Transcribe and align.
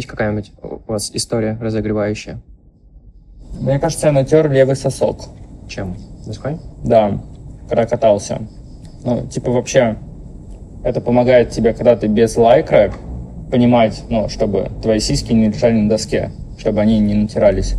Есть 0.00 0.08
какая-нибудь 0.08 0.52
у 0.62 0.90
вас 0.90 1.10
история 1.12 1.58
разогревающая? 1.60 2.40
Мне 3.60 3.78
кажется, 3.78 4.06
я 4.06 4.14
натер 4.14 4.50
левый 4.50 4.74
сосок. 4.74 5.26
Чем? 5.68 5.94
Доской? 6.24 6.56
Да, 6.82 7.20
когда 7.68 7.84
катался. 7.84 8.40
Ну, 9.04 9.26
типа 9.26 9.50
вообще, 9.50 9.98
это 10.84 11.02
помогает 11.02 11.50
тебе, 11.50 11.74
когда 11.74 11.96
ты 11.96 12.06
без 12.06 12.34
лайкра, 12.38 12.94
понимать, 13.50 14.02
ну, 14.08 14.30
чтобы 14.30 14.70
твои 14.82 15.00
сиськи 15.00 15.34
не 15.34 15.48
лежали 15.48 15.74
на 15.74 15.90
доске, 15.90 16.30
чтобы 16.56 16.80
они 16.80 16.98
не 16.98 17.12
натирались. 17.12 17.74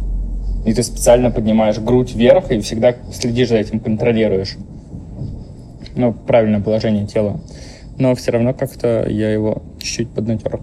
И 0.63 0.75
ты 0.75 0.83
специально 0.83 1.31
поднимаешь 1.31 1.79
грудь 1.79 2.13
вверх 2.13 2.51
и 2.51 2.59
всегда 2.59 2.93
следишь 3.11 3.49
за 3.49 3.55
этим, 3.55 3.79
контролируешь. 3.79 4.57
Ну, 5.95 6.13
правильное 6.13 6.61
положение 6.61 7.07
тела. 7.07 7.39
Но 7.97 8.13
все 8.13 8.29
равно 8.29 8.53
как-то 8.53 9.09
я 9.09 9.33
его 9.33 9.63
чуть-чуть 9.79 10.11
поднатер. 10.11 10.59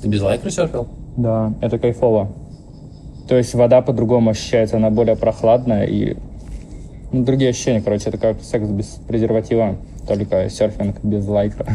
Ты 0.00 0.08
без 0.08 0.22
лайкра 0.22 0.50
серфил? 0.50 0.88
Да, 1.16 1.54
это 1.60 1.78
кайфово. 1.78 2.32
То 3.28 3.36
есть 3.36 3.54
вода 3.54 3.82
по-другому 3.82 4.30
ощущается, 4.30 4.76
она 4.76 4.90
более 4.90 5.16
прохладная 5.16 5.86
и 5.86 6.16
ну, 7.12 7.24
другие 7.24 7.50
ощущения, 7.50 7.80
короче, 7.80 8.08
это 8.08 8.18
как 8.18 8.40
секс 8.42 8.68
без 8.68 8.86
презерватива, 9.08 9.76
только 10.06 10.48
серфинг 10.48 11.02
без 11.02 11.26
лайкра. 11.26 11.66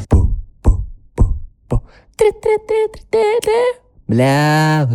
Бля. 4.08 4.88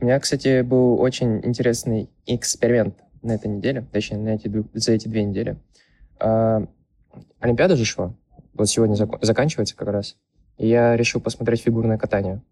У 0.00 0.04
меня, 0.04 0.20
кстати, 0.20 0.60
был 0.60 1.00
очень 1.00 1.40
интересный 1.44 2.10
эксперимент 2.26 2.94
на 3.22 3.32
этой 3.32 3.48
неделе, 3.48 3.84
точнее, 3.92 4.18
на 4.18 4.28
эти, 4.30 4.52
за 4.74 4.92
эти 4.92 5.08
две 5.08 5.24
недели. 5.24 5.56
А, 6.20 6.66
Олимпиада 7.40 7.76
же 7.76 7.84
шла, 7.84 8.14
вот 8.54 8.68
сегодня 8.68 8.94
зак- 8.94 9.18
заканчивается 9.22 9.74
как 9.74 9.88
раз. 9.88 10.16
И 10.58 10.68
я 10.68 10.96
решил 10.96 11.20
посмотреть 11.20 11.62
фигурное 11.62 11.98
катание, 11.98 12.42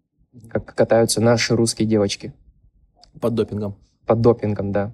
как 0.49 0.75
катаются 0.75 1.21
наши 1.21 1.55
русские 1.55 1.87
девочки. 1.87 2.33
Под 3.19 3.33
допингом. 3.33 3.75
Под 4.05 4.21
допингом, 4.21 4.71
да. 4.71 4.93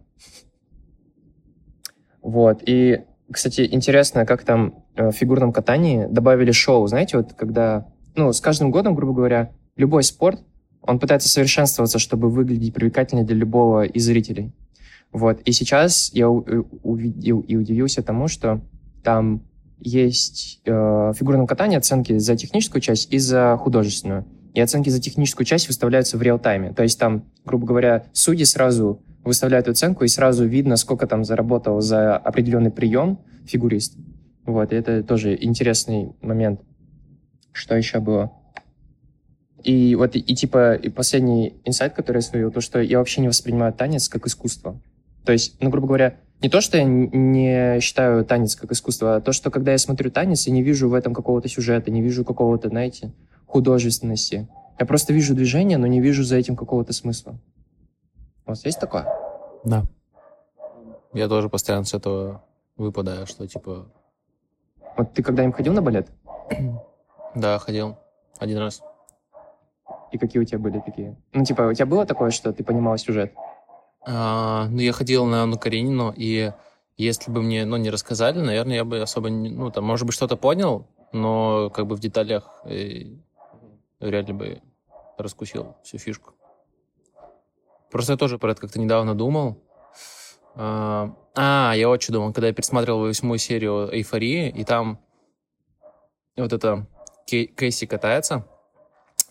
Вот. 2.22 2.62
И, 2.66 3.02
кстати, 3.32 3.68
интересно, 3.70 4.26
как 4.26 4.44
там 4.44 4.86
э, 4.96 5.10
в 5.10 5.14
фигурном 5.14 5.52
катании 5.52 6.06
добавили 6.06 6.52
шоу. 6.52 6.88
Знаете, 6.88 7.18
вот 7.18 7.34
когда, 7.34 7.88
ну, 8.16 8.32
с 8.32 8.40
каждым 8.40 8.72
годом, 8.72 8.96
грубо 8.96 9.14
говоря, 9.14 9.52
любой 9.76 10.04
спорт, 10.04 10.40
он 10.82 11.00
пытается 11.00 11.30
совершенствоваться, 11.30 12.00
чтобы 12.00 12.30
выглядеть 12.30 12.74
привлекательнее 12.74 13.26
для 13.26 13.36
любого 13.36 13.84
из 13.84 14.06
зрителей. 14.06 14.52
Вот. 15.12 15.42
И 15.42 15.52
сейчас 15.52 16.12
я 16.14 16.30
увидел 16.30 17.42
и 17.42 17.56
удивился 17.56 18.02
тому, 18.02 18.28
что 18.28 18.62
там 19.04 19.44
есть 19.82 20.62
э, 20.66 20.72
в 20.72 21.14
фигурном 21.14 21.48
катании 21.48 21.78
оценки 21.78 22.18
за 22.18 22.36
техническую 22.36 22.82
часть 22.82 23.12
и 23.12 23.18
за 23.18 23.58
художественную. 23.60 24.26
И 24.54 24.62
оценки 24.62 24.90
за 24.90 25.02
техническую 25.02 25.46
часть 25.46 25.68
выставляются 25.68 26.18
в 26.18 26.22
реал-тайме. 26.22 26.74
То 26.74 26.84
есть 26.84 27.00
там, 27.00 27.26
грубо 27.46 27.66
говоря, 27.66 28.06
судьи 28.14 28.46
сразу 28.46 29.02
выставляют 29.24 29.68
оценку, 29.68 30.04
и 30.04 30.08
сразу 30.08 30.46
видно, 30.46 30.76
сколько 30.78 31.08
там 31.08 31.24
заработал 31.24 31.82
за 31.82 32.18
определенный 32.18 32.72
прием 32.72 33.20
фигурист. 33.46 33.96
Вот, 34.46 34.74
и 34.74 34.76
это 34.76 35.04
тоже 35.04 35.38
интересный 35.40 36.14
момент. 36.22 36.62
Что 37.52 37.76
еще 37.76 38.00
было? 38.00 38.32
И 39.64 39.96
вот, 39.96 40.16
и, 40.16 40.20
и 40.20 40.36
типа, 40.36 40.74
и 40.74 40.90
последний 40.90 41.62
инсайт, 41.66 41.94
который 41.94 42.18
я 42.18 42.22
словил, 42.22 42.52
то, 42.52 42.62
что 42.62 42.82
я 42.82 42.98
вообще 42.98 43.22
не 43.22 43.28
воспринимаю 43.28 43.74
танец 43.74 44.10
как 44.10 44.26
искусство. 44.26 44.82
То 45.24 45.32
есть, 45.32 45.62
ну, 45.62 45.70
грубо 45.70 45.88
говоря, 45.88 46.18
не 46.42 46.50
то, 46.50 46.60
что 46.60 46.78
я 46.78 46.84
не 46.84 47.80
считаю 47.82 48.26
танец 48.26 48.56
как 48.56 48.72
искусство, 48.72 49.16
а 49.16 49.22
то, 49.22 49.32
что 49.32 49.52
когда 49.52 49.74
я 49.74 49.78
смотрю 49.78 50.10
танец, 50.10 50.48
я 50.48 50.54
не 50.54 50.64
вижу 50.64 50.90
в 50.90 50.94
этом 50.94 51.14
какого-то 51.14 51.48
сюжета, 51.48 51.92
не 51.92 52.02
вижу 52.02 52.26
какого-то, 52.26 52.70
знаете, 52.70 53.14
художественности. 53.46 54.48
Я 54.80 54.86
просто 54.86 55.14
вижу 55.14 55.36
движение, 55.36 55.78
но 55.78 55.86
не 55.86 56.02
вижу 56.02 56.24
за 56.24 56.38
этим 56.38 56.56
какого-то 56.56 56.94
смысла. 56.94 57.36
У 58.46 58.50
вас 58.50 58.66
есть 58.66 58.80
такое? 58.80 59.08
Да. 59.64 59.84
Я 61.14 61.28
тоже 61.28 61.50
постоянно 61.50 61.86
с 61.86 61.94
этого 61.94 62.44
выпадаю, 62.76 63.28
что 63.28 63.48
типа... 63.48 63.92
Вот 64.98 65.14
ты 65.14 65.22
когда-нибудь 65.22 65.56
ходил 65.56 65.74
на 65.74 65.82
балет? 65.82 66.10
да, 67.36 67.60
ходил. 67.60 67.98
Один 68.40 68.58
раз. 68.58 68.82
И 70.12 70.18
какие 70.18 70.42
у 70.42 70.46
тебя 70.46 70.58
были 70.58 70.80
такие? 70.80 71.16
Ну, 71.34 71.46
типа, 71.46 71.62
у 71.62 71.74
тебя 71.74 71.86
было 71.86 72.06
такое, 72.06 72.32
что 72.32 72.52
ты 72.52 72.64
понимал 72.64 72.98
сюжет? 72.98 73.34
А, 74.04 74.68
ну, 74.70 74.80
я 74.80 74.92
ходил 74.94 75.26
на 75.26 75.44
Анну 75.44 75.58
Каренину, 75.58 76.14
и 76.16 76.52
если 76.98 77.32
бы 77.32 77.42
мне, 77.42 77.66
ну, 77.66 77.78
не 77.78 77.90
рассказали, 77.90 78.40
наверное, 78.40 78.78
я 78.78 78.86
бы 78.86 79.02
особо, 79.02 79.30
не, 79.30 79.50
ну, 79.50 79.72
там, 79.72 79.86
может 79.86 80.06
быть, 80.06 80.16
что-то 80.16 80.38
понял, 80.38 80.88
но 81.12 81.70
как 81.70 81.88
бы 81.88 81.96
в 81.96 82.00
деталях 82.00 82.62
э, 82.66 83.16
вряд 84.00 84.28
ли 84.28 84.34
бы 84.34 84.62
раскусил 85.18 85.76
всю 85.84 85.98
фишку. 85.98 86.34
Просто 87.92 88.14
я 88.14 88.18
тоже 88.18 88.38
про 88.38 88.52
это 88.52 88.62
как-то 88.62 88.80
недавно 88.80 89.16
думал. 89.16 89.62
А, 90.56 91.16
а, 91.36 91.74
я 91.76 91.90
очень 91.90 92.14
думал, 92.14 92.34
когда 92.34 92.48
я 92.48 92.54
пересматривал 92.54 93.02
восьмую 93.02 93.38
серию 93.38 93.90
«Эйфории», 93.92 94.50
и 94.50 94.64
там 94.64 95.00
вот 96.36 96.54
это 96.54 96.88
Кейси 97.26 97.86
катается, 97.86 98.48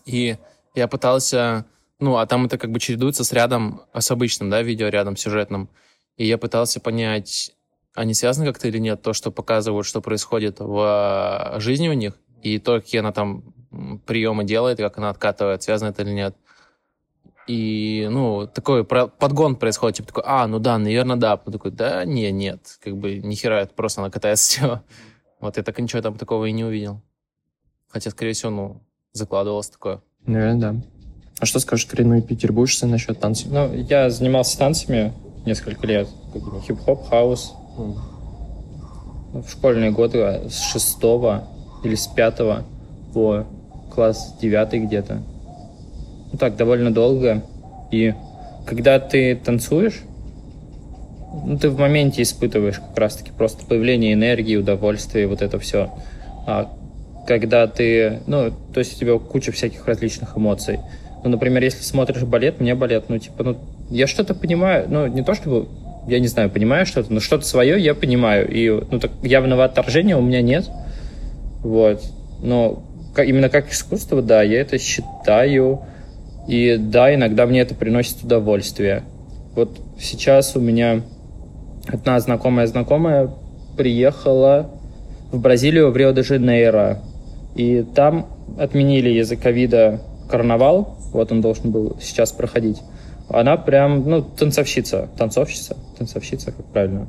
и 0.05 0.37
я 0.75 0.87
пытался... 0.87 1.65
Ну, 2.01 2.17
а 2.17 2.25
там 2.25 2.47
это 2.47 2.57
как 2.57 2.71
бы 2.71 2.79
чередуется 2.79 3.23
с 3.23 3.31
рядом, 3.31 3.83
с 3.93 4.09
обычным, 4.09 4.49
да, 4.49 4.63
видео 4.63 4.89
рядом 4.89 5.15
сюжетным. 5.15 5.69
И 6.17 6.25
я 6.25 6.39
пытался 6.39 6.79
понять, 6.79 7.55
они 7.93 8.15
связаны 8.15 8.47
как-то 8.47 8.67
или 8.67 8.79
нет, 8.79 9.03
то, 9.03 9.13
что 9.13 9.31
показывают, 9.31 9.85
что 9.85 10.01
происходит 10.01 10.59
в 10.59 10.79
а, 10.79 11.59
жизни 11.59 11.89
у 11.89 11.93
них, 11.93 12.17
и 12.41 12.57
то, 12.57 12.81
какие 12.81 12.99
она 12.99 13.11
там 13.11 13.53
приемы 14.07 14.43
делает, 14.43 14.79
как 14.79 14.97
она 14.97 15.11
откатывает, 15.11 15.61
связано 15.61 15.89
это 15.89 16.01
или 16.01 16.11
нет. 16.11 16.35
И, 17.45 18.07
ну, 18.09 18.47
такой 18.47 18.83
подгон 18.83 19.55
происходит, 19.55 19.97
типа 19.97 20.07
такой, 20.07 20.23
а, 20.25 20.47
ну 20.47 20.57
да, 20.57 20.79
наверное, 20.79 21.17
да. 21.17 21.37
Потом 21.37 21.53
такой, 21.53 21.71
да, 21.71 22.03
не, 22.03 22.31
нет, 22.31 22.79
как 22.83 22.97
бы 22.97 23.17
ни 23.17 23.35
хера, 23.35 23.61
это 23.61 23.75
просто 23.75 24.01
она 24.01 24.09
катается 24.09 24.49
все. 24.49 24.81
Вот 25.39 25.57
я 25.57 25.63
так 25.63 25.77
ничего 25.77 26.01
там 26.01 26.17
такого 26.17 26.45
и 26.45 26.51
не 26.51 26.63
увидел. 26.63 27.01
Хотя, 27.89 28.09
скорее 28.09 28.33
всего, 28.33 28.51
ну, 28.51 28.81
закладывалось 29.11 29.69
такое. 29.69 30.01
Наверное, 30.25 30.73
да. 30.73 31.00
А 31.41 31.45
что 31.45 31.59
скажешь, 31.59 31.87
коренной 31.87 32.21
петербуржцы 32.21 32.85
насчет 32.85 33.19
танцев? 33.19 33.47
Ну, 33.51 33.73
я 33.73 34.09
занимался 34.09 34.57
танцами 34.57 35.11
несколько 35.45 35.87
лет. 35.87 36.07
Хип-хоп, 36.67 37.09
хаус. 37.09 37.53
Мм. 37.77 37.97
В 39.43 39.49
школьные 39.49 39.91
годы 39.91 40.49
с 40.49 40.71
шестого 40.71 41.47
или 41.83 41.95
с 41.95 42.05
пятого 42.07 42.63
по 43.13 43.45
класс 43.91 44.35
девятый 44.39 44.81
где-то 44.81 45.23
ну 46.31 46.37
так, 46.37 46.55
довольно 46.55 46.93
долго. 46.93 47.43
И 47.91 48.13
когда 48.65 48.99
ты 48.99 49.35
танцуешь, 49.35 50.01
ну, 51.45 51.57
ты 51.57 51.69
в 51.69 51.79
моменте 51.79 52.21
испытываешь 52.21 52.79
как 52.79 52.97
раз-таки 52.97 53.31
просто 53.31 53.65
появление 53.65 54.13
энергии, 54.13 54.55
удовольствия, 54.55 55.27
вот 55.27 55.41
это 55.41 55.59
все. 55.59 55.91
А 56.45 56.71
когда 57.27 57.67
ты, 57.67 58.19
ну, 58.27 58.51
то 58.73 58.79
есть 58.79 58.95
у 58.95 58.99
тебя 58.99 59.17
куча 59.17 59.51
всяких 59.51 59.87
различных 59.87 60.37
эмоций. 60.37 60.79
Ну, 61.23 61.29
например, 61.29 61.63
если 61.63 61.83
смотришь 61.83 62.23
балет, 62.23 62.59
мне 62.59 62.75
балет, 62.75 63.05
ну, 63.09 63.17
типа, 63.17 63.43
ну, 63.43 63.57
я 63.89 64.07
что-то 64.07 64.33
понимаю, 64.33 64.87
ну, 64.89 65.07
не 65.07 65.23
то 65.23 65.33
чтобы, 65.35 65.67
я 66.07 66.19
не 66.19 66.27
знаю, 66.27 66.49
понимаю 66.49 66.85
что-то, 66.85 67.13
но 67.13 67.19
что-то 67.19 67.45
свое 67.45 67.79
я 67.79 67.93
понимаю. 67.93 68.49
И, 68.49 68.69
ну, 68.69 68.99
так 68.99 69.11
явного 69.21 69.65
отторжения 69.65 70.17
у 70.17 70.21
меня 70.21 70.41
нет. 70.41 70.69
Вот. 71.61 72.01
Но 72.41 72.83
именно 73.17 73.49
как 73.49 73.71
искусство, 73.71 74.21
да, 74.21 74.41
я 74.41 74.61
это 74.61 74.77
считаю 74.77 75.81
и 76.47 76.77
да, 76.77 77.13
иногда 77.13 77.45
мне 77.45 77.61
это 77.61 77.75
приносит 77.75 78.23
удовольствие. 78.23 79.03
Вот 79.55 79.79
сейчас 79.99 80.55
у 80.55 80.59
меня 80.59 81.01
одна 81.87 82.19
знакомая 82.19 82.67
знакомая 82.67 83.29
приехала 83.77 84.69
в 85.31 85.39
Бразилию, 85.39 85.91
в 85.91 85.97
Рио-де-Жанейро. 85.97 86.99
И 87.55 87.85
там 87.95 88.27
отменили 88.57 89.19
из-за 89.19 89.35
ковида 89.35 90.01
карнавал. 90.29 90.97
Вот 91.11 91.31
он 91.31 91.41
должен 91.41 91.71
был 91.71 91.97
сейчас 92.01 92.31
проходить. 92.31 92.81
Она 93.29 93.57
прям, 93.57 94.09
ну, 94.09 94.21
танцовщица. 94.21 95.09
Танцовщица? 95.17 95.77
Танцовщица, 95.97 96.51
как 96.51 96.65
правильно? 96.65 97.07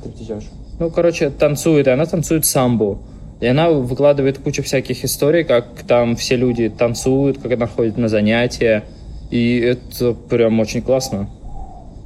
Стриптизерша. 0.00 0.48
Ну, 0.78 0.90
короче, 0.90 1.30
танцует, 1.30 1.86
и 1.86 1.90
она 1.90 2.06
танцует 2.06 2.44
самбу. 2.44 2.98
И 3.40 3.46
она 3.46 3.70
выкладывает 3.70 4.38
кучу 4.38 4.62
всяких 4.62 5.04
историй, 5.04 5.44
как 5.44 5.82
там 5.86 6.16
все 6.16 6.36
люди 6.36 6.68
танцуют, 6.68 7.38
как 7.38 7.52
она 7.52 7.66
ходит 7.66 7.96
на 7.96 8.08
занятия. 8.08 8.84
И 9.30 9.58
это 9.58 10.14
прям 10.14 10.58
очень 10.60 10.82
классно. 10.82 11.28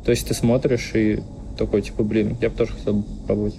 То 0.04 0.10
есть 0.10 0.26
ты 0.26 0.34
смотришь 0.34 0.92
и 0.94 1.22
такой, 1.58 1.82
типа, 1.82 2.02
блин, 2.02 2.36
я 2.40 2.50
бы 2.50 2.56
тоже 2.56 2.72
хотел 2.72 3.02
пробовать. 3.26 3.54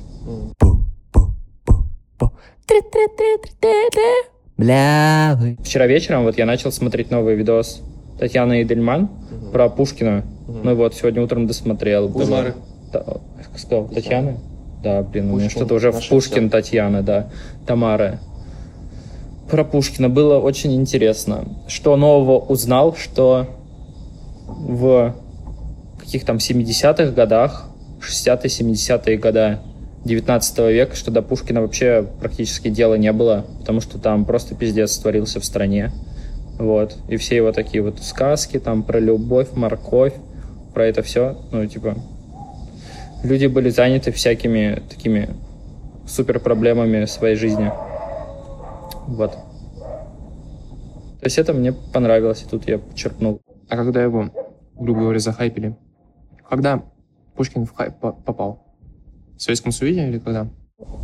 Бля. 4.58 5.38
Вчера 5.64 5.88
вечером 5.88 6.24
вот 6.24 6.38
я 6.38 6.46
начал 6.46 6.72
смотреть 6.72 7.10
новый 7.10 7.36
видос 7.36 7.82
Татьяны 8.20 8.62
Эдельман 8.62 9.04
угу. 9.04 9.52
про 9.52 9.70
Пушкина. 9.70 10.24
Угу. 10.48 10.58
Ну 10.64 10.76
вот, 10.76 10.94
сегодня 10.94 11.24
утром 11.24 11.48
досмотрел. 11.48 12.08
Да, 12.92 13.04
сказал, 13.58 13.88
Татьяна? 13.88 14.38
Да, 14.84 15.02
блин, 15.02 15.32
у 15.32 15.38
меня 15.38 15.50
что-то 15.50 15.76
уже 15.76 15.92
в 15.92 16.10
Пушкин 16.10 16.50
все. 16.50 16.58
Татьяна, 16.58 17.02
да. 17.02 17.30
Тамара. 17.66 18.20
про 19.50 19.64
Пушкина 19.64 20.10
было 20.10 20.40
очень 20.40 20.74
интересно. 20.74 21.46
Что 21.68 21.96
нового 21.96 22.40
узнал, 22.40 22.96
что 22.96 23.48
в 24.46 25.16
каких 26.00 26.26
там 26.26 26.38
70-х 26.38 27.12
годах, 27.12 27.70
60-е, 28.02 28.74
70-е 28.74 29.18
годы 29.18 29.60
19 30.06 30.58
века, 30.70 30.96
что 30.96 31.12
до 31.12 31.22
Пушкина 31.22 31.62
вообще 31.62 32.06
практически 32.20 32.70
дела 32.70 32.96
не 32.96 33.12
было, 33.14 33.46
потому 33.60 33.80
что 33.80 34.00
там 34.00 34.26
просто 34.26 34.54
пиздец 34.54 34.98
творился 34.98 35.40
в 35.40 35.46
стране. 35.46 35.92
Вот. 36.60 36.98
И 37.08 37.18
все 37.18 37.38
его 37.38 37.52
такие 37.52 37.82
вот 37.82 38.00
сказки 38.00 38.60
там 38.60 38.84
про 38.84 39.00
любовь, 39.00 39.54
морковь, 39.54 40.14
про 40.74 40.86
это 40.86 41.04
все. 41.04 41.38
Ну, 41.52 41.66
типа, 41.66 41.96
люди 43.24 43.46
были 43.46 43.70
заняты 43.70 44.12
всякими 44.12 44.82
такими 44.90 45.30
супер 46.06 46.40
проблемами 46.40 47.06
своей 47.06 47.36
жизни. 47.36 47.72
Вот. 49.08 49.32
То 49.32 51.28
есть 51.28 51.38
это 51.38 51.54
мне 51.54 51.72
понравилось, 51.72 52.44
и 52.44 52.50
тут 52.50 52.68
я 52.68 52.78
подчеркнул. 52.78 53.42
А 53.70 53.78
когда 53.78 54.04
его, 54.04 54.30
грубо 54.76 55.02
говоря, 55.02 55.20
захайпили? 55.20 55.78
Когда 56.50 56.84
Пушкин 57.36 57.66
в 57.66 57.74
хайп 57.74 57.96
попал? 58.00 58.73
В 59.44 59.46
Советском 59.46 59.74
Союзе 59.74 60.08
или 60.08 60.20
когда? 60.20 60.48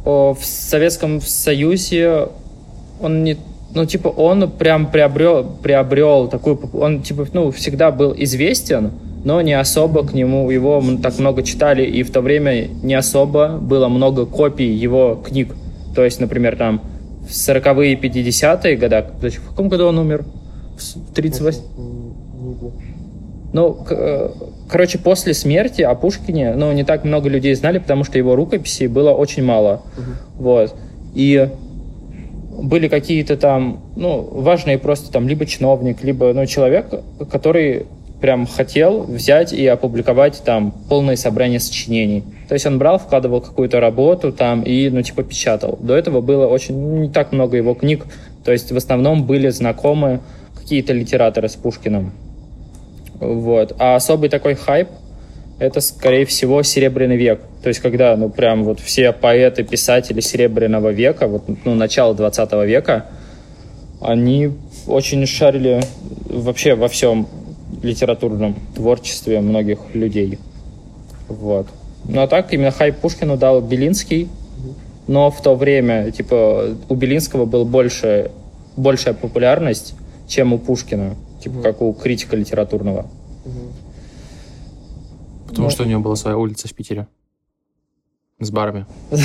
О, 0.05 0.33
в 0.33 0.45
Советском 0.45 1.19
Союзе 1.19 2.29
он 3.01 3.25
не 3.25 3.35
ну, 3.75 3.85
типа, 3.85 4.07
он 4.07 4.49
прям 4.49 4.89
приобрел, 4.89 5.43
приобрел 5.61 6.29
такую... 6.29 6.57
Он, 6.71 7.01
типа, 7.01 7.27
ну, 7.33 7.51
всегда 7.51 7.91
был 7.91 8.15
известен, 8.17 8.91
но 9.25 9.41
не 9.41 9.51
особо 9.59 10.07
к 10.07 10.13
нему 10.13 10.49
его 10.49 10.81
так 11.03 11.19
много 11.19 11.43
читали, 11.43 11.83
и 11.85 12.01
в 12.03 12.11
то 12.11 12.21
время 12.21 12.69
не 12.81 12.95
особо 12.95 13.57
было 13.57 13.89
много 13.89 14.25
копий 14.25 14.71
его 14.71 15.15
книг. 15.15 15.53
То 15.93 16.05
есть, 16.05 16.21
например, 16.21 16.55
там 16.55 16.81
в 17.27 17.31
40-е 17.31 17.95
50-е 17.95 18.77
годы... 18.77 19.05
В 19.37 19.49
каком 19.49 19.67
году 19.67 19.87
он 19.87 19.99
умер? 19.99 20.23
В 20.77 21.13
38 21.13 21.61
ну, 23.51 23.77
короче, 24.69 24.99
после 24.99 25.33
смерти 25.33 25.81
о 25.81 25.95
Пушкине, 25.95 26.53
ну, 26.55 26.71
не 26.71 26.83
так 26.83 27.03
много 27.03 27.27
людей 27.27 27.53
знали, 27.55 27.79
потому 27.79 28.03
что 28.03 28.17
его 28.17 28.35
рукописей 28.35 28.87
было 28.87 29.11
очень 29.11 29.43
мало. 29.43 29.81
Угу. 29.97 30.43
Вот. 30.43 30.75
И 31.15 31.49
были 32.61 32.87
какие-то 32.87 33.35
там, 33.35 33.81
ну, 33.95 34.21
важные 34.21 34.77
просто 34.77 35.11
там 35.11 35.27
либо 35.27 35.45
чиновник, 35.45 36.03
либо, 36.03 36.33
ну, 36.33 36.45
человек, 36.45 36.87
который 37.31 37.87
прям 38.21 38.45
хотел 38.45 39.03
взять 39.03 39.53
и 39.53 39.65
опубликовать 39.65 40.41
там 40.43 40.73
полное 40.89 41.15
собрание 41.15 41.59
сочинений. 41.59 42.23
То 42.49 42.53
есть 42.53 42.65
он 42.65 42.77
брал, 42.77 42.99
вкладывал 42.99 43.41
какую-то 43.41 43.79
работу 43.79 44.31
там 44.31 44.61
и, 44.63 44.89
ну, 44.89 45.01
типа, 45.01 45.23
печатал. 45.23 45.77
До 45.81 45.95
этого 45.95 46.21
было 46.21 46.47
очень, 46.47 46.77
ну, 46.77 46.97
не 46.97 47.09
так 47.09 47.31
много 47.31 47.57
его 47.57 47.73
книг. 47.73 48.05
То 48.43 48.51
есть 48.51 48.71
в 48.71 48.77
основном 48.77 49.25
были 49.25 49.49
знакомы 49.49 50.19
какие-то 50.55 50.93
литераторы 50.93 51.47
с 51.47 51.55
Пушкиным. 51.55 52.11
Вот. 53.19 53.75
А 53.79 53.95
особый 53.95 54.29
такой 54.29 54.55
хайп 54.55 54.89
это, 55.59 55.81
скорее 55.81 56.25
всего, 56.25 56.63
Серебряный 56.63 57.17
век. 57.17 57.41
То 57.61 57.67
есть, 57.67 57.81
когда, 57.81 58.15
ну, 58.15 58.29
прям 58.29 58.63
вот 58.63 58.79
все 58.79 59.11
поэты, 59.11 59.63
писатели 59.63 60.21
Серебряного 60.21 60.89
века, 60.89 61.27
вот, 61.27 61.43
ну, 61.65 61.75
начала 61.75 62.13
20 62.13 62.53
века, 62.65 63.07
они 63.99 64.51
очень 64.87 65.25
шарили 65.25 65.81
вообще 66.29 66.75
во 66.75 66.87
всем 66.87 67.27
литературном 67.83 68.55
творчестве 68.73 69.41
многих 69.41 69.79
людей. 69.93 70.39
Вот. 71.27 71.67
Ну, 72.05 72.21
а 72.21 72.27
так, 72.27 72.53
именно 72.53 72.71
хайп 72.71 72.95
Пушкину 72.97 73.37
дал 73.37 73.59
Белинский, 73.61 74.29
но 75.07 75.29
в 75.29 75.41
то 75.41 75.55
время, 75.55 76.11
типа, 76.11 76.77
у 76.87 76.95
Белинского 76.95 77.45
был 77.45 77.65
больше, 77.65 78.31
большая 78.77 79.13
популярность, 79.13 79.93
чем 80.27 80.53
у 80.53 80.57
Пушкина, 80.57 81.15
типа, 81.39 81.55
mm 81.55 81.63
как 81.63 81.81
у 81.81 81.93
критика 81.93 82.35
литературного. 82.35 83.09
Потому 85.47 85.67
Но... 85.67 85.69
что 85.69 85.83
у 85.83 85.85
него 85.87 86.01
была 86.01 86.15
своя 86.15 86.37
улица 86.37 86.67
в 86.67 86.73
Питере. 86.73 87.07
С 88.39 88.51
барами. 88.51 88.85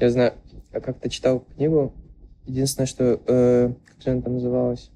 Я 0.00 0.10
знаю, 0.10 0.34
я 0.72 0.80
как-то 0.80 1.08
читал 1.08 1.44
книгу. 1.54 1.94
Единственное, 2.44 2.88
что... 2.88 3.20
Э, 3.24 3.72
как 3.86 4.02
же 4.02 4.10
она 4.10 4.20
там 4.20 4.34
называлась? 4.34 4.90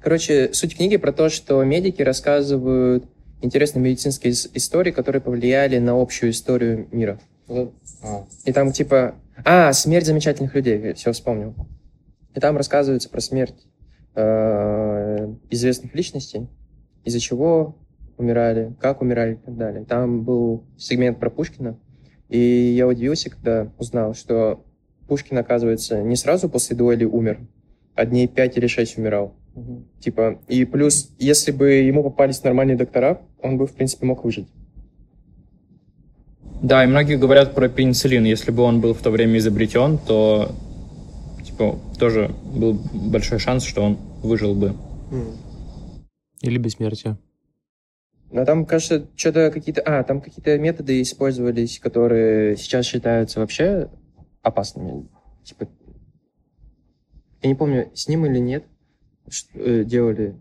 Короче, 0.00 0.52
суть 0.52 0.76
книги 0.76 0.98
про 0.98 1.12
то, 1.12 1.28
что 1.28 1.64
медики 1.64 2.00
рассказывают 2.00 3.06
интересные 3.42 3.82
медицинские 3.82 4.32
истории, 4.32 4.92
которые 4.92 5.20
повлияли 5.20 5.78
на 5.78 6.00
общую 6.00 6.30
историю 6.30 6.86
мира. 6.92 7.18
А. 7.48 8.24
И 8.44 8.52
там 8.52 8.70
типа... 8.70 9.16
А, 9.44 9.72
смерть 9.72 10.06
замечательных 10.06 10.54
людей, 10.54 10.92
все 10.92 11.12
вспомнил. 11.12 11.54
И 12.34 12.40
там 12.40 12.56
рассказывается 12.56 13.08
про 13.08 13.20
смерть 13.20 13.66
э, 14.14 15.34
известных 15.50 15.94
личностей 15.94 16.48
из-за 17.04 17.20
чего 17.20 17.76
умирали, 18.16 18.74
как 18.80 19.02
умирали 19.02 19.34
и 19.34 19.36
так 19.36 19.56
далее. 19.56 19.84
Там 19.84 20.24
был 20.24 20.64
сегмент 20.76 21.18
про 21.18 21.30
Пушкина, 21.30 21.78
и 22.28 22.38
я 22.38 22.86
удивился, 22.86 23.30
когда 23.30 23.72
узнал, 23.78 24.14
что 24.14 24.64
Пушкин, 25.08 25.38
оказывается, 25.38 26.02
не 26.02 26.16
сразу 26.16 26.48
после 26.48 26.76
дуэли 26.76 27.04
умер, 27.04 27.40
а 27.94 28.06
дней 28.06 28.26
пять 28.26 28.56
или 28.56 28.66
шесть 28.66 28.98
умирал. 28.98 29.34
Угу. 29.54 29.84
Типа, 30.00 30.40
и 30.48 30.64
плюс, 30.64 31.14
если 31.18 31.52
бы 31.52 31.70
ему 31.70 32.02
попались 32.02 32.42
нормальные 32.42 32.76
доктора, 32.76 33.20
он 33.40 33.58
бы, 33.58 33.66
в 33.66 33.72
принципе, 33.72 34.06
мог 34.06 34.24
выжить. 34.24 34.48
Да, 36.62 36.82
и 36.82 36.86
многие 36.86 37.16
говорят 37.16 37.54
про 37.54 37.68
пенициллин. 37.68 38.24
Если 38.24 38.50
бы 38.50 38.62
он 38.62 38.80
был 38.80 38.94
в 38.94 39.02
то 39.02 39.10
время 39.10 39.38
изобретен, 39.38 39.98
то 39.98 40.50
типа 41.54 41.78
тоже 41.98 42.34
был 42.44 42.74
большой 42.92 43.38
шанс, 43.38 43.64
что 43.64 43.82
он 43.82 43.96
выжил 44.22 44.54
бы. 44.54 44.74
Или 46.40 46.58
бессмертие. 46.58 47.16
Но 48.30 48.44
там, 48.44 48.66
кажется, 48.66 49.08
что-то 49.14 49.50
какие-то... 49.52 49.80
А, 49.82 50.02
там 50.02 50.20
какие-то 50.20 50.58
методы 50.58 51.00
использовались, 51.00 51.78
которые 51.78 52.56
сейчас 52.56 52.86
считаются 52.86 53.38
вообще 53.38 53.88
опасными. 54.42 55.08
Типа... 55.44 55.68
Я 57.42 57.48
не 57.48 57.54
помню, 57.54 57.90
с 57.94 58.08
ним 58.08 58.26
или 58.26 58.38
нет, 58.38 58.64
что, 59.28 59.58
э, 59.58 59.84
делали. 59.84 60.34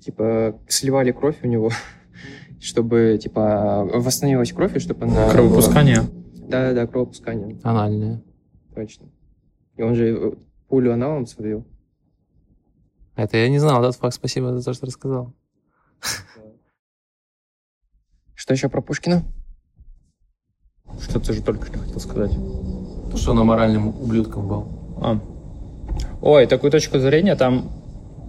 Типа, 0.00 0.60
сливали 0.68 1.12
кровь 1.12 1.38
у 1.42 1.46
него, 1.46 1.70
чтобы, 2.60 3.18
типа, 3.20 3.88
восстановилась 3.94 4.52
кровь, 4.52 4.76
и 4.76 4.80
чтобы 4.80 5.06
она... 5.06 5.30
Кровопускание? 5.30 6.02
Да-да-да, 6.34 6.86
кровопускание. 6.86 7.58
Анальное. 7.62 8.22
Точно. 8.74 9.08
И 9.76 9.82
он 9.82 9.94
же 9.94 10.36
пулю 10.70 10.94
аналом 10.94 11.26
словил. 11.26 11.66
Это 13.16 13.36
я 13.36 13.48
не 13.50 13.58
знал, 13.58 13.82
этот 13.82 13.96
факт. 13.96 14.14
Спасибо 14.14 14.56
за 14.56 14.64
то, 14.64 14.72
что 14.72 14.86
рассказал. 14.86 15.34
Что 18.34 18.54
еще 18.54 18.68
про 18.70 18.80
Пушкина? 18.80 19.22
Что 21.00 21.20
ты 21.20 21.34
же 21.34 21.42
только 21.42 21.66
что 21.66 21.78
хотел 21.78 22.00
сказать? 22.00 22.32
То, 23.10 23.16
что 23.16 23.32
он 23.32 23.44
моральным 23.44 23.88
ублюдком 23.88 24.48
был. 24.48 24.68
А. 25.02 25.20
Ой, 26.22 26.46
такую 26.46 26.70
точку 26.70 26.98
зрения 26.98 27.36
там 27.36 27.70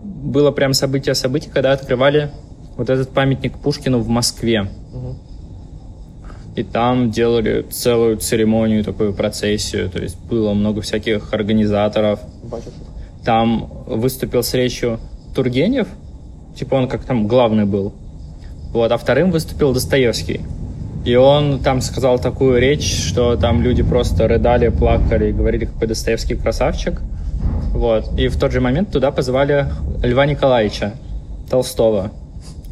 было 0.03 0.51
прям 0.51 0.73
событие 0.73 1.15
событий, 1.15 1.49
когда 1.49 1.71
открывали 1.71 2.31
вот 2.75 2.89
этот 2.89 3.11
памятник 3.11 3.57
Пушкину 3.59 3.99
в 3.99 4.09
Москве. 4.09 4.63
Угу. 4.93 5.00
И 6.55 6.63
там 6.63 7.11
делали 7.11 7.65
целую 7.69 8.17
церемонию, 8.17 8.83
такую 8.83 9.13
процессию. 9.13 9.89
То 9.89 9.99
есть 9.99 10.17
было 10.19 10.53
много 10.53 10.81
всяких 10.81 11.33
организаторов. 11.33 12.19
Там 13.23 13.71
выступил 13.85 14.43
с 14.43 14.53
речью 14.53 14.99
Тургенев, 15.33 15.87
типа 16.55 16.75
он 16.75 16.87
как 16.87 17.05
там 17.05 17.27
главный 17.27 17.65
был. 17.65 17.93
Вот, 18.73 18.91
а 18.91 18.97
вторым 18.97 19.31
выступил 19.31 19.73
Достоевский. 19.73 20.41
И 21.05 21.15
он 21.15 21.59
там 21.59 21.81
сказал 21.81 22.19
такую 22.19 22.59
речь, 22.59 23.07
что 23.07 23.35
там 23.35 23.61
люди 23.61 23.81
просто 23.81 24.27
рыдали, 24.27 24.69
плакали 24.69 25.29
и 25.29 25.31
говорили, 25.31 25.65
какой 25.65 25.87
Достоевский 25.87 26.35
красавчик. 26.35 27.01
Вот. 27.73 28.19
И 28.19 28.27
в 28.27 28.39
тот 28.39 28.51
же 28.51 28.61
момент 28.61 28.91
туда 28.91 29.11
позвали 29.11 29.67
Льва 30.03 30.25
Николаевича 30.25 30.93
Толстого. 31.49 32.11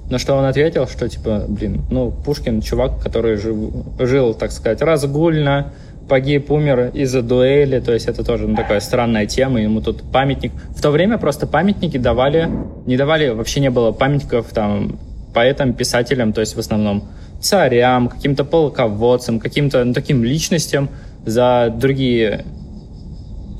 На 0.09 0.17
что 0.17 0.35
он 0.35 0.45
ответил, 0.45 0.87
что 0.87 1.07
типа, 1.07 1.45
блин, 1.47 1.83
ну, 1.91 2.11
Пушкин 2.11 2.61
чувак, 2.61 2.99
который 3.01 3.37
жив, 3.37 3.57
жил, 3.99 4.33
так 4.33 4.51
сказать, 4.51 4.81
разгульно, 4.81 5.71
погиб, 6.09 6.49
умер 6.51 6.91
из-за 6.95 7.21
дуэли, 7.21 7.79
то 7.79 7.93
есть 7.93 8.07
это 8.07 8.23
тоже 8.23 8.47
ну, 8.47 8.55
такая 8.55 8.79
странная 8.79 9.27
тема, 9.27 9.61
ему 9.61 9.81
тут 9.81 10.01
памятник. 10.11 10.51
В 10.75 10.81
то 10.81 10.89
время 10.89 11.19
просто 11.19 11.45
памятники 11.45 11.97
давали, 11.97 12.49
не 12.87 12.97
давали, 12.97 13.29
вообще 13.29 13.59
не 13.59 13.69
было 13.69 13.91
памятников 13.91 14.47
там 14.51 14.97
поэтам, 15.33 15.73
писателям, 15.73 16.33
то 16.33 16.41
есть 16.41 16.55
в 16.55 16.59
основном 16.59 17.03
царям, 17.39 18.09
каким-то 18.09 18.43
полководцам, 18.43 19.39
каким-то 19.39 19.83
ну, 19.85 19.93
таким 19.93 20.23
личностям 20.23 20.89
за 21.25 21.71
другие, 21.73 22.45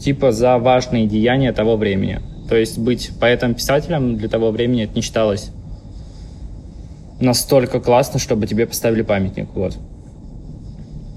типа 0.02 0.32
за 0.32 0.58
важные 0.58 1.06
деяния 1.06 1.54
того 1.54 1.78
времени. 1.78 2.20
То 2.50 2.56
есть 2.56 2.80
быть 2.80 3.12
поэтом-писателем 3.20 4.18
для 4.18 4.28
того 4.28 4.50
времени 4.50 4.86
это 4.86 4.96
не 4.96 5.02
считалось 5.02 5.52
настолько 7.20 7.80
классно, 7.80 8.20
чтобы 8.20 8.48
тебе 8.48 8.66
поставили 8.66 9.02
памятник, 9.02 9.50
вот. 9.54 9.78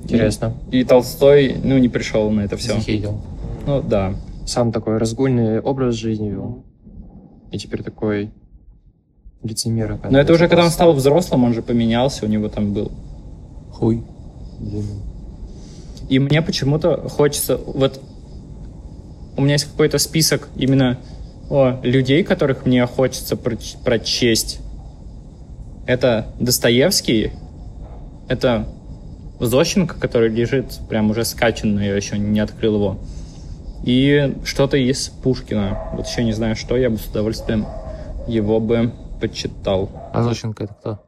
Интересно. 0.04 0.54
И 0.70 0.84
Толстой, 0.84 1.56
ну, 1.62 1.78
не 1.78 1.88
пришел 1.88 2.30
на 2.30 2.42
это 2.42 2.56
все. 2.56 2.74
Захейтил. 2.74 3.20
Ну, 3.66 3.82
да. 3.82 4.14
Сам 4.46 4.72
такой 4.72 4.98
разгульный 4.98 5.60
образ 5.60 5.94
жизни 5.94 6.30
вел. 6.30 6.64
И 7.52 7.58
теперь 7.58 7.82
такой 7.82 8.30
лицемер. 9.42 9.98
Но 10.10 10.18
это 10.18 10.32
уже 10.32 10.48
когда 10.48 10.64
он 10.64 10.70
стал 10.70 10.92
взрослым, 10.92 11.44
он 11.44 11.54
же 11.54 11.62
поменялся, 11.62 12.24
у 12.24 12.28
него 12.28 12.48
там 12.48 12.72
был. 12.72 12.90
Хуй. 13.70 14.02
И 16.08 16.18
мне 16.18 16.42
почему-то 16.42 17.08
хочется... 17.08 17.56
Вот 17.56 18.00
у 19.36 19.42
меня 19.42 19.54
есть 19.54 19.64
какой-то 19.64 19.98
список 19.98 20.48
именно 20.56 20.98
о, 21.48 21.80
людей, 21.82 22.22
которых 22.22 22.66
мне 22.66 22.84
хочется 22.86 23.36
проч- 23.36 23.76
прочесть. 23.84 24.60
Это 25.86 26.26
Достоевский, 26.38 27.32
это 28.28 28.68
Зощенко, 29.40 29.98
который 29.98 30.28
лежит 30.28 30.78
прям 30.88 31.10
уже 31.10 31.24
скачанный, 31.24 31.86
я 31.86 31.96
еще 31.96 32.18
не 32.18 32.38
открыл 32.38 32.76
его. 32.76 32.98
И 33.84 34.36
что-то 34.44 34.76
из 34.76 35.08
Пушкина. 35.08 35.90
Вот 35.94 36.06
еще 36.06 36.22
не 36.22 36.32
знаю, 36.32 36.54
что, 36.54 36.76
я 36.76 36.88
бы 36.88 36.98
с 36.98 37.06
удовольствием 37.06 37.66
его 38.28 38.60
бы 38.60 38.92
почитал. 39.20 39.90
А 40.12 40.22
Зощенко 40.22 40.64
это 40.64 40.74
кто? 40.74 40.98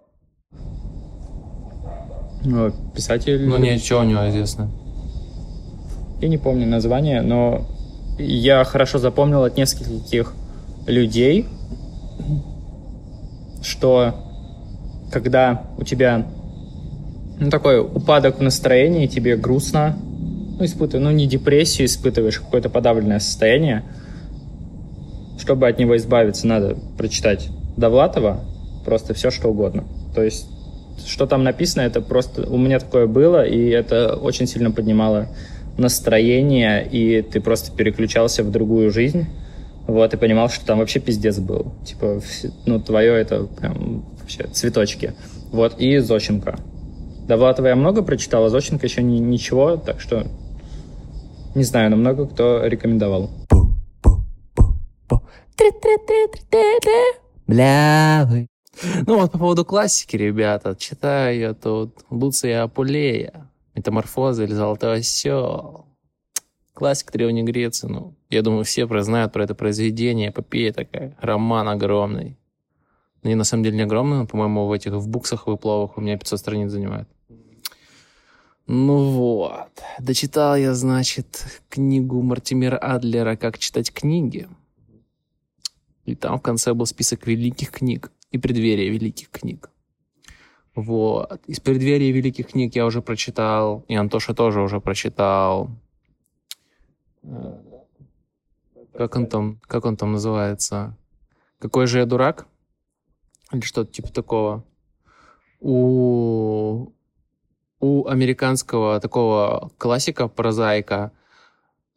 О, 2.46 2.70
Писатель... 2.94 3.48
Ну, 3.48 3.56
ничего 3.58 4.00
у 4.00 4.04
него 4.04 4.28
известно. 4.28 4.68
Я 6.20 6.28
не 6.28 6.38
помню 6.38 6.66
название, 6.66 7.22
но 7.22 7.66
я 8.18 8.64
хорошо 8.64 8.98
запомнил 8.98 9.44
от 9.44 9.56
нескольких 9.56 10.34
людей, 10.86 11.46
что 13.62 14.23
когда 15.14 15.62
у 15.78 15.84
тебя 15.84 16.26
ну, 17.38 17.48
такой 17.48 17.80
упадок 17.80 18.40
в 18.40 18.42
настроении, 18.42 19.06
тебе 19.06 19.36
грустно, 19.36 19.96
ну, 20.58 20.64
испытываешь, 20.64 21.04
ну, 21.04 21.12
не 21.12 21.28
депрессию 21.28 21.86
испытываешь, 21.86 22.38
а 22.38 22.44
какое-то 22.44 22.68
подавленное 22.68 23.20
состояние, 23.20 23.84
чтобы 25.38 25.68
от 25.68 25.78
него 25.78 25.96
избавиться, 25.96 26.48
надо 26.48 26.76
прочитать 26.98 27.48
Довлатова, 27.76 28.40
просто 28.84 29.14
все, 29.14 29.30
что 29.30 29.50
угодно. 29.50 29.84
То 30.16 30.22
есть, 30.24 30.48
что 31.06 31.26
там 31.26 31.44
написано, 31.44 31.82
это 31.82 32.00
просто... 32.00 32.50
У 32.50 32.58
меня 32.58 32.80
такое 32.80 33.06
было, 33.06 33.46
и 33.46 33.68
это 33.68 34.16
очень 34.16 34.48
сильно 34.48 34.72
поднимало 34.72 35.28
настроение, 35.78 36.84
и 36.84 37.22
ты 37.22 37.40
просто 37.40 37.70
переключался 37.70 38.42
в 38.42 38.50
другую 38.50 38.90
жизнь, 38.90 39.26
вот, 39.86 40.12
и 40.12 40.16
понимал, 40.16 40.48
что 40.48 40.66
там 40.66 40.78
вообще 40.78 40.98
пиздец 40.98 41.38
был. 41.38 41.72
Типа, 41.84 42.20
ну, 42.66 42.80
твое 42.80 43.12
это 43.12 43.44
прям 43.44 44.04
вообще 44.24 44.44
цветочки. 44.48 45.14
Вот, 45.52 45.78
и 45.78 45.98
Зощенко. 45.98 46.58
Довлатова 47.28 47.68
я 47.68 47.76
много 47.76 48.02
прочитал, 48.02 48.44
а 48.44 48.48
Зощенко 48.50 48.86
еще 48.86 49.02
не, 49.02 49.20
ничего, 49.20 49.76
так 49.76 50.00
что 50.00 50.26
не 51.54 51.62
знаю, 51.62 51.90
но 51.90 51.96
много 51.96 52.26
кто 52.26 52.66
рекомендовал. 52.66 53.30
Бля, 57.46 58.28
Ну 59.06 59.20
вот 59.20 59.30
по 59.32 59.38
поводу 59.38 59.64
классики, 59.64 60.16
ребята, 60.16 60.74
читаю 60.76 61.38
я 61.38 61.54
тут 61.54 61.94
Луция 62.10 62.62
Апулея, 62.62 63.48
Метаморфоза 63.74 64.44
или 64.44 64.52
Золотой 64.52 64.98
осел. 64.98 65.86
Классик 66.72 67.12
Древней 67.12 67.44
Греции, 67.44 67.86
ну, 67.86 68.16
я 68.30 68.42
думаю, 68.42 68.64
все 68.64 68.88
знают 69.02 69.32
про 69.32 69.44
это 69.44 69.54
произведение, 69.54 70.30
эпопея 70.30 70.72
такая, 70.72 71.16
роман 71.20 71.68
огромный. 71.68 72.36
Не 73.24 73.34
на 73.34 73.44
самом 73.44 73.64
деле 73.64 73.76
не 73.76 73.82
огромный, 73.82 74.18
но, 74.18 74.26
по-моему, 74.26 74.66
в 74.66 74.72
этих, 74.72 74.92
в 74.92 75.08
буксах 75.08 75.46
выпловых 75.46 75.96
у 75.96 76.00
меня 76.00 76.18
500 76.18 76.38
страниц 76.38 76.70
занимает. 76.70 77.08
Ну 78.66 79.10
вот, 79.10 79.82
дочитал 79.98 80.56
я, 80.56 80.74
значит, 80.74 81.62
книгу 81.68 82.22
Мартимера 82.22 82.76
Адлера 82.76 83.36
«Как 83.36 83.58
читать 83.58 83.92
книги». 83.92 84.48
И 86.04 86.14
там 86.14 86.38
в 86.38 86.42
конце 86.42 86.74
был 86.74 86.86
список 86.86 87.26
великих 87.26 87.70
книг 87.70 88.10
и 88.30 88.38
преддверие 88.38 88.90
великих 88.90 89.30
книг. 89.30 89.70
Вот. 90.74 91.40
Из 91.46 91.60
преддверия 91.60 92.12
великих 92.12 92.48
книг 92.48 92.74
я 92.74 92.84
уже 92.84 93.00
прочитал, 93.00 93.84
и 93.88 93.94
Антоша 93.94 94.34
тоже 94.34 94.60
уже 94.60 94.80
прочитал. 94.80 95.70
Как 98.92 99.16
он 99.16 99.26
там, 99.26 99.60
как 99.66 99.86
он 99.86 99.96
там 99.96 100.12
называется? 100.12 100.96
Какой 101.58 101.86
же 101.86 101.98
я 101.98 102.06
дурак? 102.06 102.46
Или 103.54 103.60
что-то 103.60 103.92
типа 103.92 104.12
такого. 104.12 104.64
У, 105.60 106.92
у 107.80 108.06
американского 108.06 109.00
такого 109.00 109.70
классика, 109.78 110.26
прозаика, 110.28 111.12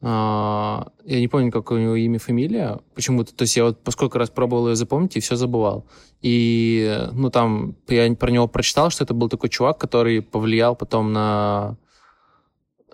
а, 0.00 0.92
я 1.04 1.18
не 1.18 1.26
помню, 1.26 1.50
как 1.50 1.72
у 1.72 1.76
него 1.76 1.96
имя, 1.96 2.20
фамилия, 2.20 2.78
почему-то. 2.94 3.34
То 3.34 3.42
есть 3.42 3.56
я 3.56 3.64
вот 3.64 3.82
поскольку 3.82 4.18
раз 4.18 4.30
пробовал 4.30 4.68
ее 4.68 4.76
запомнить, 4.76 5.16
и 5.16 5.20
все 5.20 5.34
забывал. 5.34 5.84
И, 6.22 7.08
ну, 7.12 7.30
там, 7.30 7.74
я 7.88 8.14
про 8.14 8.30
него 8.30 8.46
прочитал, 8.46 8.90
что 8.90 9.02
это 9.02 9.14
был 9.14 9.28
такой 9.28 9.50
чувак, 9.50 9.78
который 9.78 10.22
повлиял 10.22 10.76
потом 10.76 11.12
на 11.12 11.76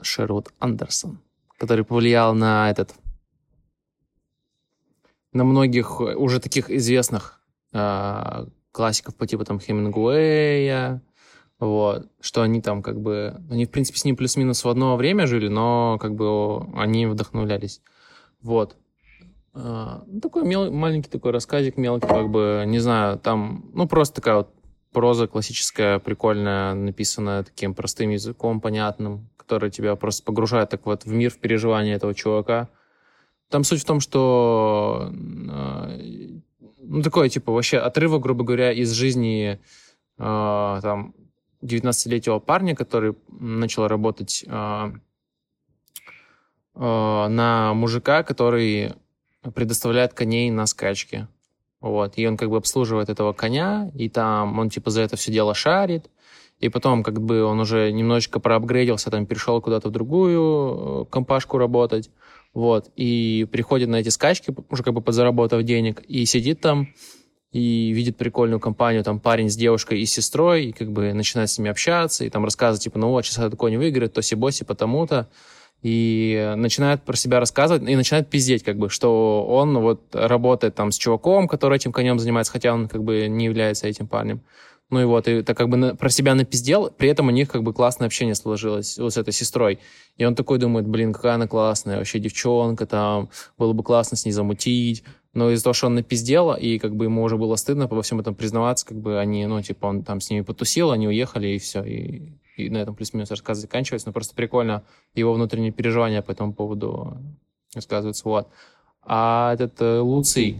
Шервуд 0.01 0.49
Андерсон, 0.59 1.21
который 1.59 1.85
повлиял 1.85 2.35
на 2.35 2.71
этот, 2.71 2.95
на 5.33 5.45
многих 5.45 6.01
уже 6.01 6.41
таких 6.41 6.71
известных 6.71 7.44
э, 7.75 8.47
классиков 8.73 9.15
по 9.15 9.27
типу 9.27 9.45
там 9.45 9.61
Хемингуэя, 9.61 11.03
вот, 11.61 12.09
что 12.21 12.43
они 12.43 12.61
там 12.61 12.83
как 12.83 13.01
бы, 13.01 13.41
они 13.51 13.67
в 13.67 13.71
принципе 13.71 13.99
с 13.99 14.05
ним 14.05 14.17
плюс-минус 14.17 14.65
в 14.65 14.69
одно 14.69 14.97
время 14.97 15.27
жили, 15.27 15.49
но 15.49 15.99
как 16.01 16.15
бы 16.15 16.67
они 16.75 17.07
вдохновлялись. 17.07 17.83
Вот. 18.41 18.77
А, 19.55 20.03
ну, 20.07 20.21
такой 20.21 20.45
мел, 20.45 20.73
маленький 20.73 21.09
такой 21.09 21.31
рассказик 21.31 21.77
мелкий, 21.77 22.09
как 22.09 22.29
бы, 22.29 22.65
не 22.67 22.81
знаю, 22.81 23.19
там, 23.19 23.71
ну, 23.73 23.87
просто 23.87 24.17
такая 24.17 24.37
вот 24.37 24.51
проза 24.93 25.27
классическая, 25.27 25.99
прикольная, 25.99 26.75
написанная 26.75 27.45
таким 27.45 27.75
простым 27.75 28.11
языком, 28.11 28.61
понятным, 28.61 29.29
который 29.37 29.71
тебя 29.71 29.95
просто 29.97 30.25
погружает 30.25 30.71
так 30.71 30.87
вот 30.87 31.05
в 31.05 31.13
мир, 31.13 31.31
в 31.31 31.39
переживания 31.39 31.97
этого 31.97 32.15
чувака. 32.15 32.69
Там 33.51 33.63
суть 33.63 33.83
в 33.83 33.85
том, 33.85 34.01
что 34.01 35.13
э, 35.13 36.41
ну, 36.87 37.03
такое, 37.03 37.29
типа, 37.29 37.53
вообще 37.53 37.79
отрывок, 37.79 38.23
грубо 38.23 38.45
говоря, 38.45 38.73
из 38.73 38.93
жизни 38.93 39.61
э, 40.19 40.79
там 40.83 41.15
19-летнего 41.63 42.39
парня, 42.39 42.75
который 42.75 43.15
начал 43.29 43.89
работать 43.89 44.45
э, 44.47 44.93
э, 46.75 47.29
на 47.29 47.75
мужика, 47.75 48.23
который 48.23 48.95
предоставляет 49.55 50.15
коней 50.15 50.51
на 50.51 50.67
скачки. 50.67 51.27
Вот. 51.81 52.15
И 52.17 52.27
он 52.27 52.37
как 52.37 52.49
бы 52.49 52.57
обслуживает 52.57 53.11
этого 53.11 53.33
коня, 53.33 53.91
и 53.95 54.09
там 54.09 54.59
он 54.59 54.71
типа 54.71 54.91
за 54.91 55.03
это 55.03 55.17
все 55.17 55.31
дело 55.33 55.55
шарит. 55.55 56.11
И 56.61 56.69
потом 56.69 57.03
как 57.03 57.21
бы 57.21 57.45
он 57.45 57.61
уже 57.61 57.93
немножечко 57.93 58.41
проапгрейдился, 58.41 59.11
там 59.11 59.27
перешел 59.27 59.61
куда-то 59.61 59.89
в 59.89 59.93
другую 59.93 61.03
э, 61.03 61.05
компашку 61.11 61.59
работать. 61.59 62.11
Вот. 62.55 62.91
И 62.97 63.47
приходит 63.51 63.89
на 63.89 63.97
эти 63.97 64.09
скачки, 64.09 64.55
уже 64.71 64.83
как 64.83 64.95
бы 64.95 65.03
подзаработав 65.03 65.63
денег, 65.65 66.03
и 66.07 66.25
сидит 66.25 66.61
там, 66.61 66.89
и 67.53 67.93
видит 67.93 68.17
прикольную 68.17 68.61
компанию, 68.61 69.05
там 69.05 69.21
парень 69.21 69.51
с 69.51 69.57
девушкой 69.57 70.01
и 70.01 70.07
сестрой, 70.07 70.67
и 70.67 70.73
как 70.73 70.91
бы 70.93 71.13
начинает 71.13 71.51
с 71.51 71.59
ними 71.59 71.71
общаться, 71.71 72.25
и 72.25 72.31
там 72.31 72.45
рассказывать, 72.45 72.83
типа, 72.83 72.99
ну 72.99 73.11
вот, 73.11 73.25
сейчас 73.25 73.39
этот 73.39 73.59
конь 73.59 73.77
выиграет, 73.77 74.13
тоси-боси, 74.13 74.65
потому-то, 74.65 75.29
и 75.83 76.55
начинает 76.57 77.03
про 77.03 77.15
себя 77.15 77.41
рассказывать, 77.41 77.89
и 77.89 77.95
начинает 77.95 78.31
пиздеть, 78.31 78.65
как 78.65 78.79
бы, 78.79 78.89
что 78.89 79.47
он 79.47 79.79
вот 79.79 80.03
работает 80.15 80.75
там 80.75 80.91
с 80.91 80.97
чуваком, 80.97 81.47
который 81.47 81.77
этим 81.77 81.93
конем 81.93 82.19
занимается, 82.19 82.53
хотя 82.53 82.73
он 82.73 82.89
как 82.89 83.05
бы 83.05 83.29
не 83.29 83.45
является 83.45 83.87
этим 83.87 84.09
парнем. 84.09 84.41
Ну 84.91 85.01
и 85.01 85.05
вот, 85.05 85.27
и 85.29 85.43
так 85.43 85.57
как 85.57 85.69
бы 85.69 85.77
на, 85.77 85.97
про 85.97 86.11
себя 86.11 86.35
напиздел, 86.35 86.91
при 86.91 87.09
этом 87.09 87.29
у 87.29 87.31
них 87.31 87.49
как 87.49 87.63
бы 87.63 87.73
классное 87.73 88.07
общение 88.07 88.35
сложилось 88.35 88.99
вот 88.99 89.15
с 89.15 89.17
этой 89.17 89.33
сестрой. 89.33 89.79
И 90.17 90.25
он 90.25 90.35
такой 90.35 90.59
думает, 90.59 90.87
блин, 90.87 91.13
какая 91.13 91.35
она 91.35 91.49
классная, 91.49 91.99
вообще 91.99 92.19
девчонка 92.19 92.87
там, 92.87 93.31
было 93.57 93.73
бы 93.73 93.83
классно 93.83 94.17
с 94.17 94.25
ней 94.27 94.33
замутить, 94.33 95.03
но 95.33 95.51
из-за 95.51 95.65
того, 95.65 95.75
что 95.75 95.87
он 95.87 95.95
напиздел, 95.95 96.55
и 96.55 96.79
как 96.79 96.95
бы 96.95 97.07
ему 97.07 97.23
уже 97.23 97.37
было 97.37 97.57
стыдно 97.57 97.89
во 97.89 98.03
всем 98.03 98.21
этом 98.21 98.35
признаваться, 98.35 98.87
как 98.87 98.99
бы 98.99 99.19
они, 99.19 99.47
ну, 99.47 99.61
типа, 99.63 99.87
он 99.87 100.05
там 100.05 100.21
с 100.21 100.31
ними 100.31 100.43
потусил, 100.43 100.93
они 100.93 101.09
уехали, 101.09 101.49
и 101.49 101.59
все, 101.59 101.83
и, 101.83 102.39
и 102.57 102.71
на 102.71 102.79
этом 102.79 102.95
плюс-минус 102.95 103.31
рассказ 103.31 103.59
заканчивается, 103.59 104.09
но 104.09 104.13
просто 104.13 104.35
прикольно 104.35 104.85
его 105.15 105.33
внутренние 105.33 105.73
переживания 105.73 106.23
по 106.23 106.31
этому 106.31 106.53
поводу 106.53 107.17
рассказываются, 107.75 108.29
вот. 108.29 108.49
А 109.03 109.55
этот 109.55 109.81
э, 109.81 109.99
Луций... 110.01 110.59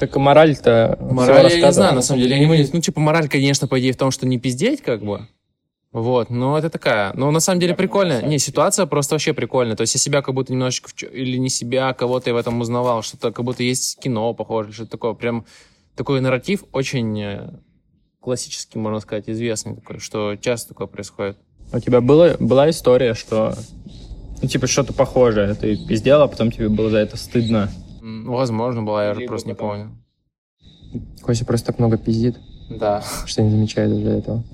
Так 0.00 0.16
мораль-то... 0.16 0.96
Мораль 0.98 1.52
я 1.52 1.66
не 1.66 1.72
знаю, 1.72 1.94
на 1.94 2.00
самом 2.00 2.22
деле. 2.22 2.38
Я 2.38 2.48
не, 2.48 2.68
ну, 2.72 2.80
типа, 2.80 3.00
мораль, 3.00 3.28
конечно, 3.28 3.68
по 3.68 3.78
идее 3.78 3.92
в 3.92 3.98
том, 3.98 4.10
что 4.10 4.26
не 4.26 4.38
пиздеть, 4.38 4.80
как 4.80 5.04
бы, 5.04 5.28
вот, 5.92 6.30
но 6.30 6.56
это 6.56 6.70
такая, 6.70 7.12
ну, 7.14 7.30
на 7.30 7.40
самом 7.40 7.60
деле 7.60 7.74
прикольная. 7.74 8.22
Не, 8.22 8.38
ситуация 8.38 8.86
просто 8.86 9.14
вообще 9.14 9.34
прикольная. 9.34 9.76
То 9.76 9.82
есть 9.82 9.94
я 9.94 10.00
себя 10.00 10.22
как 10.22 10.34
будто 10.34 10.54
немножечко, 10.54 10.88
или 11.04 11.36
не 11.36 11.50
себя, 11.50 11.92
кого-то 11.92 12.30
я 12.30 12.34
в 12.34 12.38
этом 12.38 12.58
узнавал, 12.62 13.02
что-то 13.02 13.30
как 13.30 13.44
будто 13.44 13.62
есть 13.62 13.98
кино 13.98 14.32
похоже, 14.32 14.72
что-то 14.72 14.92
такое. 14.92 15.12
Прям 15.12 15.44
такой 15.96 16.22
нарратив 16.22 16.64
очень 16.72 17.20
э, 17.20 17.50
классический, 18.20 18.78
можно 18.78 19.00
сказать, 19.00 19.28
известный 19.28 19.74
такой, 19.74 19.98
что 19.98 20.34
часто 20.36 20.70
такое 20.70 20.86
происходит. 20.86 21.36
У 21.74 21.78
тебя 21.78 22.00
было, 22.00 22.36
была 22.40 22.70
история, 22.70 23.12
что 23.12 23.54
ну, 24.40 24.48
типа, 24.48 24.66
что-то 24.66 24.94
похожее. 24.94 25.54
Ты 25.54 25.76
пиздел, 25.76 26.22
а 26.22 26.28
потом 26.28 26.50
тебе 26.50 26.70
было 26.70 26.88
за 26.88 26.98
это 26.98 27.18
стыдно. 27.18 27.70
Возможно, 28.00 28.82
была, 28.82 29.06
я 29.06 29.14
же 29.14 29.26
просто 29.26 29.48
не 29.48 29.54
помню. 29.54 29.96
Кося 31.22 31.44
просто 31.44 31.68
так 31.68 31.78
много 31.78 31.96
пиздит, 31.98 32.38
Да. 32.68 33.02
что 33.26 33.42
не 33.42 33.50
замечает 33.50 33.92
из-за 33.92 34.10
этого. 34.10 34.44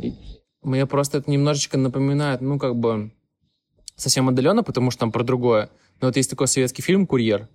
Мне 0.62 0.86
просто 0.86 1.18
это 1.18 1.30
немножечко 1.30 1.78
напоминает, 1.78 2.40
ну, 2.40 2.58
как 2.58 2.76
бы, 2.76 3.12
совсем 3.94 4.28
отдаленно, 4.28 4.62
потому 4.62 4.90
что 4.90 5.00
там 5.00 5.12
про 5.12 5.22
другое. 5.22 5.70
Но 6.00 6.08
вот 6.08 6.16
есть 6.16 6.28
такой 6.28 6.48
советский 6.48 6.82
фильм 6.82 7.06
«Курьер». 7.06 7.48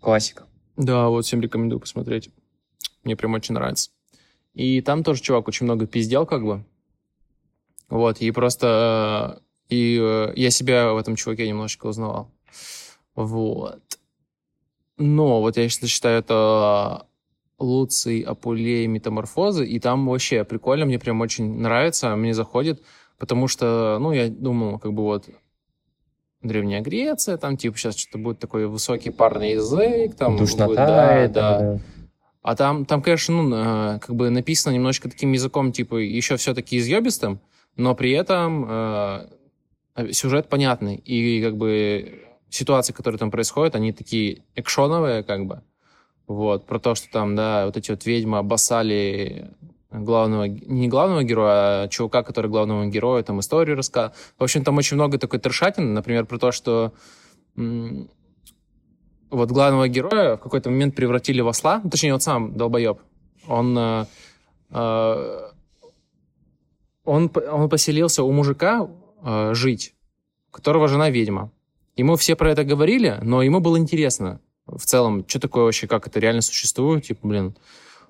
Классика. 0.00 0.44
Да, 0.76 1.08
вот 1.08 1.24
всем 1.24 1.40
рекомендую 1.40 1.80
посмотреть. 1.80 2.30
Мне 3.02 3.16
прям 3.16 3.34
очень 3.34 3.54
нравится. 3.54 3.90
И 4.54 4.80
там 4.80 5.02
тоже 5.02 5.22
чувак 5.22 5.48
очень 5.48 5.64
много 5.64 5.86
пиздел, 5.86 6.26
как 6.26 6.44
бы. 6.44 6.64
Вот, 7.88 8.20
и 8.20 8.30
просто... 8.30 9.40
э, 9.70 9.74
И 9.74 9.98
э, 10.00 10.32
я 10.36 10.50
себя 10.50 10.92
в 10.92 10.98
этом 10.98 11.16
чуваке 11.16 11.48
немножечко 11.48 11.86
узнавал. 11.86 12.30
Вот. 13.16 13.82
Но 14.98 15.40
вот 15.40 15.56
я 15.56 15.68
сейчас 15.68 15.88
считаю, 15.90 16.18
это 16.20 17.06
Луций, 17.58 18.20
Апулей, 18.20 18.86
Метаморфозы, 18.86 19.66
и 19.66 19.80
там 19.80 20.06
вообще 20.06 20.44
прикольно, 20.44 20.86
мне 20.86 20.98
прям 20.98 21.20
очень 21.20 21.58
нравится, 21.58 22.14
мне 22.16 22.34
заходит, 22.34 22.82
потому 23.18 23.48
что, 23.48 23.98
ну, 24.00 24.12
я 24.12 24.28
думал, 24.28 24.78
как 24.78 24.92
бы 24.92 25.02
вот 25.02 25.28
Древняя 26.42 26.80
Греция, 26.82 27.36
там, 27.36 27.56
типа, 27.56 27.76
сейчас 27.76 27.96
что-то 27.96 28.18
будет 28.18 28.38
такой 28.38 28.66
высокий 28.68 29.10
парный 29.10 29.52
язык, 29.52 30.14
там... 30.14 30.36
Душнота. 30.36 30.66
будет- 30.66 30.76
да, 30.76 31.14
это, 31.16 31.34
да. 31.34 31.80
А 32.42 32.54
там, 32.56 32.86
там, 32.86 33.02
конечно, 33.02 33.42
ну, 33.42 33.56
э, 33.56 33.98
как 33.98 34.14
бы 34.14 34.30
написано 34.30 34.72
немножечко 34.72 35.10
таким 35.10 35.32
языком, 35.32 35.72
типа, 35.72 35.96
еще 35.96 36.36
все-таки 36.36 36.78
изъебистым, 36.78 37.40
но 37.76 37.94
при 37.96 38.12
этом 38.12 38.64
э, 38.68 39.26
сюжет 40.12 40.48
понятный. 40.48 40.94
И, 40.96 41.42
как 41.42 41.56
бы, 41.56 42.22
ситуации, 42.50 42.92
которые 42.92 43.18
там 43.18 43.30
происходят, 43.30 43.74
они 43.74 43.92
такие 43.92 44.44
экшоновые, 44.54 45.22
как 45.22 45.46
бы. 45.46 45.62
Вот, 46.26 46.66
про 46.66 46.78
то, 46.78 46.94
что 46.94 47.10
там, 47.10 47.34
да, 47.36 47.66
вот 47.66 47.76
эти 47.76 47.90
вот 47.90 48.04
ведьмы 48.04 48.38
обоссали 48.38 49.50
главного, 49.90 50.44
не 50.44 50.88
главного 50.88 51.24
героя, 51.24 51.84
а 51.84 51.88
чувака, 51.88 52.22
который 52.22 52.50
главному 52.50 52.86
герою 52.90 53.24
там 53.24 53.40
историю 53.40 53.76
рассказал. 53.76 54.12
В 54.38 54.42
общем, 54.44 54.62
там 54.62 54.76
очень 54.76 54.96
много 54.96 55.18
такой 55.18 55.38
трешатины, 55.38 55.86
например, 55.86 56.26
про 56.26 56.38
то, 56.38 56.52
что 56.52 56.92
вот 59.30 59.50
главного 59.50 59.88
героя 59.88 60.36
в 60.36 60.40
какой-то 60.40 60.70
момент 60.70 60.94
превратили 60.94 61.40
в 61.40 61.48
осла, 61.48 61.80
ну, 61.82 61.90
точнее, 61.90 62.12
вот 62.12 62.22
сам 62.22 62.56
долбоеб. 62.56 62.98
Он, 63.46 63.78
э, 63.78 64.06
э, 64.70 65.50
он, 67.04 67.30
он 67.50 67.68
поселился 67.68 68.22
у 68.22 68.32
мужика 68.32 68.88
э, 69.22 69.54
жить, 69.54 69.94
которого 70.50 70.88
жена 70.88 71.10
ведьма. 71.10 71.50
Ему 71.98 72.14
все 72.14 72.36
про 72.36 72.52
это 72.52 72.62
говорили, 72.62 73.18
но 73.22 73.42
ему 73.42 73.58
было 73.58 73.76
интересно 73.76 74.40
в 74.66 74.84
целом, 74.84 75.24
что 75.26 75.40
такое 75.40 75.64
вообще, 75.64 75.88
как 75.88 76.06
это 76.06 76.20
реально 76.20 76.42
существует, 76.42 77.04
типа, 77.04 77.26
блин, 77.26 77.56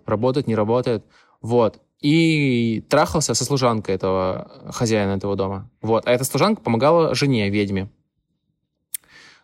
работает, 0.04 0.46
не 0.46 0.54
работает. 0.54 1.06
Вот. 1.40 1.80
И 2.02 2.84
трахался 2.90 3.32
со 3.32 3.46
служанкой 3.46 3.94
этого 3.94 4.70
хозяина 4.70 5.12
этого 5.12 5.36
дома. 5.36 5.70
Вот. 5.80 6.06
А 6.06 6.12
эта 6.12 6.24
служанка 6.24 6.60
помогала 6.60 7.14
жене, 7.14 7.48
ведьме. 7.48 7.88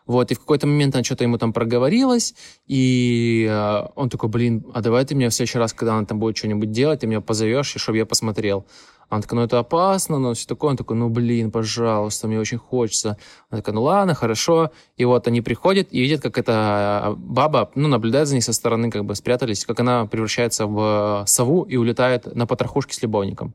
Вот, 0.05 0.31
и 0.31 0.35
в 0.35 0.39
какой-то 0.39 0.67
момент 0.67 0.93
она 0.93 1.03
что-то 1.03 1.23
ему 1.23 1.39
там 1.39 1.51
проговорилась, 1.51 2.35
и 2.67 3.47
э, 3.49 3.87
он 3.95 4.09
такой, 4.11 4.29
блин, 4.29 4.63
а 4.71 4.81
давай 4.81 5.03
ты 5.03 5.15
меня 5.15 5.31
в 5.31 5.33
следующий 5.33 5.57
раз, 5.57 5.73
когда 5.73 5.95
она 5.95 6.05
там 6.05 6.19
будет 6.19 6.37
что-нибудь 6.37 6.69
делать, 6.69 6.99
ты 6.99 7.07
меня 7.07 7.21
позовешь, 7.21 7.75
и 7.75 7.79
чтобы 7.79 7.97
я 7.97 8.05
посмотрел. 8.05 8.67
Она 9.09 9.21
такая, 9.21 9.39
ну 9.39 9.45
это 9.45 9.59
опасно, 9.59 10.19
но 10.19 10.33
все 10.33 10.47
такое. 10.47 10.71
Он 10.71 10.77
такой, 10.77 10.95
ну 10.97 11.09
блин, 11.09 11.51
пожалуйста, 11.51 12.27
мне 12.27 12.39
очень 12.39 12.57
хочется. 12.57 13.17
Она 13.49 13.61
такая, 13.61 13.75
ну 13.75 13.83
ладно, 13.83 14.13
хорошо. 14.15 14.71
И 14.97 15.05
вот 15.05 15.27
они 15.27 15.41
приходят 15.41 15.87
и 15.91 16.01
видят, 16.01 16.21
как 16.21 16.37
эта 16.37 17.13
баба, 17.17 17.71
ну, 17.75 17.87
наблюдает 17.87 18.27
за 18.27 18.35
ней 18.35 18.41
со 18.41 18.53
стороны, 18.53 18.89
как 18.89 19.05
бы 19.05 19.15
спрятались, 19.15 19.65
как 19.65 19.79
она 19.79 20.05
превращается 20.05 20.65
в 20.65 21.23
сову 21.27 21.63
и 21.63 21.77
улетает 21.77 22.35
на 22.35 22.47
потрохушке 22.47 22.93
с 22.93 23.01
любовником. 23.01 23.53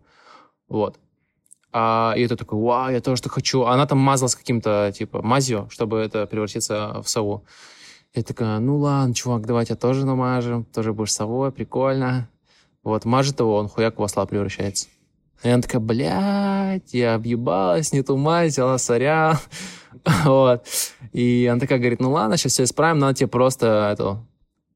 Вот. 0.68 0.98
А, 1.72 2.14
и 2.16 2.22
это 2.22 2.36
такой, 2.36 2.58
вау, 2.58 2.90
я 2.90 3.00
тоже 3.00 3.22
так 3.22 3.32
хочу. 3.32 3.62
А 3.62 3.72
она 3.72 3.86
там 3.86 3.98
мазалась 3.98 4.34
каким-то, 4.34 4.92
типа, 4.96 5.22
мазью, 5.22 5.68
чтобы 5.70 5.98
это 5.98 6.26
превратиться 6.26 7.00
в 7.02 7.08
сову. 7.08 7.44
Я 8.14 8.22
такая, 8.24 8.58
ну 8.58 8.78
ладно, 8.78 9.14
чувак, 9.14 9.46
давай 9.46 9.66
тебя 9.66 9.76
тоже 9.76 10.04
намажем, 10.04 10.64
тоже 10.64 10.92
будешь 10.92 11.12
совой, 11.12 11.52
прикольно. 11.52 12.28
Вот, 12.82 13.04
мажет 13.04 13.38
его, 13.38 13.56
он 13.56 13.68
хуяк 13.68 13.98
в 13.98 14.02
осла 14.02 14.26
превращается. 14.26 14.88
И 15.42 15.48
она 15.48 15.62
такая, 15.62 15.80
блядь, 15.80 16.92
я 16.92 17.14
объебалась, 17.14 17.92
не 17.92 18.02
ту 18.02 18.16
мазь, 18.16 18.58
она 18.58 18.78
сорян. 18.78 19.36
Вот. 20.24 20.66
И 21.12 21.46
она 21.50 21.60
такая 21.60 21.78
говорит, 21.78 22.00
ну 22.00 22.12
ладно, 22.12 22.36
сейчас 22.36 22.52
все 22.52 22.62
исправим, 22.64 23.00
надо 23.00 23.14
тебе 23.14 23.26
просто 23.26 23.90
эту, 23.92 24.26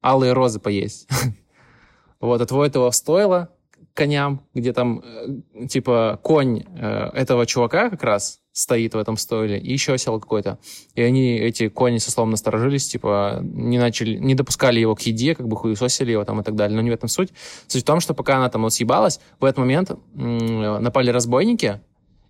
алые 0.02 0.32
розы 0.32 0.60
поесть. 0.60 1.08
Вот, 2.20 2.40
а 2.40 2.46
твой 2.46 2.68
этого 2.68 2.90
стоило 2.90 3.50
коням, 3.94 4.44
где 4.54 4.72
там, 4.72 5.02
э, 5.02 5.66
типа, 5.68 6.20
конь 6.22 6.64
э, 6.76 7.10
этого 7.14 7.46
чувака 7.46 7.90
как 7.90 8.02
раз 8.02 8.40
стоит 8.52 8.94
в 8.94 8.98
этом 8.98 9.16
стойле, 9.16 9.58
и 9.58 9.72
еще 9.72 9.94
осел 9.94 10.20
какой-то. 10.20 10.58
И 10.94 11.02
они, 11.02 11.38
эти 11.38 11.68
кони, 11.68 11.98
со 11.98 12.10
словом 12.10 12.30
насторожились, 12.30 12.86
типа, 12.88 13.40
не 13.42 13.78
начали, 13.78 14.16
не 14.16 14.34
допускали 14.34 14.78
его 14.78 14.94
к 14.94 15.00
еде, 15.02 15.34
как 15.34 15.48
бы 15.48 15.56
хуесосили 15.56 16.12
его 16.12 16.24
там 16.24 16.40
и 16.40 16.44
так 16.44 16.54
далее. 16.54 16.76
Но 16.76 16.82
не 16.82 16.90
в 16.90 16.94
этом 16.94 17.08
суть. 17.08 17.32
Суть 17.66 17.82
в 17.82 17.86
том, 17.86 18.00
что 18.00 18.14
пока 18.14 18.36
она 18.36 18.48
там 18.48 18.62
вот 18.62 18.72
съебалась, 18.72 19.20
в 19.40 19.44
этот 19.44 19.58
момент 19.58 19.90
м, 19.90 20.82
напали 20.82 21.10
разбойники, 21.10 21.80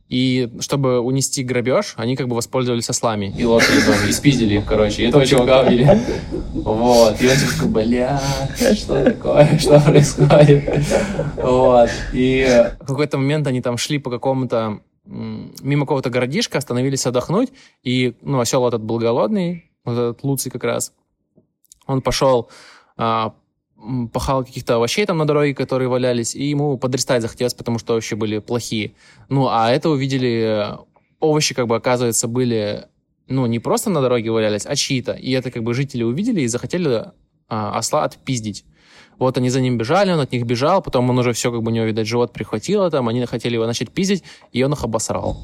и 0.09 0.51
чтобы 0.61 1.01
унести 1.01 1.43
грабеж, 1.43 1.95
они 1.97 2.15
как 2.15 2.29
бы 2.29 2.37
воспользовались 2.37 2.89
ослами 2.91 3.35
и 3.37 3.45
лошадью, 3.45 3.83
и 4.09 4.13
спиздили 4.13 4.59
их, 4.59 4.67
короче, 4.67 5.03
и 5.03 5.09
этого 5.09 5.25
чувака 5.25 5.63
убили. 5.63 5.99
Вот, 6.53 7.21
и 7.21 7.29
он 7.29 7.37
типа 7.37 7.53
такой, 7.53 7.69
бля, 7.69 8.23
что 8.75 9.05
такое, 9.05 9.59
что 9.59 9.81
происходит? 9.81 10.87
Вот, 11.37 11.91
и 12.13 12.71
в 12.81 12.87
какой-то 12.87 13.17
момент 13.19 13.47
они 13.47 13.63
там 13.63 13.79
шли 13.79 13.99
по 13.99 14.11
какому-то, 14.11 14.81
мимо 15.05 15.87
какого-то 15.87 16.11
городишка, 16.11 16.59
остановились 16.59 17.07
отдохнуть, 17.07 17.51
и, 17.83 18.15
ну, 18.21 18.41
осел 18.41 18.67
этот 18.69 18.83
был 18.83 18.99
голодный, 18.99 19.71
вот 19.85 19.93
этот 19.93 20.23
Луций 20.23 20.51
как 20.51 20.65
раз, 20.65 20.93
он 21.87 22.03
пошел 22.03 22.49
а, 22.97 23.35
пахал 24.13 24.45
каких-то 24.45 24.77
овощей 24.77 25.07
там 25.07 25.19
на 25.19 25.27
дороге, 25.27 25.55
которые 25.55 25.89
валялись, 25.89 26.35
и 26.35 26.45
ему 26.45 26.79
подрестать 26.79 27.23
захотелось, 27.23 27.55
потому 27.55 27.79
что 27.79 27.95
овощи 27.95 28.15
были 28.15 28.39
плохие. 28.39 28.93
Ну, 29.29 29.49
а 29.49 29.71
это 29.71 29.91
увидели, 29.91 30.75
э, 30.75 30.77
овощи, 31.21 31.55
как 31.55 31.67
бы, 31.67 31.77
оказывается, 31.77 32.29
были, 32.29 32.87
ну, 33.29 33.47
не 33.47 33.59
просто 33.59 33.91
на 33.91 34.01
дороге 34.01 34.31
валялись, 34.31 34.67
а 34.67 34.77
чьи-то. 34.77 35.13
И 35.13 35.31
это, 35.33 35.51
как 35.51 35.63
бы, 35.63 35.75
жители 35.75 36.03
увидели 36.03 36.43
и 36.43 36.47
захотели 36.47 37.13
а, 37.49 37.79
осла 37.79 38.05
отпиздить. 38.05 38.65
Вот 39.19 39.39
они 39.39 39.51
за 39.51 39.61
ним 39.61 39.79
бежали, 39.79 40.13
он 40.13 40.21
от 40.21 40.33
них 40.33 40.45
бежал, 40.45 40.83
потом 40.83 41.09
он 41.11 41.19
уже 41.19 41.33
все, 41.33 41.51
как 41.51 41.63
бы, 41.63 41.71
у 41.71 41.75
него, 41.75 41.87
видать, 41.87 42.07
живот 42.07 42.33
прихватило 42.33 42.91
там, 42.91 43.09
они 43.09 43.25
хотели 43.27 43.55
его 43.55 43.67
начать 43.67 43.91
пиздить, 43.91 44.25
и 44.53 44.63
он 44.63 44.73
их 44.73 44.85
обосрал. 44.85 45.37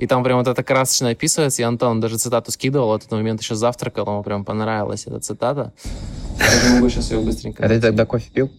И 0.00 0.06
там 0.06 0.24
прям 0.24 0.38
вот 0.38 0.48
это 0.48 0.62
красочно 0.62 1.10
описывается, 1.10 1.62
и 1.62 1.64
Антон 1.64 2.00
даже 2.00 2.18
цитату 2.18 2.50
скидывал, 2.52 2.88
вот 2.88 3.02
в 3.02 3.06
этот 3.06 3.18
момент 3.18 3.40
еще 3.42 3.54
завтракал, 3.54 4.06
ему 4.06 4.22
прям 4.22 4.44
понравилась 4.44 5.06
эта 5.06 5.20
цитата. 5.20 5.72
Я 6.38 6.74
могу 6.74 6.88
сейчас 6.88 7.10
ее 7.10 7.20
быстренько 7.20 7.64
А 7.64 7.68
ты 7.68 7.80
тогда 7.80 8.06
кофе 8.06 8.30
пил? 8.32 8.50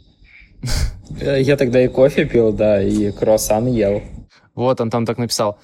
Э, 1.19 1.41
Я 1.41 1.57
тогда 1.57 1.83
и 1.83 1.87
кофе 1.87 2.25
пил, 2.25 2.53
да, 2.53 2.81
и 2.81 3.11
круассан 3.11 3.67
ел. 3.67 4.01
Вот 4.55 4.79
он 4.81 4.89
там 4.89 5.05
так 5.05 5.17
написал. 5.17 5.57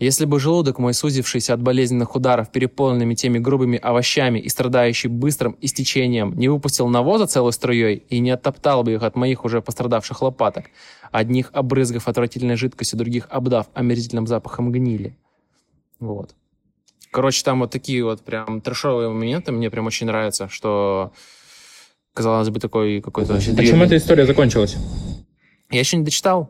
Если 0.00 0.24
бы 0.24 0.40
желудок 0.40 0.78
мой, 0.78 0.94
сузившийся 0.94 1.52
от 1.52 1.60
болезненных 1.60 2.16
ударов, 2.16 2.50
переполненными 2.50 3.14
теми 3.14 3.38
грубыми 3.38 3.76
овощами 3.76 4.38
и 4.38 4.48
страдающий 4.48 5.08
быстрым 5.08 5.58
истечением, 5.60 6.34
не 6.38 6.48
выпустил 6.48 6.88
навоза 6.88 7.26
целой 7.26 7.52
струей 7.52 7.96
и 8.08 8.18
не 8.18 8.30
оттоптал 8.30 8.82
бы 8.82 8.94
их 8.94 9.02
от 9.02 9.14
моих 9.14 9.44
уже 9.44 9.60
пострадавших 9.60 10.22
лопаток, 10.22 10.70
одних 11.12 11.50
обрызгав 11.52 12.08
отвратительной 12.08 12.56
жидкостью, 12.56 12.98
других 12.98 13.26
обдав 13.28 13.68
омерзительным 13.74 14.26
запахом 14.26 14.72
гнили. 14.72 15.18
Вот. 15.98 16.34
Короче, 17.10 17.44
там 17.44 17.60
вот 17.60 17.70
такие 17.70 18.02
вот 18.02 18.22
прям 18.22 18.62
трешовые 18.62 19.10
моменты 19.10 19.52
мне 19.52 19.70
прям 19.70 19.86
очень 19.86 20.06
нравятся, 20.06 20.48
что 20.48 21.12
казалось 22.14 22.48
бы 22.48 22.58
такой 22.58 23.02
какой-то 23.02 23.34
древний. 23.34 23.84
эта 23.84 23.98
история 23.98 24.24
закончилась? 24.24 24.78
Я 25.70 25.80
еще 25.80 25.98
не 25.98 26.04
дочитал. 26.04 26.48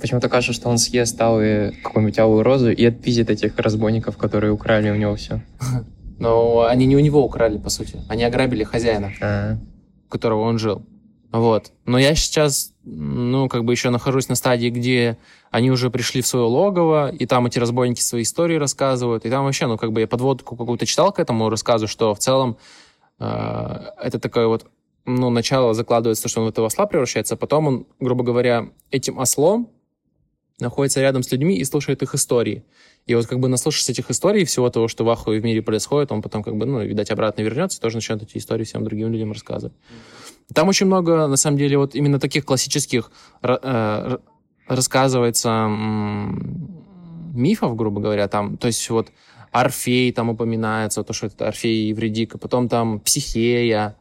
Почему-то 0.00 0.28
кажется, 0.28 0.52
что 0.52 0.68
он 0.68 0.78
съест 0.78 1.20
алые, 1.20 1.72
какую-нибудь 1.82 2.18
алую 2.18 2.42
розу 2.42 2.70
и 2.70 2.84
отпиздит 2.84 3.30
этих 3.30 3.58
разбойников, 3.58 4.16
которые 4.16 4.52
украли 4.52 4.90
у 4.90 4.96
него 4.96 5.16
все. 5.16 5.42
Но 6.18 6.66
они 6.66 6.86
не 6.86 6.96
у 6.96 7.00
него 7.00 7.24
украли, 7.24 7.58
по 7.58 7.70
сути. 7.70 8.00
Они 8.08 8.24
ограбили 8.24 8.64
хозяина. 8.64 9.12
А, 9.20 9.56
у 10.06 10.10
которого 10.10 10.42
он 10.42 10.58
жил. 10.58 10.82
Вот. 11.30 11.72
Но 11.84 11.98
я 11.98 12.14
сейчас, 12.14 12.72
ну, 12.84 13.48
как 13.48 13.64
бы 13.64 13.72
еще 13.72 13.90
нахожусь 13.90 14.28
на 14.28 14.34
стадии, 14.34 14.70
где 14.70 15.18
они 15.50 15.70
уже 15.70 15.90
пришли 15.90 16.22
в 16.22 16.26
свое 16.26 16.46
логово, 16.46 17.10
и 17.10 17.26
там 17.26 17.46
эти 17.46 17.58
разбойники 17.58 18.00
свои 18.00 18.22
истории 18.22 18.56
рассказывают, 18.56 19.26
и 19.26 19.30
там 19.30 19.44
вообще, 19.44 19.66
ну, 19.66 19.76
как 19.76 19.92
бы 19.92 20.00
я 20.00 20.06
подводку 20.06 20.56
какую-то 20.56 20.86
читал 20.86 21.12
к 21.12 21.18
этому 21.18 21.50
рассказу, 21.50 21.86
что 21.86 22.14
в 22.14 22.18
целом 22.18 22.56
э, 23.18 23.24
это 24.02 24.18
такое 24.18 24.46
вот, 24.46 24.66
ну, 25.04 25.28
начало 25.28 25.74
закладывается, 25.74 26.28
что 26.28 26.40
он 26.40 26.46
в 26.46 26.50
этого 26.50 26.68
осла 26.68 26.86
превращается, 26.86 27.34
а 27.34 27.36
потом 27.36 27.66
он, 27.66 27.86
грубо 28.00 28.24
говоря, 28.24 28.70
этим 28.90 29.18
ослом 29.18 29.68
находится 30.60 31.00
рядом 31.00 31.22
с 31.22 31.30
людьми 31.30 31.56
и 31.56 31.64
слушает 31.64 32.02
их 32.02 32.14
истории. 32.14 32.64
И 33.06 33.14
вот 33.14 33.26
как 33.26 33.38
бы 33.38 33.48
наслушавшись 33.48 33.90
этих 33.90 34.10
историй, 34.10 34.44
всего 34.44 34.68
того, 34.70 34.88
что 34.88 35.04
в 35.04 35.08
Ахуе 35.08 35.40
в 35.40 35.44
мире 35.44 35.62
происходит, 35.62 36.12
он 36.12 36.20
потом 36.20 36.42
как 36.42 36.56
бы, 36.56 36.66
ну, 36.66 36.84
видать, 36.84 37.10
обратно 37.10 37.42
вернется, 37.42 37.80
тоже 37.80 37.96
начнет 37.96 38.22
эти 38.22 38.38
истории 38.38 38.64
всем 38.64 38.84
другим 38.84 39.12
людям 39.12 39.32
рассказывать. 39.32 39.74
Там 40.52 40.68
очень 40.68 40.86
много, 40.86 41.26
на 41.26 41.36
самом 41.36 41.58
деле, 41.58 41.78
вот 41.78 41.94
именно 41.94 42.18
таких 42.18 42.44
классических 42.44 43.10
э, 43.42 44.18
рассказывается 44.66 45.68
мифов, 47.34 47.76
грубо 47.76 48.00
говоря, 48.00 48.28
там, 48.28 48.56
то 48.56 48.66
есть 48.66 48.88
вот 48.90 49.08
Орфей 49.52 50.12
там 50.12 50.30
упоминается, 50.30 51.02
то, 51.02 51.12
что 51.12 51.26
это 51.26 51.48
Орфей 51.48 51.84
и 51.84 51.88
Евредика, 51.88 52.38
потом 52.38 52.68
там 52.68 53.00
Психея, 53.00 53.96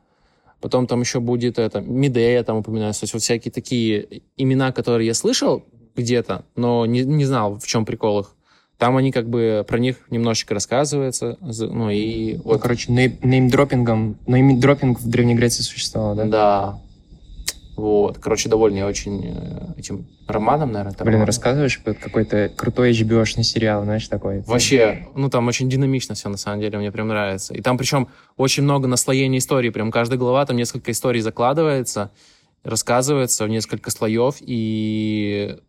потом 0.59 0.87
там 0.87 1.01
еще 1.01 1.19
будет 1.19 1.59
это, 1.59 1.81
Медея 1.81 2.43
там 2.43 2.57
упоминается, 2.57 3.01
то 3.01 3.03
есть 3.05 3.13
вот 3.13 3.21
всякие 3.21 3.51
такие 3.51 4.21
имена, 4.35 4.71
которые 4.71 5.07
я 5.07 5.13
слышал 5.13 5.63
где-то, 5.97 6.45
но 6.55 6.85
не, 6.85 7.03
не 7.03 7.25
знал, 7.25 7.59
в 7.59 7.67
чем 7.67 7.85
прикол 7.85 8.21
их. 8.21 8.33
Там 8.77 8.95
они 8.95 9.11
как 9.11 9.27
бы 9.27 9.65
про 9.67 9.79
них 9.79 9.97
немножечко 10.11 10.53
рассказывается, 10.53 11.37
ну 11.41 11.89
и... 11.89 12.37
Вот. 12.37 12.53
Ну, 12.53 12.59
короче, 12.59 12.91
неймдропингом, 12.91 14.17
неймдропинг 14.27 14.99
в 14.99 15.09
Древней 15.09 15.33
Греции 15.33 15.63
существовал, 15.63 16.15
да? 16.15 16.25
Да. 16.25 16.79
Вот. 17.75 18.17
Короче, 18.17 18.49
довольный 18.49 18.83
очень 18.83 19.23
э, 19.23 19.73
этим 19.77 20.07
романом, 20.27 20.71
наверное. 20.71 20.97
Блин, 20.99 21.13
роман. 21.13 21.27
рассказываешь 21.27 21.77
какой-то 21.77 22.51
крутой 22.55 22.91
HBO-шный 22.91 23.43
сериал, 23.43 23.83
знаешь, 23.83 24.07
такой? 24.07 24.41
Вообще, 24.41 25.07
ну 25.15 25.29
там 25.29 25.47
очень 25.47 25.69
динамично 25.69 26.15
все, 26.15 26.27
на 26.29 26.37
самом 26.37 26.59
деле, 26.59 26.79
мне 26.79 26.91
прям 26.91 27.07
нравится. 27.07 27.53
И 27.53 27.61
там 27.61 27.77
причем 27.77 28.07
очень 28.35 28.63
много 28.63 28.87
наслоений 28.87 29.37
истории, 29.37 29.69
прям 29.69 29.91
каждая 29.91 30.17
глава, 30.17 30.43
там 30.47 30.57
несколько 30.57 30.91
историй 30.91 31.21
закладывается, 31.21 32.09
рассказывается 32.63 33.45
в 33.45 33.49
несколько 33.49 33.91
слоев, 33.91 34.37
и 34.39 35.59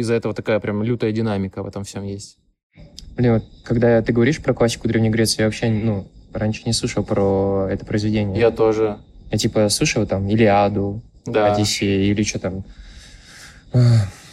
из-за 0.00 0.14
этого 0.14 0.34
такая 0.34 0.60
прям 0.60 0.82
лютая 0.82 1.12
динамика 1.12 1.62
в 1.62 1.66
этом 1.66 1.84
всем 1.84 2.02
есть. 2.04 2.38
Блин, 3.16 3.34
вот 3.34 3.44
когда 3.64 4.02
ты 4.02 4.12
говоришь 4.12 4.42
про 4.42 4.54
классику 4.54 4.88
Древней 4.88 5.10
Греции, 5.10 5.40
я 5.40 5.46
вообще, 5.46 5.68
ну, 5.68 6.08
раньше 6.32 6.62
не 6.66 6.72
слышал 6.72 7.04
про 7.04 7.68
это 7.70 7.86
произведение. 7.86 8.38
Я 8.38 8.50
тоже. 8.50 8.98
Я 9.30 9.38
типа 9.38 9.68
слышал 9.68 10.06
там 10.06 10.28
Илиаду, 10.28 11.00
да. 11.24 11.54
Одиссея 11.54 12.10
или 12.10 12.22
что 12.24 12.38
там. 12.40 12.64
А, 13.72 13.78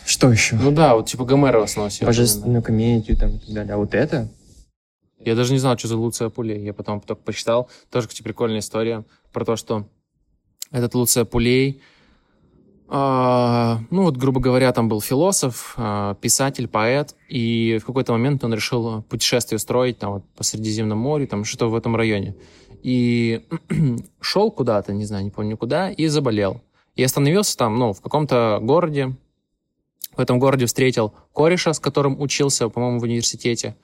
что 0.06 0.32
еще? 0.32 0.56
Ну 0.56 0.72
да, 0.72 0.96
вот 0.96 1.08
типа 1.08 1.26
Гомера 1.26 1.60
в 1.60 1.64
основном. 1.64 1.92
Божественную 2.02 2.64
комедию 2.64 3.18
там 3.18 3.36
и 3.36 3.40
так 3.40 3.54
далее. 3.54 3.74
А 3.74 3.78
вот 3.78 3.94
это? 3.94 4.30
Я 5.20 5.36
даже 5.36 5.54
не 5.54 5.60
знал, 5.60 5.78
что 5.78 5.88
за 5.88 5.98
Луция 5.98 6.30
Пулей. 6.30 6.64
Я 6.64 6.74
потом 6.74 7.00
только 7.00 7.22
почитал. 7.22 7.70
Тоже, 7.92 8.08
кстати, 8.08 8.24
прикольная 8.24 8.60
история 8.60 9.04
про 9.32 9.46
то, 9.46 9.56
что 9.56 9.88
этот 10.72 10.96
Луция 10.96 11.26
Пулей, 11.26 11.82
ну 12.94 14.04
вот, 14.04 14.18
грубо 14.18 14.42
говоря, 14.42 14.74
там 14.74 14.90
был 14.90 15.00
философ, 15.00 15.76
э, 15.78 16.16
писатель, 16.20 16.68
поэт, 16.68 17.16
и 17.30 17.80
в 17.82 17.86
какой-то 17.86 18.12
момент 18.12 18.44
он 18.44 18.54
решил 18.54 19.02
путешествие 19.04 19.56
устроить 19.56 19.98
там 19.98 20.12
вот 20.14 20.26
по 20.36 20.44
Средиземному 20.44 21.02
морю, 21.02 21.26
там 21.26 21.46
что-то 21.46 21.68
в 21.70 21.76
этом 21.76 21.96
районе. 21.96 22.36
И 22.84 23.46
шел 24.20 24.52
куда-то, 24.52 24.92
не 24.92 25.06
знаю, 25.06 25.24
не 25.24 25.30
помню 25.30 25.56
куда, 25.56 25.90
и 25.90 26.08
заболел. 26.08 26.62
И 26.96 27.04
остановился 27.04 27.58
там, 27.58 27.80
ну, 27.80 27.94
в 27.94 28.02
каком-то 28.02 28.60
городе. 28.62 29.16
В 30.18 30.20
этом 30.20 30.40
городе 30.40 30.66
встретил 30.66 31.14
кореша, 31.34 31.72
с 31.72 31.80
которым 31.80 32.20
учился, 32.20 32.68
по-моему, 32.68 33.00
в 33.00 33.04
университете. 33.04 33.78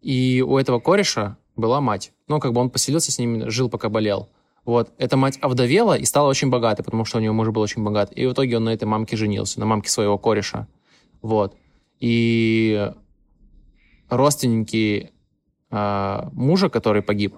И 0.00 0.42
у 0.46 0.56
этого 0.56 0.80
кореша 0.80 1.36
была 1.54 1.82
мать. 1.82 2.12
Ну, 2.28 2.40
как 2.40 2.54
бы 2.54 2.62
он 2.62 2.70
поселился 2.70 3.12
с 3.12 3.18
ним, 3.18 3.50
жил, 3.50 3.68
пока 3.68 3.90
болел. 3.90 4.30
Вот. 4.68 4.92
Эта 4.98 5.16
мать 5.16 5.38
овдовела 5.40 5.96
и 5.96 6.04
стала 6.04 6.28
очень 6.28 6.50
богатой, 6.50 6.84
потому 6.84 7.06
что 7.06 7.16
у 7.16 7.22
него 7.22 7.32
муж 7.32 7.48
был 7.48 7.62
очень 7.62 7.82
богат. 7.82 8.12
И 8.14 8.26
в 8.26 8.34
итоге 8.34 8.58
он 8.58 8.64
на 8.64 8.74
этой 8.74 8.84
мамке 8.84 9.16
женился, 9.16 9.60
на 9.60 9.64
мамке 9.64 9.88
своего 9.88 10.18
кореша. 10.18 10.68
Вот. 11.22 11.56
И 12.00 12.92
родственники 14.10 15.10
э, 15.70 16.28
мужа, 16.32 16.68
который 16.68 17.00
погиб, 17.00 17.34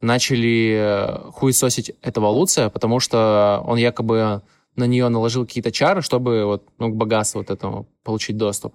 начали 0.00 0.74
э, 0.80 1.30
хуесосить 1.30 1.92
этого 2.02 2.26
Луция, 2.26 2.70
потому 2.70 2.98
что 2.98 3.62
он 3.64 3.78
якобы 3.78 4.42
на 4.74 4.84
нее 4.88 5.08
наложил 5.10 5.46
какие-то 5.46 5.70
чары, 5.70 6.02
чтобы 6.02 6.44
вот, 6.44 6.64
ну, 6.78 6.88
к 6.88 6.96
богатству 6.96 7.38
вот 7.38 7.50
этому 7.50 7.86
получить 8.02 8.36
доступ. 8.36 8.74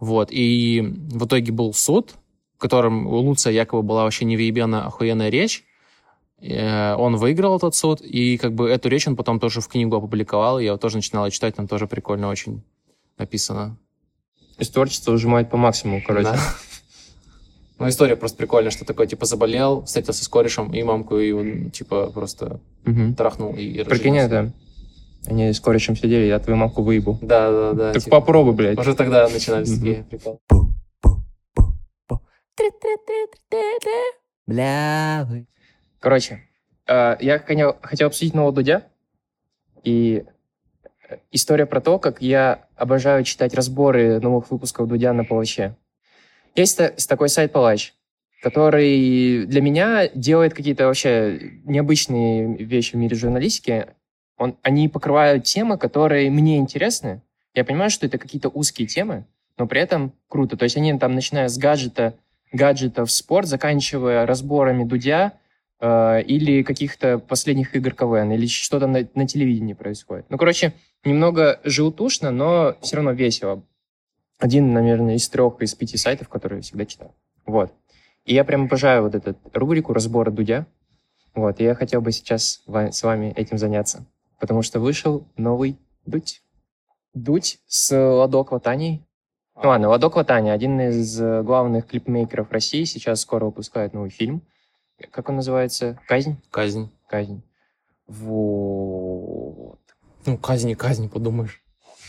Вот. 0.00 0.30
И 0.32 0.80
в 1.12 1.26
итоге 1.26 1.52
был 1.52 1.72
суд, 1.72 2.14
в 2.56 2.58
котором 2.58 3.06
у 3.06 3.14
Луция 3.18 3.52
якобы 3.52 3.84
была 3.84 4.02
вообще 4.02 4.24
невъебенная 4.24 4.86
охуенная 4.86 5.28
речь. 5.28 5.62
Э, 6.42 6.94
он 6.96 7.16
выиграл 7.16 7.56
этот 7.56 7.74
суд, 7.74 8.00
и 8.00 8.36
как 8.36 8.52
бы 8.52 8.68
эту 8.68 8.88
речь 8.88 9.06
он 9.06 9.16
потом 9.16 9.38
тоже 9.38 9.60
в 9.60 9.68
книгу 9.68 9.96
опубликовал, 9.96 10.58
я 10.58 10.68
его 10.68 10.76
тоже 10.76 10.96
начинала 10.96 11.30
читать, 11.30 11.54
там 11.54 11.68
тоже 11.68 11.86
прикольно 11.86 12.28
очень 12.28 12.62
написано. 13.16 13.78
То 14.56 14.60
есть 14.60 14.74
творчество 14.74 15.12
ужимает 15.12 15.50
по 15.50 15.56
максимуму, 15.56 16.02
короче. 16.04 16.32
Да. 16.32 16.38
Ну, 17.78 17.88
история 17.88 18.14
просто 18.14 18.38
прикольная, 18.38 18.70
что 18.70 18.84
такой, 18.84 19.08
типа, 19.08 19.26
заболел, 19.26 19.82
встретился 19.82 20.22
с 20.22 20.28
корешем, 20.28 20.72
и 20.72 20.80
мамку 20.84 21.16
его, 21.16 21.68
типа, 21.70 22.12
просто 22.12 22.60
угу. 22.86 23.12
трахнул 23.16 23.56
и, 23.56 23.62
и 23.62 23.82
Прикинь, 23.82 24.18
это... 24.18 24.52
Они 25.26 25.52
с 25.52 25.58
корешем 25.58 25.96
сидели, 25.96 26.26
я 26.26 26.38
твою 26.38 26.58
мамку 26.58 26.82
выебу. 26.82 27.18
Да, 27.20 27.50
да, 27.50 27.72
да. 27.72 27.92
Так 27.92 28.04
типа, 28.04 28.20
попробуй, 28.20 28.54
блядь. 28.54 28.78
Уже 28.78 28.94
тогда 28.94 29.28
начинались 29.28 29.76
такие 29.76 30.04
приколы. 30.04 30.38
Бля. 34.46 35.28
Короче, 36.02 36.40
э, 36.88 37.16
я 37.20 37.38
хотел 37.38 38.08
обсудить 38.08 38.34
нового 38.34 38.52
Дудя. 38.52 38.82
И 39.84 40.24
э, 41.08 41.16
история 41.30 41.64
про 41.64 41.80
то, 41.80 42.00
как 42.00 42.20
я 42.20 42.66
обожаю 42.74 43.22
читать 43.22 43.54
разборы 43.54 44.18
новых 44.18 44.50
выпусков 44.50 44.88
Дудя 44.88 45.12
на 45.12 45.24
Палаче. 45.24 45.76
Есть 46.56 46.80
такой 47.06 47.28
сайт 47.28 47.52
Палач, 47.52 47.94
который 48.42 49.46
для 49.46 49.62
меня 49.62 50.08
делает 50.08 50.54
какие-то 50.54 50.86
вообще 50.86 51.60
необычные 51.64 52.56
вещи 52.56 52.96
в 52.96 52.98
мире 52.98 53.14
журналистики. 53.14 53.86
Он, 54.36 54.56
они 54.62 54.88
покрывают 54.88 55.44
темы, 55.44 55.78
которые 55.78 56.30
мне 56.30 56.58
интересны. 56.58 57.22
Я 57.54 57.64
понимаю, 57.64 57.90
что 57.90 58.06
это 58.06 58.18
какие-то 58.18 58.48
узкие 58.48 58.88
темы, 58.88 59.24
но 59.56 59.68
при 59.68 59.80
этом 59.80 60.14
круто. 60.26 60.56
То 60.56 60.64
есть 60.64 60.76
они 60.76 60.98
там, 60.98 61.14
начиная 61.14 61.46
с 61.46 61.56
гаджета, 61.56 62.14
гаджетов 62.50 63.08
спорт, 63.12 63.46
заканчивая 63.46 64.26
разборами 64.26 64.82
Дудя 64.82 65.34
э, 65.82 66.22
или 66.22 66.62
каких-то 66.62 67.18
последних 67.18 67.76
игр 67.76 67.92
КВН, 67.92 68.32
или 68.32 68.46
что-то 68.46 68.86
на, 68.86 69.06
на 69.14 69.26
телевидении 69.26 69.74
происходит. 69.74 70.24
Ну, 70.30 70.38
короче, 70.38 70.72
немного 71.04 71.60
желтушно, 71.64 72.30
но 72.30 72.76
все 72.80 72.96
равно 72.96 73.12
весело 73.12 73.62
один, 74.38 74.72
наверное, 74.72 75.16
из 75.16 75.28
трех, 75.28 75.60
из 75.60 75.74
пяти 75.74 75.96
сайтов, 75.96 76.28
которые 76.28 76.58
я 76.58 76.62
всегда 76.62 76.86
читаю. 76.86 77.12
Вот. 77.46 77.72
И 78.24 78.34
я 78.34 78.44
прям 78.44 78.64
обожаю 78.64 79.02
вот 79.02 79.14
эту 79.14 79.36
рубрику 79.52 79.92
разбора 79.92 80.30
Дудя. 80.30 80.66
Вот, 81.34 81.60
и 81.60 81.64
я 81.64 81.74
хотел 81.74 82.00
бы 82.00 82.12
сейчас 82.12 82.62
с 82.66 83.02
вами 83.02 83.32
этим 83.36 83.58
заняться. 83.58 84.06
Потому 84.38 84.62
что 84.62 84.80
вышел 84.80 85.28
новый 85.36 85.78
Дудь. 86.04 86.42
Дудь 87.14 87.58
с 87.66 87.94
Ладо 87.96 88.42
Кватани. 88.44 89.06
Ну 89.62 89.68
ладно, 89.68 89.88
Ладо 89.88 90.10
Кватани, 90.10 90.50
один 90.50 90.80
из 90.80 91.20
главных 91.20 91.86
клипмейкеров 91.86 92.50
России, 92.50 92.84
сейчас 92.84 93.20
скоро 93.20 93.46
выпускает 93.46 93.92
новый 93.92 94.10
фильм. 94.10 94.42
Как 95.10 95.28
он 95.28 95.36
называется? 95.36 95.98
Казнь? 96.06 96.36
Казнь. 96.50 96.90
Казнь. 97.08 97.42
Вот. 98.06 99.80
Ну, 100.26 100.38
казнь, 100.38 100.74
казнь, 100.74 101.08
подумаешь. 101.08 101.62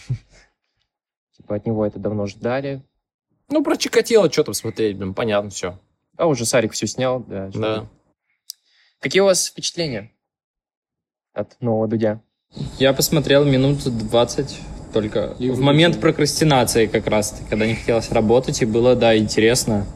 Типа 1.37 1.55
от 1.55 1.65
него 1.65 1.85
это 1.85 1.99
давно 1.99 2.27
ждали. 2.27 2.83
Ну, 3.49 3.63
про 3.63 3.77
Чикатило 3.77 4.31
что 4.31 4.43
там 4.43 4.53
смотреть, 4.53 4.97
блин, 4.97 5.13
понятно 5.13 5.49
все. 5.49 5.79
А 6.17 6.27
уже 6.27 6.45
Сарик 6.45 6.73
все 6.73 6.87
снял, 6.87 7.21
да. 7.21 7.49
Да. 7.53 7.89
Какие 8.99 9.21
у 9.21 9.25
вас 9.25 9.47
впечатления 9.47 10.11
от 11.33 11.59
нового 11.59 11.87
Дудя? 11.87 12.21
Я 12.77 12.93
посмотрел 12.93 13.45
минут 13.45 13.83
20 13.83 14.59
только 14.93 15.35
и 15.39 15.49
в 15.49 15.59
момент 15.59 15.99
прокрастинации 15.99 16.85
как 16.85 17.07
раз, 17.07 17.41
когда 17.49 17.65
не 17.65 17.75
хотелось 17.75 18.11
работать, 18.11 18.61
и 18.61 18.65
было, 18.65 18.95
да, 18.95 19.17
интересно. 19.17 19.87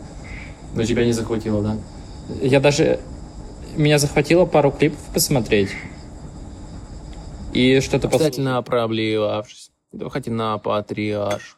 Но 0.73 0.83
тебя 0.83 1.05
не 1.05 1.11
захватило, 1.11 1.61
да? 1.61 1.77
Я 2.41 2.59
даже... 2.59 2.99
Меня 3.75 3.99
захватило 3.99 4.45
пару 4.45 4.71
клипов 4.71 4.99
посмотреть. 5.13 5.69
И 7.53 7.79
что-то... 7.79 8.07
Обязательно 8.07 8.61
пос... 8.61 8.69
проблевавшись. 8.69 9.71
Доходи 9.91 10.29
на 10.29 10.57
патриарш. 10.57 11.57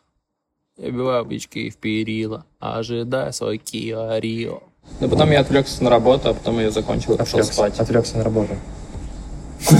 Я 0.77 0.91
биваю 0.91 1.25
бички 1.25 1.69
в 1.69 1.77
перила, 1.77 2.45
ожидая 2.59 3.31
свой 3.31 3.57
Киа 3.57 4.19
Рио. 4.19 4.63
Ну, 4.99 5.09
потом 5.09 5.31
я 5.31 5.41
отвлекся 5.41 5.83
на 5.83 5.89
работу, 5.89 6.29
а 6.29 6.33
потом 6.33 6.59
я 6.59 6.71
закончил 6.71 7.13
и 7.13 7.17
пошел 7.17 7.43
спать. 7.43 7.79
Отвлекся 7.79 8.17
на 8.17 8.23
работу. 8.23 8.55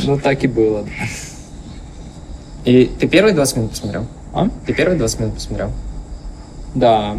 Ну, 0.00 0.18
так 0.18 0.44
и 0.44 0.46
было. 0.46 0.86
И 2.64 2.86
ты 2.86 3.08
первые 3.08 3.34
20 3.34 3.56
минут 3.56 3.70
посмотрел? 3.72 4.06
А? 4.32 4.48
Ты 4.64 4.72
первые 4.72 4.98
20 4.98 5.20
минут 5.20 5.34
посмотрел? 5.34 5.72
Да. 6.74 7.16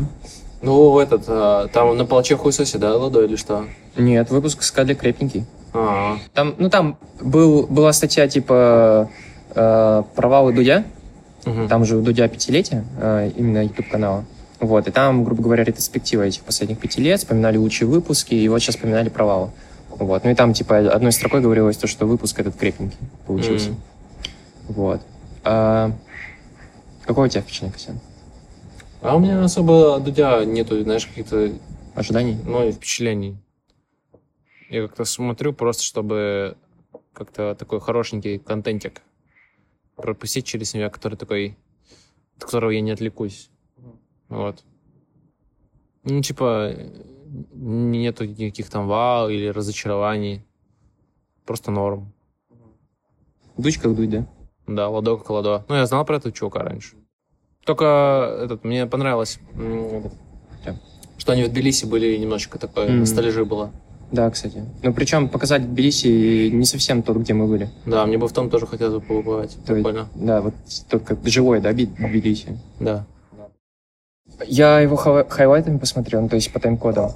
Ну, 0.61 0.99
этот, 0.99 1.23
а, 1.27 1.67
там 1.69 1.97
на 1.97 2.05
палаче 2.05 2.35
хуесосе, 2.35 2.77
да, 2.77 2.95
Ладо, 2.97 3.23
или 3.23 3.35
что? 3.35 3.65
Нет, 3.95 4.29
выпуск 4.29 4.61
с 4.63 4.71
Кадли 4.71 4.93
крепенький. 4.93 5.45
А-а-а. 5.73 6.17
Там, 6.33 6.55
ну 6.57 6.69
там 6.69 6.97
был, 7.21 7.67
была 7.67 7.93
статья 7.93 8.27
типа 8.27 9.09
э, 9.55 10.03
провалы 10.15 10.53
Дудя, 10.53 10.83
Мгм. 11.45 11.67
Там 11.67 11.85
же 11.85 11.97
у 11.97 12.01
Дудя 12.01 12.27
пятилетие, 12.27 12.85
э, 12.99 13.31
именно 13.35 13.63
YouTube-канала. 13.63 14.25
Вот, 14.59 14.87
и 14.87 14.91
там, 14.91 15.23
грубо 15.23 15.41
говоря, 15.41 15.63
ретроспектива 15.63 16.23
этих 16.23 16.41
последних 16.41 16.79
пяти 16.79 17.01
лет, 17.01 17.19
вспоминали 17.19 17.57
лучшие 17.57 17.87
выпуски, 17.87 18.35
и 18.35 18.47
вот 18.49 18.59
сейчас 18.59 18.75
вспоминали 18.75 19.09
провалы. 19.09 19.51
Вот, 19.89 20.23
ну 20.23 20.29
и 20.29 20.35
там, 20.35 20.53
типа, 20.53 20.79
одной 20.79 21.11
строкой 21.11 21.41
говорилось 21.41 21.77
то, 21.77 21.87
что 21.87 22.05
выпуск 22.05 22.39
этот 22.39 22.55
крепенький 22.55 22.97
получился. 23.25 23.69
М. 23.69 23.77
Вот. 24.67 25.01
А, 25.45 25.91
какое 27.05 27.27
у 27.27 27.29
тебя 27.29 27.41
впечатление, 27.41 27.73
Косян? 27.73 27.99
А 29.01 29.15
у 29.15 29.19
меня 29.19 29.43
особо 29.43 29.95
от 29.95 30.03
Дудя 30.03 30.43
нету, 30.43 30.81
знаешь, 30.83 31.05
каких-то 31.05 31.51
Ожиданий? 31.95 32.37
ну, 32.45 32.67
и 32.67 32.71
впечатлений. 32.71 33.37
Я 34.69 34.85
как-то 34.87 35.05
смотрю 35.05 35.53
просто, 35.53 35.83
чтобы 35.83 36.57
как-то 37.13 37.55
такой 37.55 37.79
хорошенький 37.79 38.39
контентик 38.39 39.01
пропустить 39.95 40.45
через 40.45 40.69
себя, 40.69 40.89
который 40.89 41.15
такой, 41.15 41.57
от 42.37 42.43
которого 42.43 42.71
я 42.71 42.81
не 42.81 42.91
отвлекусь. 42.91 43.49
Вот. 44.27 44.63
Ну, 46.03 46.21
типа, 46.21 46.73
нету 47.53 48.25
никаких 48.25 48.69
там 48.69 48.87
вау 48.87 49.29
или 49.29 49.47
разочарований. 49.47 50.43
Просто 51.45 51.71
норм. 51.71 52.13
Дудь 53.57 53.77
как 53.77 53.95
дудь, 53.95 54.09
да? 54.09 54.27
Да, 54.67 54.89
ладо 54.89 55.17
как 55.17 55.29
ладо. 55.29 55.65
Ну, 55.67 55.75
я 55.75 55.85
знал 55.85 56.05
про 56.05 56.17
этого 56.17 56.31
чувака 56.31 56.63
раньше. 56.63 56.95
Только 57.69 58.35
этот, 58.45 58.63
мне 58.63 58.87
понравилось, 58.87 59.37
Чем? 59.55 60.79
что 61.19 61.33
они 61.33 61.43
в 61.43 61.49
Тбилиси 61.49 61.85
были 61.85 62.17
немножечко 62.17 62.57
такое, 62.57 62.87
Мгм. 62.89 63.01
ностальжи 63.01 63.45
было. 63.45 63.69
Да, 64.11 64.27
кстати. 64.31 64.63
Ну, 64.81 64.91
причем 64.91 65.29
показать 65.29 65.69
Тбилиси 65.71 66.49
не 66.49 66.65
совсем 66.65 67.03
тот, 67.03 67.17
где 67.17 67.35
мы 67.35 67.45
были. 67.45 67.69
Да, 67.85 68.07
мне 68.07 68.17
бы 68.17 68.27
в 68.27 68.31
том 68.33 68.49
тоже 68.49 68.65
хотелось 68.65 68.95
бы 68.95 69.01
побывать. 69.01 69.55
То 69.67 69.75
Прикольно. 69.75 70.07
Да, 70.15 70.41
вот 70.41 70.55
только 70.89 71.15
живой, 71.25 71.61
да, 71.61 71.71
Би- 71.73 71.85
Тбилиси. 71.85 72.57
Да. 72.79 73.05
Я 74.47 74.79
его 74.79 74.95
хай- 74.95 75.29
хайлайтами 75.29 75.77
посмотрел, 75.77 76.21
ну, 76.21 76.29
то 76.29 76.37
есть 76.37 76.51
по 76.51 76.59
тайм-кодам. 76.59 77.11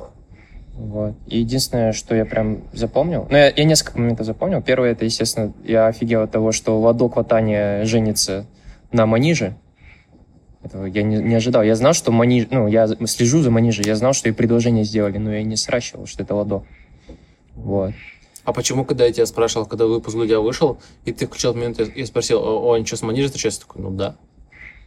Вот. 0.76 1.16
И 1.26 1.40
единственное, 1.40 1.94
что 1.94 2.14
я 2.14 2.26
прям 2.26 2.60
запомнил, 2.74 3.26
ну, 3.28 3.36
я, 3.38 3.50
я 3.50 3.64
несколько 3.64 3.98
моментов 3.98 4.28
запомнил. 4.28 4.62
Первое, 4.62 4.92
это, 4.92 5.04
естественно, 5.04 5.52
я 5.64 5.88
офигел 5.88 6.22
от 6.22 6.30
того, 6.32 6.52
что 6.52 6.80
Ладо 6.80 7.10
Кватания 7.10 7.86
женится 7.86 8.46
на 8.92 9.08
Маниже. 9.08 9.56
Этого 10.64 10.86
я 10.86 11.04
не, 11.04 11.18
не 11.18 11.36
ожидал. 11.36 11.64
Я 11.64 11.76
знал, 11.76 11.94
что 11.94 12.12
Маниж... 12.12 12.48
Ну, 12.50 12.68
я 12.68 12.88
слежу 12.88 13.42
за 13.42 13.52
Манижей, 13.52 13.86
я 13.86 13.96
знал, 13.96 14.14
что 14.14 14.30
и 14.30 14.32
предложение 14.32 14.86
сделали, 14.86 15.18
но 15.18 15.34
я 15.34 15.44
не 15.44 15.58
сращивал, 15.58 16.06
что 16.06 16.24
это 16.24 16.36
Ладо. 16.36 16.64
Вот. 17.56 17.92
А 18.46 18.54
почему, 18.54 18.86
когда 18.86 19.06
я 19.06 19.14
тебя 19.14 19.26
спрашивал, 19.26 19.66
когда 19.66 19.86
выпуск 19.86 20.16
Дудя 20.16 20.40
вышел, 20.40 20.80
и 21.06 21.14
ты 21.14 21.28
включил 21.28 21.54
момент, 21.54 21.80
я, 21.80 21.86
я 21.94 22.06
спросил, 22.06 22.42
о, 22.44 22.74
они 22.74 22.86
что, 22.86 22.98
с 22.98 23.02
Манижей 23.02 23.28
встречаются? 23.28 23.62
Такой, 23.62 23.82
ну 23.82 23.92
да. 23.92 24.16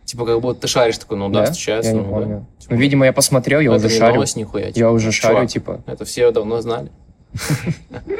Типа, 0.04 0.24
как 0.24 0.40
будто 0.40 0.60
ты 0.60 0.68
шаришь, 0.68 0.98
такой, 0.98 1.18
ну 1.18 1.28
да, 1.30 1.44
встречаются. 1.44 1.90
Я 1.90 1.96
не 1.96 2.02
ну, 2.02 2.10
помню. 2.10 2.28
да. 2.28 2.60
Типа, 2.60 2.74
Ну, 2.74 2.80
видимо, 2.80 3.06
я 3.06 3.12
посмотрел, 3.12 3.60
я 3.60 3.74
это 3.74 3.86
уже 3.86 3.98
шарю. 3.98 4.14
новость 4.14 4.36
нихуя. 4.36 4.66
Я 4.66 4.72
типа, 4.72 4.86
уже 4.88 5.10
шарю, 5.10 5.34
чувак, 5.34 5.50
типа. 5.50 5.82
Это 5.86 6.04
все 6.04 6.30
давно 6.30 6.60
знали. 6.60 6.90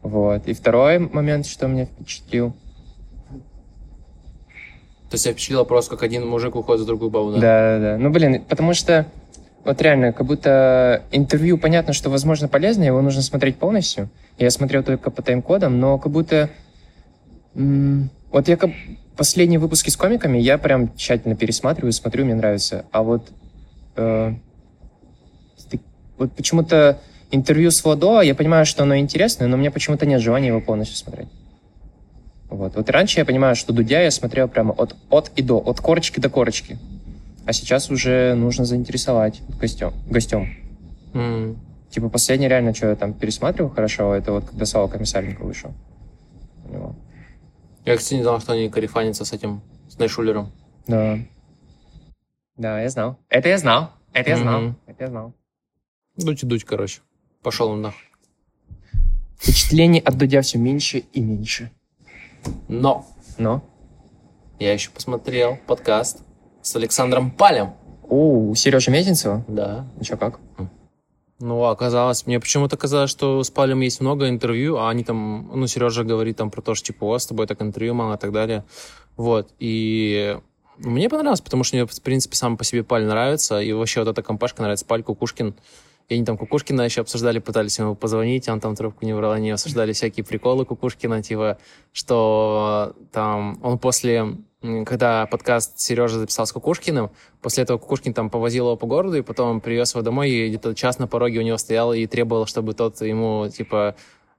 Вот. 0.00 0.46
И 0.46 0.54
второй 0.54 1.00
момент, 1.00 1.44
что 1.44 1.66
меня 1.66 1.84
впечатлил. 1.86 2.54
То 5.10 5.14
есть 5.14 5.24
я 5.26 5.32
впечатлило 5.32 5.64
просто, 5.64 5.90
как 5.92 6.02
один 6.02 6.26
мужик 6.26 6.54
уходит 6.54 6.80
за 6.80 6.86
другую 6.86 7.10
бабу, 7.10 7.32
да? 7.32 7.38
Да, 7.38 7.78
да, 7.78 7.78
да. 7.78 7.98
Ну, 7.98 8.10
блин, 8.10 8.44
потому 8.46 8.74
что 8.74 9.06
вот 9.64 9.80
реально, 9.82 10.12
как 10.12 10.26
будто 10.26 11.02
интервью, 11.12 11.58
понятно, 11.58 11.92
что, 11.92 12.10
возможно, 12.10 12.48
полезно, 12.48 12.84
его 12.84 13.00
нужно 13.02 13.22
смотреть 13.22 13.56
полностью. 13.56 14.08
Я 14.38 14.50
смотрел 14.50 14.82
только 14.82 15.10
по 15.10 15.22
тайм-кодам, 15.22 15.78
но 15.80 15.98
как 15.98 16.12
будто... 16.12 16.50
Вот 17.54 18.48
я 18.48 18.56
как... 18.56 18.70
Последние 19.16 19.58
выпуски 19.58 19.90
с 19.90 19.96
комиками 19.96 20.38
я 20.38 20.58
прям 20.58 20.94
тщательно 20.94 21.34
пересматриваю, 21.34 21.92
смотрю, 21.92 22.24
мне 22.24 22.34
нравится. 22.34 22.84
А 22.92 23.02
вот... 23.02 23.28
э, 23.96 24.34
вот 26.18 26.32
почему-то 26.32 27.00
интервью 27.30 27.70
с 27.70 27.82
Владо, 27.84 28.20
я 28.20 28.34
понимаю, 28.34 28.64
что 28.64 28.84
оно 28.84 28.96
интересное, 28.96 29.48
но 29.48 29.56
мне 29.56 29.70
почему-то 29.70 30.06
нет 30.06 30.20
желания 30.20 30.48
его 30.48 30.60
полностью 30.60 30.96
смотреть. 30.96 31.28
Вот. 32.50 32.76
вот 32.76 32.90
раньше 32.90 33.20
я 33.20 33.24
понимаю, 33.24 33.54
что 33.56 33.72
Дудя 33.72 34.00
я 34.00 34.10
смотрел 34.10 34.48
прямо 34.48 34.72
от, 34.72 34.96
от 35.10 35.30
и 35.36 35.42
до, 35.42 35.58
от 35.58 35.80
корочки 35.80 36.20
до 36.20 36.30
корочки. 36.30 36.78
А 37.44 37.52
сейчас 37.52 37.90
уже 37.90 38.34
нужно 38.34 38.64
заинтересовать 38.64 39.40
гостем. 39.60 39.92
гостем. 40.08 40.48
М. 41.14 41.58
Типа 41.90 42.08
последнее 42.08 42.48
реально, 42.48 42.74
что 42.74 42.88
я 42.88 42.96
там 42.96 43.14
пересматривал 43.14 43.70
хорошо, 43.70 44.14
это 44.14 44.32
вот 44.32 44.44
когда 44.44 44.66
Слава 44.66 44.88
Комиссаренко 44.88 45.42
вышел. 45.42 45.72
Я, 47.84 47.96
кстати, 47.96 48.14
не 48.14 48.22
знал, 48.22 48.40
что 48.40 48.52
они 48.52 48.68
карифанятся 48.68 49.24
с 49.24 49.32
этим, 49.32 49.62
с 49.88 49.98
Найшулером. 49.98 50.52
Да. 50.86 51.18
Да, 52.56 52.80
я 52.82 52.88
знал. 52.90 53.18
Это 53.28 53.48
я 53.48 53.56
знал. 53.56 53.92
Это 54.12 54.30
я 54.30 54.36
знал. 54.36 54.60
Мгм. 54.60 54.76
Это 54.86 55.04
я 55.04 55.10
знал. 55.10 55.32
Дуть 56.16 56.42
и 56.42 56.46
дуть, 56.46 56.64
короче. 56.64 57.00
Пошел 57.42 57.70
он 57.70 57.82
нахуй. 57.82 58.02
Впечатлений 59.38 60.00
от 60.00 60.18
Дудя 60.18 60.42
все 60.42 60.58
меньше 60.58 60.98
и 60.98 61.20
меньше. 61.20 61.70
Но 62.68 63.06
Но. 63.38 63.62
я 64.58 64.72
еще 64.72 64.90
посмотрел 64.90 65.58
подкаст 65.66 66.22
с 66.62 66.76
Александром 66.76 67.30
Палем. 67.30 67.74
У 68.02 68.54
Сережи 68.54 68.90
Мезенцева? 68.90 69.44
Да. 69.48 69.86
Ну 69.96 70.04
что, 70.04 70.16
как? 70.16 70.40
Ну, 71.40 71.64
оказалось, 71.64 72.26
мне 72.26 72.40
почему-то 72.40 72.76
казалось, 72.76 73.10
что 73.10 73.42
с 73.44 73.50
Палем 73.50 73.80
есть 73.80 74.00
много 74.00 74.28
интервью, 74.28 74.78
а 74.78 74.90
они 74.90 75.04
там, 75.04 75.50
ну, 75.54 75.66
Сережа 75.68 76.02
говорит 76.02 76.36
там 76.36 76.50
про 76.50 76.62
то, 76.62 76.74
что, 76.74 76.86
типа, 76.86 77.04
о, 77.04 77.18
с 77.18 77.26
тобой 77.26 77.46
так 77.46 77.62
интервью 77.62 77.94
мало 77.94 78.14
и 78.14 78.18
так 78.18 78.32
далее. 78.32 78.64
Вот, 79.16 79.50
и 79.60 80.36
мне 80.78 81.08
понравилось, 81.08 81.40
потому 81.40 81.62
что 81.62 81.76
мне, 81.76 81.86
в 81.86 82.02
принципе, 82.02 82.34
сам 82.36 82.56
по 82.56 82.64
себе 82.64 82.82
Паль 82.82 83.04
нравится, 83.04 83.60
и 83.60 83.72
вообще 83.72 84.00
вот 84.00 84.08
эта 84.08 84.22
компашка 84.22 84.62
нравится, 84.62 84.84
Паль, 84.84 85.04
Кукушкин. 85.04 85.54
И 86.08 86.14
они 86.14 86.24
там 86.24 86.38
Кукушкина 86.38 86.82
еще 86.82 87.02
обсуждали, 87.02 87.38
пытались 87.38 87.78
ему 87.78 87.94
позвонить, 87.94 88.48
он 88.48 88.60
там 88.60 88.74
трубку 88.74 89.04
не 89.04 89.14
брал, 89.14 89.32
они 89.32 89.50
обсуждали 89.50 89.92
всякие 89.92 90.24
приколы 90.24 90.64
Кукушкина, 90.64 91.22
типа, 91.22 91.58
что 91.92 92.94
там 93.12 93.58
он 93.62 93.78
после, 93.78 94.38
когда 94.86 95.26
подкаст 95.26 95.78
Сережа 95.78 96.18
записал 96.18 96.46
с 96.46 96.52
Кукушкиным, 96.52 97.10
после 97.42 97.64
этого 97.64 97.76
Кукушкин 97.76 98.14
там 98.14 98.30
повозил 98.30 98.66
его 98.66 98.76
по 98.76 98.86
городу, 98.86 99.18
и 99.18 99.22
потом 99.22 99.60
привез 99.60 99.92
его 99.92 100.02
домой, 100.02 100.30
и 100.30 100.48
где-то 100.48 100.74
час 100.74 100.98
на 100.98 101.06
пороге 101.06 101.40
у 101.40 101.42
него 101.42 101.58
стоял 101.58 101.92
и 101.92 102.06
требовал, 102.06 102.46
чтобы 102.46 102.72
тот 102.72 103.02
ему, 103.02 103.46
типа, 103.50 103.94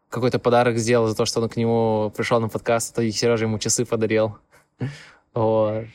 какой-то 0.10 0.40
подарок 0.40 0.80
сделал 0.80 1.06
за 1.06 1.16
то, 1.16 1.26
что 1.26 1.40
он 1.40 1.50
к 1.50 1.56
нему 1.56 2.12
пришел 2.18 2.40
на 2.40 2.50
подкаст, 2.50 2.94
а 2.94 3.02
то 3.02 3.12
Сережа 3.12 3.46
ему 3.46 3.60
часы 3.60 3.86
подарил. 3.86 4.38
Вот. 5.36 5.86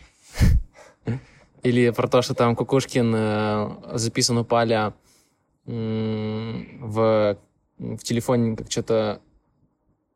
Или 1.64 1.90
про 1.90 2.06
то, 2.06 2.22
что 2.22 2.34
там 2.34 2.54
Кукушкин 2.54 3.12
э, 3.16 3.70
записан 3.94 4.38
у 4.38 4.44
Паля 4.44 4.92
в, 5.66 7.38
в 7.78 7.98
телефоне 7.98 8.56
как 8.56 8.70
что-то 8.70 9.20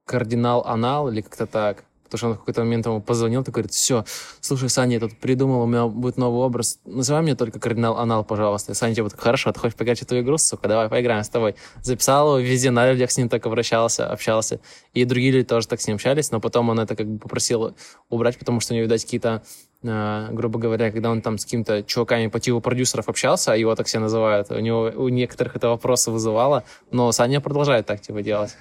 кардинал 0.04 0.62
анал 0.66 1.08
или 1.08 1.20
как-то 1.20 1.46
так. 1.46 1.84
Потому 2.08 2.18
что 2.18 2.26
он 2.28 2.34
в 2.34 2.38
какой-то 2.38 2.60
момент 2.62 2.86
ему 2.86 3.00
позвонил, 3.02 3.44
такой 3.44 3.62
говорит, 3.62 3.72
все, 3.72 4.04
слушай, 4.40 4.70
Саня, 4.70 4.94
я 4.94 5.00
тут 5.00 5.18
придумал, 5.18 5.62
у 5.62 5.66
меня 5.66 5.86
будет 5.86 6.16
новый 6.16 6.40
образ, 6.40 6.78
называй 6.86 7.22
меня 7.22 7.36
только 7.36 7.60
кардинал 7.60 7.98
анал, 7.98 8.24
пожалуйста. 8.24 8.72
И 8.72 8.74
Саня 8.74 8.94
типа, 8.94 9.10
так, 9.10 9.20
хорошо, 9.20 9.52
ты 9.52 9.60
хочешь 9.60 9.76
поиграть 9.76 9.98
в 9.98 10.02
эту 10.02 10.18
игру, 10.20 10.38
сука, 10.38 10.68
давай 10.68 10.88
поиграем 10.88 11.22
с 11.22 11.28
тобой. 11.28 11.54
Записал 11.82 12.38
его 12.38 12.48
везде, 12.48 12.70
на 12.70 12.90
людях 12.90 13.10
с 13.10 13.18
ним 13.18 13.28
так 13.28 13.44
обращался, 13.44 14.10
общался. 14.10 14.60
И 14.94 15.04
другие 15.04 15.32
люди 15.32 15.44
тоже 15.44 15.68
так 15.68 15.80
с 15.80 15.86
ним 15.86 15.96
общались, 15.96 16.30
но 16.30 16.40
потом 16.40 16.70
он 16.70 16.80
это 16.80 16.96
как 16.96 17.06
бы 17.06 17.18
попросил 17.18 17.74
убрать, 18.08 18.38
потому 18.38 18.60
что 18.60 18.72
у 18.72 18.76
него, 18.76 18.84
видать, 18.84 19.04
какие-то, 19.04 19.42
э, 19.82 20.28
грубо 20.32 20.58
говоря, 20.58 20.90
когда 20.90 21.10
он 21.10 21.20
там 21.20 21.36
с 21.36 21.44
какими-то 21.44 21.82
чуваками 21.82 22.28
по 22.28 22.40
типу 22.40 22.60
продюсеров 22.60 23.08
общался, 23.08 23.52
а 23.52 23.56
его 23.56 23.74
так 23.74 23.86
все 23.86 23.98
называют, 23.98 24.50
у 24.50 24.58
него 24.58 24.90
у 24.96 25.08
некоторых 25.08 25.56
это 25.56 25.68
вопросы 25.68 26.10
вызывало, 26.10 26.64
но 26.90 27.12
Саня 27.12 27.40
продолжает 27.40 27.86
так 27.86 28.00
типа 28.00 28.22
делать. 28.22 28.56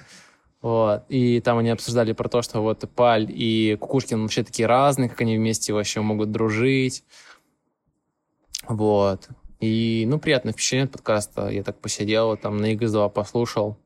Вот. 0.60 1.04
И 1.08 1.40
там 1.40 1.58
они 1.58 1.70
обсуждали 1.70 2.12
про 2.12 2.28
то, 2.28 2.42
что 2.42 2.60
вот 2.60 2.88
Паль 2.94 3.26
и 3.28 3.76
Кукушкин 3.76 4.22
вообще 4.22 4.42
такие 4.42 4.66
разные, 4.66 5.08
как 5.08 5.20
они 5.20 5.36
вместе 5.36 5.72
вообще 5.72 6.00
могут 6.00 6.32
дружить. 6.32 7.04
Вот. 8.66 9.28
И, 9.60 10.04
ну, 10.06 10.18
приятное 10.18 10.52
впечатление 10.52 10.84
от 10.84 10.92
подкаста. 10.92 11.48
Я 11.48 11.62
так 11.62 11.78
посидел, 11.80 12.36
там 12.36 12.58
на 12.58 12.74
X2 12.74 13.10
послушал, 13.10 13.76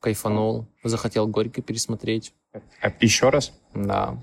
кайфанул, 0.00 0.66
захотел 0.82 1.26
горько 1.26 1.62
пересмотреть. 1.62 2.32
А, 2.80 2.92
еще 3.00 3.30
раз? 3.30 3.52
Да, 3.74 4.18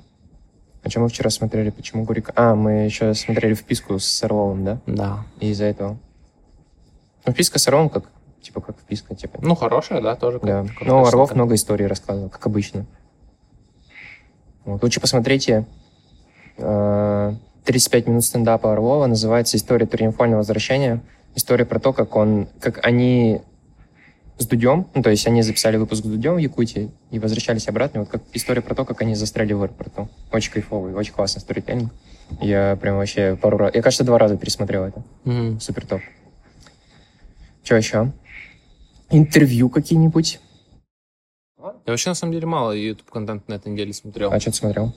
А 0.84 0.89
что 0.89 1.00
мы 1.00 1.10
вчера 1.10 1.30
смотрели? 1.30 1.72
Почему 1.72 2.04
Гурик? 2.04 2.32
А, 2.36 2.56
мы 2.56 2.86
еще 2.86 3.13
смотрели 3.13 3.54
вписку 3.54 4.00
с 4.00 4.24
Орловым, 4.24 4.65
да? 4.65 4.82
да. 4.86 5.26
И 5.39 5.50
из-за 5.50 5.65
этого. 5.65 5.98
Ну, 7.26 7.34
вписка 7.34 7.58
с 7.58 7.67
Орловым 7.67 7.89
как, 7.89 8.12
типа, 8.41 8.62
как 8.62 8.78
вписка, 8.80 9.15
типа. 9.15 9.39
Ну, 9.41 9.56
хорошая, 9.56 10.02
да, 10.02 10.15
тоже. 10.15 10.39
Да. 10.41 10.65
как- 10.65 10.78
как- 10.80 10.88
Орлов 11.08 11.36
много 11.36 11.56
историй 11.56 11.86
рассказывал, 11.88 12.30
как 12.30 12.45
обычно. 12.45 12.86
Вот. 14.65 14.84
Лучше 14.84 14.99
посмотрите 14.99 15.65
э, 16.58 17.34
35 17.65 18.08
минут 18.08 18.23
стендапа 18.23 18.71
Орлова. 18.73 19.06
Называется 19.08 19.58
«История 19.58 19.86
триумфального 19.86 20.39
возвращения». 20.39 21.02
История 21.36 21.65
про 21.65 21.80
то, 21.80 21.93
как 21.93 22.15
он, 22.15 22.47
как 22.60 22.86
они 22.86 23.41
с 24.38 24.45
Дудем. 24.47 24.88
Ну, 24.95 25.02
то 25.04 25.10
есть 25.10 25.28
они 25.28 25.41
записали 25.41 25.78
выпуск 25.78 26.04
с 26.04 26.08
Дудем 26.08 26.36
в 26.36 26.38
Якутии 26.39 26.91
и 27.12 27.19
возвращались 27.19 27.67
обратно. 27.67 28.02
Вот 28.02 28.10
как 28.10 28.21
история 28.34 28.62
про 28.62 28.73
то, 28.75 28.86
как 28.86 29.02
они 29.02 29.15
застряли 29.15 29.54
в 29.54 29.62
аэропорту. 29.62 30.10
Очень 30.32 30.52
кайфовый, 30.54 30.93
очень 30.93 31.13
классный 31.13 31.41
сторителлинг. 31.41 31.91
Я 32.41 32.78
прям 32.82 32.97
вообще 32.97 33.36
пару 33.41 33.58
раз... 33.58 33.73
Я, 33.75 33.82
кажется, 33.82 34.04
два 34.04 34.17
раза 34.17 34.38
пересмотрел 34.38 34.84
это. 34.84 35.04
Мгм. 35.23 35.60
Супер 35.60 35.86
топ. 35.86 36.02
Что 37.63 37.75
еще? 37.75 38.12
Интервью 39.12 39.69
какие-нибудь? 39.69 40.39
Я 41.58 41.74
вообще, 41.88 42.10
на 42.10 42.15
самом 42.15 42.34
деле, 42.34 42.45
мало 42.45 42.72
YouTube 42.72 43.10
контент 43.10 43.48
на 43.48 43.56
этой 43.56 43.72
неделе 43.72 43.91
смотрел. 43.91 44.32
А 44.32 44.39
что 44.39 44.52
ты 44.52 44.58
смотрел? 44.58 44.93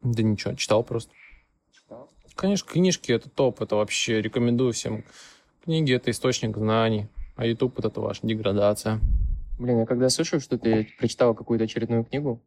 Да 0.00 0.22
ничего, 0.22 0.54
читал 0.54 0.82
просто. 0.82 1.12
Конечно, 2.34 2.70
книжки 2.70 3.12
это 3.12 3.28
топ, 3.28 3.60
это 3.60 3.76
вообще 3.76 4.22
рекомендую 4.22 4.72
всем. 4.72 5.04
Книги 5.64 5.92
это 5.92 6.10
источник 6.10 6.56
знаний, 6.56 7.08
а 7.36 7.44
YouTube 7.44 7.78
это 7.80 8.00
ваша 8.00 8.26
деградация. 8.26 9.00
Блин, 9.58 9.80
я 9.80 9.86
когда 9.86 10.08
слышу, 10.08 10.40
что 10.40 10.56
ты 10.56 10.88
прочитал 10.98 11.34
какую-то 11.34 11.64
очередную 11.64 12.04
книгу, 12.04 12.40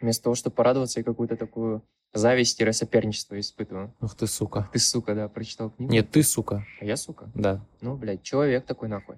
вместо 0.00 0.24
того, 0.24 0.34
чтобы 0.34 0.56
порадоваться, 0.56 1.00
я 1.00 1.04
какую-то 1.04 1.36
такую 1.36 1.82
зависть 2.12 2.60
и 2.60 2.72
соперничество 2.72 3.38
испытываю. 3.38 3.94
Ах 4.00 4.14
ты, 4.16 4.26
сука. 4.26 4.68
Ты, 4.72 4.78
сука, 4.78 5.14
да, 5.14 5.28
прочитал 5.28 5.70
книгу? 5.70 5.92
Нет, 5.92 6.10
ты, 6.10 6.22
сука. 6.22 6.66
А 6.80 6.84
я, 6.84 6.96
сука? 6.96 7.30
Да. 7.34 7.64
Ну, 7.80 7.96
блядь, 7.96 8.22
человек 8.22 8.66
такой 8.66 8.88
нахуй. 8.88 9.16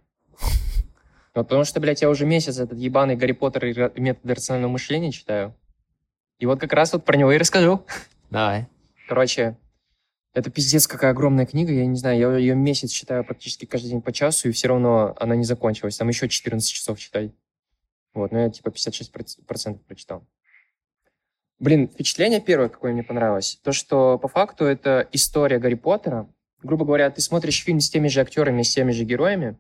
Вот 1.34 1.48
потому 1.48 1.64
что, 1.64 1.80
блядь, 1.80 2.02
я 2.02 2.10
уже 2.10 2.26
месяц 2.26 2.58
этот 2.58 2.78
ебаный 2.78 3.16
Гарри 3.16 3.32
Поттер 3.32 3.64
и 3.66 4.00
методы 4.00 4.34
рационального 4.34 4.72
мышления 4.72 5.12
читаю. 5.12 5.54
И 6.38 6.46
вот 6.46 6.60
как 6.60 6.72
раз 6.72 6.92
вот 6.92 7.04
про 7.04 7.16
него 7.16 7.32
и 7.32 7.38
расскажу. 7.38 7.84
Давай. 8.30 8.66
Короче, 9.08 9.56
это 10.34 10.50
пиздец 10.50 10.86
какая 10.86 11.10
огромная 11.10 11.46
книга, 11.46 11.72
я 11.72 11.84
не 11.86 11.96
знаю, 11.96 12.18
я 12.18 12.36
ее 12.36 12.54
месяц 12.54 12.90
читаю 12.90 13.24
практически 13.24 13.66
каждый 13.66 13.90
день 13.90 14.00
по 14.00 14.12
часу, 14.12 14.48
и 14.48 14.52
все 14.52 14.68
равно 14.68 15.14
она 15.20 15.36
не 15.36 15.44
закончилась. 15.44 15.98
Там 15.98 16.08
еще 16.08 16.28
14 16.28 16.68
часов 16.70 16.98
читать. 16.98 17.32
Вот, 18.14 18.32
но 18.32 18.40
я 18.40 18.50
типа 18.50 18.68
56% 18.68 19.78
прочитал. 19.86 20.26
Блин, 21.62 21.88
впечатление 21.88 22.40
первое, 22.40 22.68
какое 22.68 22.92
мне 22.92 23.04
понравилось, 23.04 23.60
то, 23.62 23.70
что 23.70 24.18
по 24.18 24.26
факту 24.26 24.64
это 24.64 25.08
история 25.12 25.60
Гарри 25.60 25.76
Поттера. 25.76 26.28
Грубо 26.60 26.84
говоря, 26.84 27.08
ты 27.08 27.20
смотришь 27.20 27.62
фильм 27.62 27.78
с 27.78 27.88
теми 27.88 28.08
же 28.08 28.20
актерами, 28.20 28.62
с 28.62 28.74
теми 28.74 28.90
же 28.90 29.04
героями, 29.04 29.56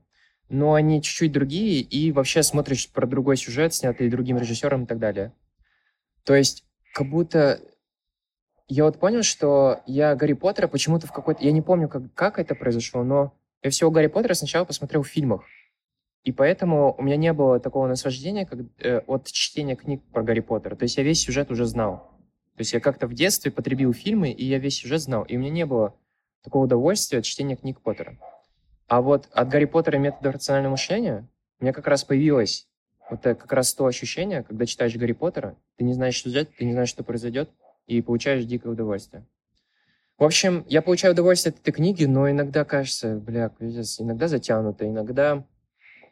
но 0.48 0.74
они 0.74 1.00
чуть-чуть 1.00 1.30
другие, 1.30 1.80
и 1.80 2.10
вообще 2.10 2.42
смотришь 2.42 2.90
про 2.90 3.06
другой 3.06 3.36
сюжет, 3.36 3.72
снятый 3.72 4.10
другим 4.10 4.36
режиссером 4.36 4.82
и 4.82 4.86
так 4.86 4.98
далее. 4.98 5.32
То 6.24 6.34
есть, 6.34 6.64
как 6.92 7.08
будто 7.08 7.60
я 8.66 8.82
вот 8.82 8.98
понял, 8.98 9.22
что 9.22 9.82
я 9.86 10.16
Гарри 10.16 10.32
Поттера 10.32 10.66
почему-то 10.66 11.06
в 11.06 11.12
какой-то... 11.12 11.44
Я 11.44 11.52
не 11.52 11.62
помню, 11.62 11.88
как, 11.88 12.12
как 12.14 12.40
это 12.40 12.56
произошло, 12.56 13.04
но 13.04 13.32
я 13.62 13.70
всего 13.70 13.92
Гарри 13.92 14.08
Поттера 14.08 14.34
сначала 14.34 14.64
посмотрел 14.64 15.04
в 15.04 15.08
фильмах. 15.08 15.44
И 16.24 16.30
поэтому 16.30 16.94
у 16.96 17.02
меня 17.02 17.16
не 17.16 17.32
было 17.32 17.58
такого 17.58 17.86
наслаждения 17.88 18.46
как, 18.46 18.60
э, 18.78 18.98
от 19.06 19.26
чтения 19.26 19.74
книг 19.74 20.02
про 20.12 20.22
Гарри 20.22 20.40
Поттера. 20.40 20.76
То 20.76 20.84
есть 20.84 20.96
я 20.96 21.02
весь 21.02 21.20
сюжет 21.20 21.50
уже 21.50 21.66
знал. 21.66 22.12
То 22.56 22.60
есть 22.60 22.72
я 22.72 22.80
как-то 22.80 23.06
в 23.06 23.14
детстве 23.14 23.50
потребил 23.50 23.92
фильмы, 23.92 24.30
и 24.30 24.44
я 24.44 24.58
весь 24.58 24.76
сюжет 24.76 25.00
знал. 25.00 25.24
И 25.24 25.36
у 25.36 25.40
меня 25.40 25.50
не 25.50 25.66
было 25.66 25.94
такого 26.42 26.64
удовольствия 26.64 27.18
от 27.18 27.24
чтения 27.24 27.56
книг 27.56 27.80
Поттера. 27.80 28.18
А 28.86 29.00
вот 29.00 29.28
от 29.32 29.48
Гарри 29.48 29.64
Поттера 29.64 29.98
и 29.98 30.00
метода 30.00 30.32
рационального 30.32 30.72
мышления 30.72 31.28
у 31.58 31.64
меня 31.64 31.72
как 31.72 31.86
раз 31.86 32.04
появилось 32.04 32.68
вот 33.10 33.26
это 33.26 33.34
как 33.34 33.52
раз 33.52 33.74
то 33.74 33.86
ощущение, 33.86 34.42
когда 34.42 34.64
читаешь 34.64 34.96
Гарри 34.96 35.12
Поттера, 35.12 35.56
ты 35.76 35.84
не 35.84 35.92
знаешь 35.92 36.20
сюжет, 36.20 36.50
ты 36.56 36.64
не 36.64 36.72
знаешь, 36.72 36.88
что 36.88 37.02
произойдет, 37.02 37.50
и 37.86 38.00
получаешь 38.00 38.44
дикое 38.44 38.70
удовольствие. 38.70 39.26
В 40.18 40.24
общем, 40.24 40.64
я 40.68 40.82
получаю 40.82 41.14
удовольствие 41.14 41.52
от 41.52 41.60
этой 41.60 41.72
книги, 41.72 42.04
но 42.04 42.30
иногда 42.30 42.64
кажется, 42.64 43.16
бля, 43.16 43.50
иногда 43.58 44.28
затянуто, 44.28 44.86
иногда, 44.86 45.44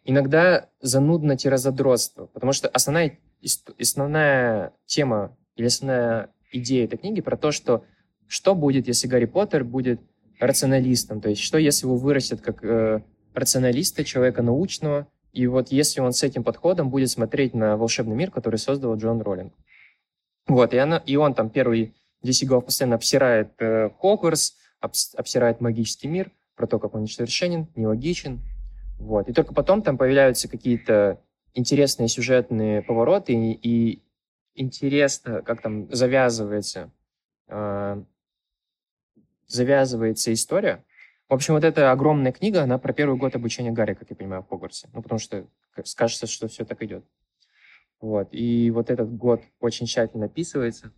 иногда 0.05 0.69
занудно-задротство. 0.81 2.27
Потому 2.27 2.53
что 2.53 2.69
основная, 2.69 3.19
основная 3.79 4.73
тема 4.87 5.37
или 5.57 5.67
основная 5.67 6.31
идея 6.53 6.85
этой 6.85 6.99
книги 6.99 7.21
про 7.21 7.37
то, 7.37 7.53
что 7.53 7.85
что 8.27 8.55
будет, 8.55 8.87
если 8.87 9.09
Гарри 9.09 9.25
Поттер 9.25 9.65
будет 9.65 10.01
рационалистом, 10.39 11.21
то 11.21 11.29
есть 11.29 11.43
что, 11.43 11.59
если 11.59 11.87
его 11.87 11.97
вырастет 11.97 12.41
как 12.41 12.65
э, 12.65 13.03
рационалиста, 13.35 14.05
человека 14.05 14.43
научного, 14.43 15.09
и 15.33 15.49
вот 15.49 15.73
если 15.73 16.01
он 16.01 16.13
с 16.13 16.23
этим 16.23 16.45
подходом 16.45 16.91
будет 16.91 17.11
смотреть 17.11 17.55
на 17.55 17.77
волшебный 17.77 18.15
мир, 18.15 18.31
который 18.31 18.57
создал 18.57 18.97
Джон 18.97 19.21
Роллинг. 19.21 19.53
Вот, 20.47 20.73
и, 20.75 20.79
она, 20.79 20.99
и 20.99 21.17
он 21.17 21.35
там 21.35 21.51
первый 21.51 21.95
10 22.23 22.47
глав 22.47 22.65
постоянно 22.65 22.97
обсирает 22.97 23.53
э, 23.59 23.91
Хогвартс, 24.01 24.53
обс- 24.81 25.17
обсирает 25.17 25.61
магический 25.61 26.09
мир, 26.09 26.31
про 26.57 26.67
то, 26.67 26.79
как 26.79 26.95
он 26.95 27.03
несовершенен, 27.03 27.69
нелогичен. 27.75 28.41
Вот. 29.01 29.29
И 29.29 29.33
только 29.33 29.55
потом 29.55 29.83
там 29.83 29.99
появляются 29.99 30.47
какие-то 30.47 31.21
интересные 31.55 32.07
сюжетные 32.07 32.83
повороты, 32.83 33.33
и, 33.33 33.53
и 33.53 34.03
интересно, 34.55 35.43
как 35.43 35.63
там 35.63 35.91
завязывается, 35.93 36.91
э, 37.49 38.03
завязывается 39.47 40.33
история. 40.33 40.85
В 41.29 41.35
общем, 41.35 41.55
вот 41.55 41.65
эта 41.65 41.91
огромная 41.91 42.33
книга, 42.33 42.63
она 42.63 42.79
про 42.79 42.93
первый 42.93 43.17
год 43.17 43.35
обучения 43.35 43.73
Гарри, 43.73 43.95
как 43.95 44.11
я 44.11 44.17
понимаю, 44.17 44.43
в 44.43 44.49
Хогвартсе. 44.49 44.89
Ну, 44.93 45.03
потому 45.03 45.19
что 45.19 45.47
как- 45.73 45.87
кажется, 45.97 46.27
что 46.27 46.49
все 46.49 46.65
так 46.65 46.83
идет. 46.83 47.05
Вот. 48.01 48.29
И 48.33 48.71
вот 48.71 48.91
этот 48.91 49.11
год 49.17 49.43
очень 49.61 49.87
тщательно 49.87 50.27
описывается, 50.27 50.93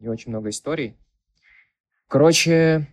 и 0.00 0.08
очень 0.08 0.30
много 0.30 0.50
историй. 0.50 0.96
Короче, 2.08 2.86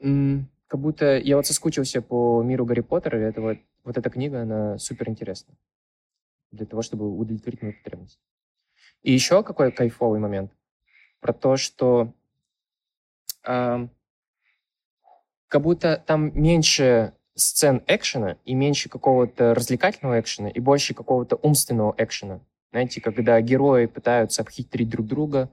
как 0.00 0.80
будто 0.80 1.18
я 1.18 1.36
вот 1.36 1.46
соскучился 1.46 2.02
по 2.02 2.42
миру 2.42 2.64
Гарри 2.64 2.80
Поттера, 2.80 3.16
это 3.16 3.40
вот, 3.40 3.58
вот 3.84 3.96
эта 3.96 4.10
книга, 4.10 4.42
она 4.42 4.78
супер 4.78 5.08
интересна 5.08 5.54
для 6.50 6.66
того, 6.66 6.82
чтобы 6.82 7.16
удовлетворить 7.16 7.62
мою 7.62 7.74
потребность. 7.74 8.18
И 9.02 9.12
еще 9.12 9.42
какой 9.42 9.72
кайфовый 9.72 10.20
момент 10.20 10.52
про 11.20 11.32
то, 11.32 11.56
что 11.56 12.12
ам, 13.44 13.90
как 15.48 15.62
будто 15.62 16.02
там 16.06 16.30
меньше 16.40 17.14
сцен 17.34 17.82
экшена 17.86 18.36
и 18.44 18.54
меньше 18.54 18.88
какого-то 18.88 19.54
развлекательного 19.54 20.20
экшена 20.20 20.48
и 20.48 20.60
больше 20.60 20.94
какого-то 20.94 21.36
умственного 21.36 21.94
экшена. 21.96 22.40
Знаете, 22.72 23.00
когда 23.00 23.40
герои 23.40 23.86
пытаются 23.86 24.42
обхитрить 24.42 24.88
друг 24.88 25.06
друга, 25.06 25.50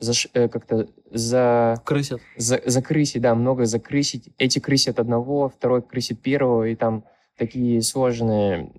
заш- 0.00 0.30
э, 0.32 0.48
как-то 0.48 0.88
за, 1.10 1.82
Крысят. 1.84 2.20
за, 2.36 2.62
закрысить, 2.64 3.22
да, 3.22 3.34
много 3.34 3.66
закрысить. 3.66 4.30
Эти 4.38 4.58
крысят 4.58 4.98
одного, 4.98 5.48
второй 5.48 5.82
крысит 5.82 6.20
первого, 6.22 6.64
и 6.64 6.76
там 6.76 7.04
такие 7.36 7.82
сложные 7.82 8.70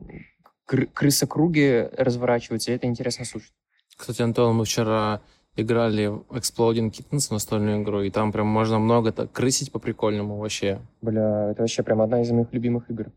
кры- 0.69 0.89
крысокруги 0.93 1.89
разворачиваются, 1.97 2.71
и 2.71 2.75
это 2.75 2.87
интересно 2.87 3.25
слушать. 3.25 3.53
Кстати, 3.95 4.21
Антон, 4.21 4.55
мы 4.55 4.65
вчера 4.65 5.21
играли 5.55 6.07
в 6.07 6.23
Exploding 6.29 6.91
Kittens, 6.91 7.27
настольную 7.31 7.81
игру, 7.81 8.01
и 8.01 8.11
там 8.11 8.31
прям 8.31 8.47
можно 8.47 8.77
много 8.77 9.11
так 9.11 9.31
крысить 9.31 9.71
по-прикольному 9.71 10.37
вообще. 10.37 10.79
Бля, 11.01 11.49
это 11.51 11.63
вообще 11.63 11.81
прям 11.83 12.01
одна 12.01 12.21
из 12.21 12.29
моих 12.29 12.53
любимых 12.53 12.89
игр. 12.91 13.07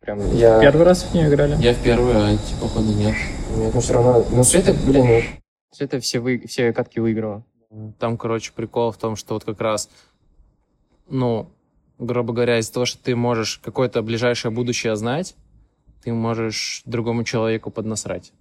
Прям 0.00 0.20
я... 0.36 0.60
Первый 0.60 0.84
раз 0.84 1.02
в 1.02 1.14
нее 1.14 1.28
играли? 1.28 1.56
Я 1.60 1.74
в 1.74 1.82
первый, 1.82 2.14
а 2.14 2.30
эти, 2.30 2.54
походу, 2.60 2.92
нет. 2.92 3.14
Нет, 3.56 3.74
ну 3.74 3.80
все 3.80 3.94
равно... 3.94 4.24
Ну, 4.30 4.44
Света, 4.44 4.74
блин, 4.86 5.06
ну, 5.06 5.20
Света 5.72 5.98
все, 5.98 6.20
вы... 6.20 6.38
все 6.46 6.72
катки 6.72 7.00
выиграла. 7.00 7.44
Там, 7.98 8.16
короче, 8.16 8.52
прикол 8.54 8.92
в 8.92 8.98
том, 8.98 9.16
что 9.16 9.34
вот 9.34 9.44
как 9.44 9.60
раз, 9.60 9.90
ну, 11.08 11.50
грубо 11.98 12.32
говоря, 12.32 12.58
из-за 12.58 12.72
того, 12.72 12.86
что 12.86 13.02
ты 13.02 13.16
можешь 13.16 13.60
какое-то 13.62 14.02
ближайшее 14.02 14.52
будущее 14.52 14.96
знать, 14.96 15.34
ты 16.02 16.12
можешь 16.12 16.82
другому 16.84 17.24
человеку 17.24 17.70
поднасрать. 17.70 18.32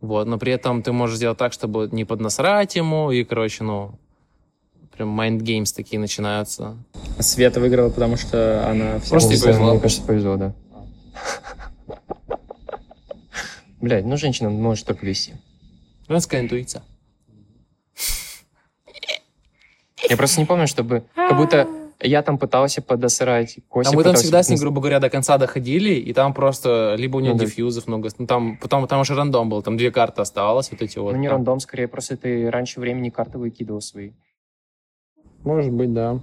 Вот, 0.00 0.26
но 0.26 0.38
при 0.38 0.52
этом 0.52 0.82
ты 0.82 0.92
можешь 0.92 1.16
сделать 1.16 1.38
так, 1.38 1.52
чтобы 1.52 1.88
не 1.90 2.04
поднасрать 2.04 2.76
ему, 2.76 3.10
и, 3.10 3.24
короче, 3.24 3.64
ну, 3.64 3.98
прям 4.96 5.18
mind 5.18 5.40
games 5.40 5.74
такие 5.74 5.98
начинаются. 5.98 6.76
Света 7.18 7.60
выиграла, 7.60 7.90
потому 7.90 8.16
что 8.16 8.68
она 8.68 9.00
Просто 9.08 9.30
Мне 9.30 9.42
повезло. 9.42 9.78
кажется, 9.78 10.02
повезло, 10.02 10.36
да. 10.36 10.54
Блядь, 13.80 14.04
ну 14.04 14.16
женщина 14.16 14.50
может 14.50 14.86
только 14.86 15.06
вести. 15.06 15.34
Женская 16.08 16.40
интуиция. 16.40 16.82
Я 20.08 20.16
просто 20.16 20.40
не 20.40 20.46
помню, 20.46 20.66
чтобы... 20.66 21.04
Как 21.14 21.36
будто 21.36 21.68
я 22.00 22.22
там 22.22 22.38
пытался 22.38 22.82
подосрать, 22.82 23.58
Костя 23.68 23.92
А 23.92 23.96
мы 23.96 24.04
там 24.04 24.14
всегда 24.16 24.42
с 24.42 24.48
ней, 24.48 24.56
поднас- 24.56 24.60
грубо 24.60 24.80
говоря, 24.80 25.00
до 25.00 25.08
конца 25.10 25.38
доходили, 25.38 25.94
и 25.94 26.12
там 26.12 26.34
просто 26.34 26.94
либо 26.98 27.16
у 27.16 27.20
нее 27.20 27.32
Ну 27.32 27.38
да. 27.38 27.44
дефьюзов 27.46 27.86
много, 27.86 28.08
ну 28.18 28.26
там, 28.26 28.58
потом 28.58 28.86
там 28.86 29.00
уже 29.00 29.14
рандом 29.14 29.48
был, 29.48 29.62
там 29.62 29.76
две 29.76 29.90
карты 29.90 30.20
оставалось, 30.22 30.70
вот 30.70 30.82
эти 30.82 30.98
вот. 30.98 31.12
Ну, 31.12 31.18
не 31.18 31.28
там. 31.28 31.36
рандом, 31.38 31.60
скорее, 31.60 31.88
просто 31.88 32.16
ты 32.16 32.50
раньше 32.50 32.80
времени 32.80 33.08
карты 33.10 33.38
выкидывал 33.38 33.80
свои. 33.80 34.10
Может 35.44 35.72
быть, 35.72 35.92
да. 35.92 36.20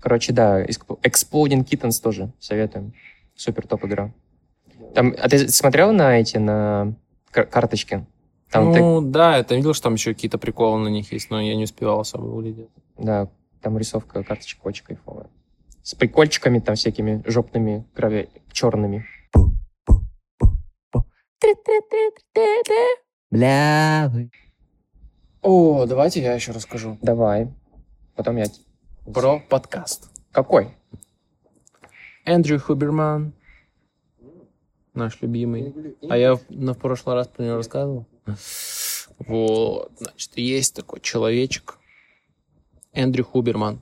Короче, 0.00 0.32
да, 0.32 0.64
Exploding 0.64 1.64
Kittens 1.64 2.00
тоже 2.02 2.32
советуем. 2.38 2.92
Супер 3.34 3.66
топ 3.66 3.84
игра. 3.84 4.12
Там, 4.94 5.14
а 5.20 5.28
ты 5.28 5.48
смотрел 5.48 5.92
на 5.92 6.18
эти, 6.20 6.38
на 6.38 6.94
кар- 7.30 7.46
карточки? 7.46 8.06
Там 8.50 8.72
ты- 8.72 8.78
ну, 8.80 9.00
да, 9.02 9.36
я 9.36 9.44
там 9.44 9.56
видел, 9.58 9.74
что 9.74 9.84
там 9.84 9.94
еще 9.94 10.14
какие-то 10.14 10.38
приколы 10.38 10.78
на 10.78 10.88
них 10.88 11.12
есть, 11.12 11.30
но 11.30 11.40
я 11.40 11.54
не 11.56 11.64
успевал 11.64 12.00
особо 12.00 12.24
углядеть. 12.26 12.68
да, 12.96 13.28
там 13.60 13.76
рисовка 13.78 14.22
карточек 14.22 14.64
очень 14.64 14.84
кайфовая. 14.84 15.28
с 15.82 15.94
прикольчиками 15.94 16.58
там 16.58 16.74
всякими 16.76 17.22
жопными, 17.26 17.86
крови 17.94 18.28
черными. 18.52 19.06
Бля. 23.30 24.10
О, 25.42 25.86
давайте 25.86 26.22
я 26.22 26.34
еще 26.34 26.52
расскажу. 26.52 26.98
Давай. 27.02 27.52
Потом 28.14 28.36
я... 28.36 28.46
Про 29.12 29.40
подкаст. 29.40 30.10
Какой? 30.32 30.74
Эндрю 32.24 32.58
Хуберман. 32.60 33.32
Наш 34.94 35.20
любимый. 35.22 35.96
А 36.08 36.16
я 36.16 36.34
в- 36.34 36.50
на 36.50 36.74
прошлый 36.74 37.14
раз 37.14 37.28
про 37.28 37.44
него 37.44 37.56
рассказывал. 37.56 38.06
Вот, 39.20 39.92
значит, 39.98 40.36
есть 40.36 40.74
такой 40.74 41.00
человечек. 41.00 41.78
Эндрю 42.92 43.24
Хуберман. 43.24 43.80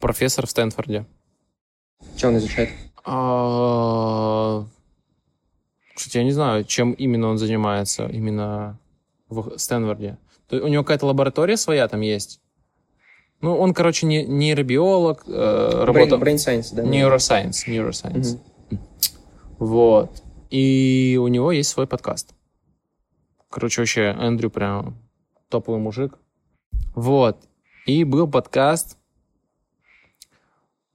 Профессор 0.00 0.46
в 0.46 0.50
Стэнфорде. 0.50 1.06
Что 2.16 2.28
он 2.28 2.38
изучает? 2.38 2.70
А, 3.04 4.64
Кстати, 5.94 6.18
я 6.18 6.24
не 6.24 6.32
знаю, 6.32 6.64
чем 6.64 6.92
именно 6.92 7.28
он 7.28 7.38
занимается, 7.38 8.06
именно 8.06 8.78
в 9.28 9.58
Стэнфорде. 9.58 10.18
У 10.50 10.66
него 10.68 10.82
какая-то 10.82 11.06
лаборатория 11.06 11.56
своя 11.56 11.88
там 11.88 12.00
есть. 12.00 12.40
Ну, 13.40 13.56
он, 13.56 13.72
короче, 13.72 14.06
не, 14.06 14.26
нейробиолог, 14.26 15.24
э, 15.26 15.84
работал... 15.84 16.18
Brain, 16.18 16.34
brain 16.34 16.36
science, 16.36 16.74
да? 16.74 16.82
Neuroscience, 16.82 17.66
neuroscience. 17.66 18.38
Мгм. 18.70 18.80
Вот. 19.58 20.22
И 20.50 21.18
у 21.20 21.28
него 21.28 21.52
есть 21.52 21.70
свой 21.70 21.86
подкаст. 21.86 22.34
Короче, 23.48 23.80
вообще, 23.80 24.14
Эндрю 24.18 24.50
прям 24.50 24.98
топовый 25.48 25.80
мужик. 25.80 26.18
Вот. 26.94 27.38
И 27.86 28.04
был 28.04 28.26
подкаст 28.28 28.96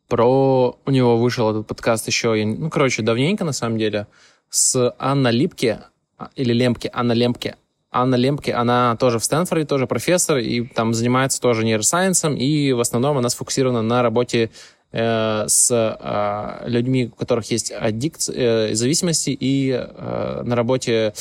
про... 0.08 0.80
У 0.86 0.92
него 0.92 1.18
вышел 1.18 1.50
этот 1.50 1.68
подкаст 1.68 2.08
еще, 2.08 2.46
ну, 2.46 2.70
короче, 2.70 3.02
давненько, 3.02 3.44
на 3.44 3.54
самом 3.54 3.78
деле, 3.78 4.08
с 4.50 4.94
Анна 5.00 5.30
Липке, 5.30 5.82
а, 6.18 6.30
или 6.36 6.54
Лемпке, 6.54 6.90
Анна 6.94 7.14
Лемпке. 7.14 7.56
Анна 7.92 8.16
Лемпке, 8.16 8.54
она 8.54 8.98
тоже 8.98 9.20
в 9.20 9.24
Стэнфорде, 9.24 9.66
тоже 9.66 9.88
профессор, 9.88 10.38
и 10.38 10.68
там 10.68 10.94
занимается 10.94 11.40
тоже 11.40 11.64
нейросайенсом, 11.64 12.36
и 12.36 12.74
в 12.74 12.82
основном 12.82 13.18
она 13.18 13.30
сфокусирована 13.30 13.82
на 13.82 14.02
работе 14.02 14.52
э, 14.92 15.46
с 15.48 15.72
э, 15.72 16.70
людьми, 16.70 17.10
у 17.12 17.16
которых 17.16 17.50
есть 17.52 17.72
аддикция, 17.72 18.72
э, 18.72 18.76
зависимости, 18.76 19.30
и 19.30 19.72
э, 19.72 20.42
на 20.44 20.56
работе 20.56 21.14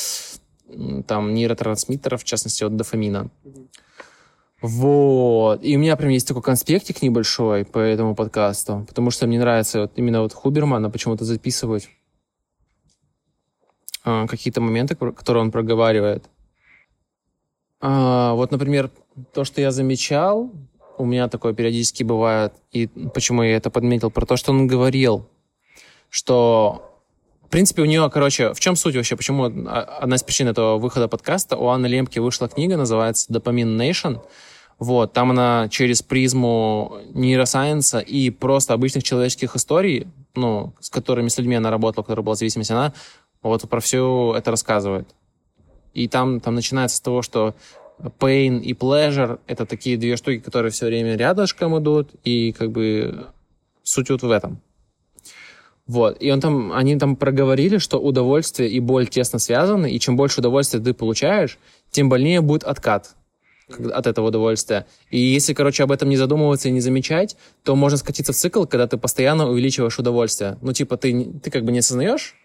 там 1.06 1.32
нейротрансмиттеров, 1.32 2.22
в 2.22 2.24
частности, 2.24 2.64
от 2.64 2.76
дофамина. 2.76 3.30
Вот. 4.66 5.62
И 5.62 5.76
у 5.76 5.78
меня 5.78 5.94
прям 5.94 6.08
есть 6.08 6.26
такой 6.26 6.40
конспектик 6.40 7.02
небольшой 7.02 7.66
по 7.66 7.78
этому 7.78 8.14
подкасту, 8.14 8.86
потому 8.88 9.10
что 9.10 9.26
мне 9.26 9.38
нравится 9.38 9.82
вот 9.82 9.92
именно 9.96 10.22
вот 10.22 10.32
Хубермана 10.32 10.88
почему-то 10.88 11.26
записывать 11.26 11.90
а, 14.04 14.26
какие-то 14.26 14.62
моменты, 14.62 14.94
которые 14.96 15.42
он 15.42 15.50
проговаривает. 15.50 16.24
А, 17.82 18.32
вот, 18.32 18.52
например, 18.52 18.90
то, 19.34 19.44
что 19.44 19.60
я 19.60 19.70
замечал, 19.70 20.50
у 20.96 21.04
меня 21.04 21.28
такое 21.28 21.52
периодически 21.52 22.02
бывает, 22.02 22.54
и 22.72 22.86
почему 23.12 23.42
я 23.42 23.56
это 23.56 23.68
подметил, 23.68 24.10
про 24.10 24.24
то, 24.24 24.38
что 24.38 24.52
он 24.52 24.66
говорил, 24.66 25.28
что 26.08 26.90
в 27.42 27.48
принципе, 27.50 27.82
у 27.82 27.84
нее, 27.84 28.08
короче, 28.10 28.54
в 28.54 28.60
чем 28.60 28.76
суть 28.76 28.96
вообще? 28.96 29.14
Почему 29.14 29.44
а, 29.44 29.98
одна 30.00 30.16
из 30.16 30.22
причин 30.22 30.48
этого 30.48 30.78
выхода 30.78 31.06
подкаста? 31.06 31.58
У 31.58 31.68
Анны 31.68 31.86
Лемки 31.86 32.18
вышла 32.18 32.48
книга, 32.48 32.78
называется 32.78 33.26
«Допамин 33.28 33.78
Nation». 33.78 34.22
Вот, 34.78 35.12
там 35.12 35.30
она 35.30 35.68
через 35.70 36.02
призму 36.02 36.98
нейросайенса 37.14 38.00
и 38.00 38.30
просто 38.30 38.74
обычных 38.74 39.04
человеческих 39.04 39.54
историй, 39.54 40.08
ну, 40.34 40.74
с 40.80 40.90
которыми, 40.90 41.28
с 41.28 41.38
людьми 41.38 41.54
она 41.54 41.70
работала, 41.70 42.02
у 42.02 42.04
которых 42.04 42.24
была 42.24 42.34
зависимость, 42.34 42.70
она 42.70 42.92
вот 43.42 43.68
про 43.68 43.80
все 43.80 44.34
это 44.36 44.50
рассказывает. 44.50 45.08
И 45.92 46.08
там, 46.08 46.40
там 46.40 46.56
начинается 46.56 46.96
с 46.96 47.00
того, 47.00 47.22
что 47.22 47.54
pain 48.18 48.60
и 48.60 48.72
pleasure— 48.72 49.38
это 49.46 49.64
такие 49.64 49.96
две 49.96 50.16
штуки, 50.16 50.40
которые 50.40 50.72
все 50.72 50.86
время 50.86 51.16
рядышком 51.16 51.78
идут, 51.78 52.10
и 52.24 52.52
как 52.52 52.72
бы 52.72 53.26
суть 53.84 54.10
вот 54.10 54.22
в 54.22 54.30
этом. 54.30 54.60
Вот. 55.86 56.16
И 56.20 56.30
он 56.32 56.40
там, 56.40 56.72
они 56.72 56.98
там 56.98 57.14
проговорили, 57.14 57.78
что 57.78 57.98
удовольствие 57.98 58.70
и 58.70 58.80
боль 58.80 59.06
тесно 59.06 59.38
связаны, 59.38 59.90
и 59.90 60.00
чем 60.00 60.16
больше 60.16 60.40
удовольствия 60.40 60.80
ты 60.80 60.94
получаешь, 60.94 61.58
тем 61.90 62.08
больнее 62.08 62.40
будет 62.40 62.64
откат 62.64 63.14
от 63.68 64.06
этого 64.06 64.28
удовольствия. 64.28 64.86
И 65.10 65.18
если, 65.18 65.54
короче, 65.54 65.82
об 65.84 65.92
этом 65.92 66.08
не 66.08 66.16
задумываться 66.16 66.68
и 66.68 66.72
не 66.72 66.80
замечать, 66.80 67.36
то 67.62 67.74
можно 67.76 67.98
скатиться 67.98 68.32
в 68.32 68.36
цикл, 68.36 68.64
когда 68.64 68.86
ты 68.86 68.96
постоянно 68.96 69.48
увеличиваешь 69.48 69.98
удовольствие. 69.98 70.58
Ну, 70.60 70.72
типа, 70.72 70.96
ты, 70.96 71.32
ты 71.42 71.50
как 71.50 71.64
бы 71.64 71.72
не 71.72 71.78
осознаешь, 71.78 72.36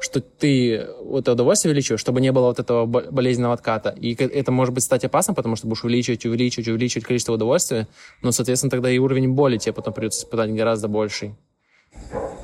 что 0.00 0.20
ты 0.20 0.86
вот 1.04 1.22
это 1.22 1.32
удовольствие 1.32 1.70
увеличиваешь, 1.70 2.00
чтобы 2.00 2.20
не 2.20 2.32
было 2.32 2.46
вот 2.46 2.58
этого 2.58 2.86
бо- 2.86 3.10
болезненного 3.10 3.54
отката. 3.54 3.90
И 3.90 4.14
это 4.14 4.50
может 4.50 4.74
быть 4.74 4.82
стать 4.82 5.04
опасно, 5.04 5.34
потому 5.34 5.56
что 5.56 5.68
будешь 5.68 5.84
увеличивать, 5.84 6.24
увеличивать, 6.26 6.68
увеличивать 6.68 7.06
количество 7.06 7.34
удовольствия, 7.34 7.86
но, 8.22 8.32
соответственно, 8.32 8.70
тогда 8.70 8.90
и 8.90 8.98
уровень 8.98 9.30
боли 9.30 9.58
тебе 9.58 9.72
потом 9.72 9.94
придется 9.94 10.24
испытать 10.24 10.52
гораздо 10.52 10.88
больший. 10.88 11.34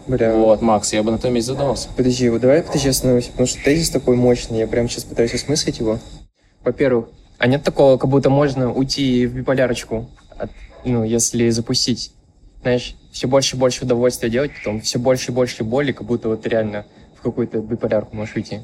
Бля, 0.06 0.34
Вот, 0.34 0.62
Макс, 0.62 0.92
я 0.92 1.02
бы 1.02 1.10
на 1.10 1.18
том 1.18 1.32
месте 1.34 1.52
задумался. 1.52 1.88
Подожди, 1.96 2.28
вот 2.28 2.40
давай 2.40 2.62
подожди 2.62 2.88
остановимся, 2.88 3.30
потому 3.30 3.46
что 3.46 3.62
тезис 3.62 3.90
такой 3.90 4.16
мощный, 4.16 4.58
я 4.60 4.66
прямо 4.66 4.88
сейчас 4.88 5.04
пытаюсь 5.04 5.34
осмыслить 5.34 5.80
его. 5.80 5.98
Во-первых, 6.64 7.08
а 7.38 7.46
нет 7.46 7.62
такого, 7.62 7.96
как 7.98 8.10
будто 8.10 8.30
можно 8.30 8.72
уйти 8.72 9.26
в 9.26 9.34
биполярочку, 9.34 10.10
от- 10.36 10.50
ну, 10.84 11.04
если 11.04 11.48
запустить, 11.50 12.12
знаешь, 12.62 12.96
все 13.12 13.28
больше 13.28 13.56
и 13.56 13.58
больше 13.58 13.84
удовольствия 13.84 14.28
делать, 14.28 14.52
потом 14.58 14.80
все 14.80 14.98
больше 14.98 15.30
и 15.30 15.34
больше 15.34 15.64
боли, 15.64 15.92
как 15.92 16.06
будто 16.06 16.28
вот 16.28 16.46
реально 16.46 16.86
в 17.16 17.22
какую-то 17.22 17.60
биполярку 17.60 18.16
можешь 18.16 18.34
уйти. 18.34 18.60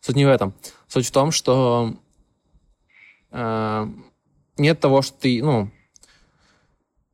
Суть 0.00 0.16
не 0.16 0.24
в 0.24 0.28
этом. 0.28 0.54
Суть 0.88 1.06
в 1.06 1.10
том, 1.10 1.30
что 1.30 1.94
э, 3.30 3.86
нет 4.56 4.80
того, 4.80 5.02
что 5.02 5.16
ты, 5.18 5.42
ну, 5.42 5.70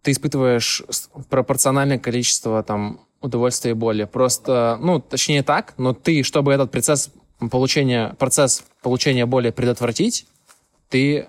ты 0.02 0.12
испытываешь 0.12 0.82
пропорциональное 1.28 1.98
количество 1.98 2.62
там 2.62 3.00
удовольствия 3.20 3.72
и 3.72 3.74
боли. 3.74 4.04
Просто, 4.04 4.78
ну, 4.80 5.00
точнее 5.00 5.42
так, 5.42 5.74
но 5.78 5.94
ты, 5.94 6.22
чтобы 6.22 6.52
этот 6.52 6.70
процесс 6.70 7.10
получения, 7.38 8.14
процесс 8.18 8.64
получения 8.82 9.26
боли 9.26 9.50
предотвратить, 9.50 10.26
ты 10.88 11.28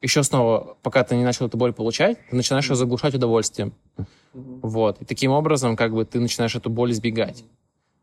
еще 0.00 0.22
снова, 0.22 0.76
пока 0.82 1.02
ты 1.02 1.16
не 1.16 1.24
начал 1.24 1.46
эту 1.46 1.56
боль 1.56 1.72
получать, 1.72 2.18
ты 2.28 2.36
начинаешь 2.36 2.68
ее 2.68 2.76
заглушать 2.76 3.14
удовольствием. 3.14 3.72
Вот. 4.34 5.00
И 5.00 5.04
таким 5.04 5.30
образом, 5.30 5.76
как 5.76 5.92
бы, 5.92 6.04
ты 6.04 6.20
начинаешь 6.20 6.54
эту 6.54 6.68
боль 6.68 6.92
избегать. 6.92 7.44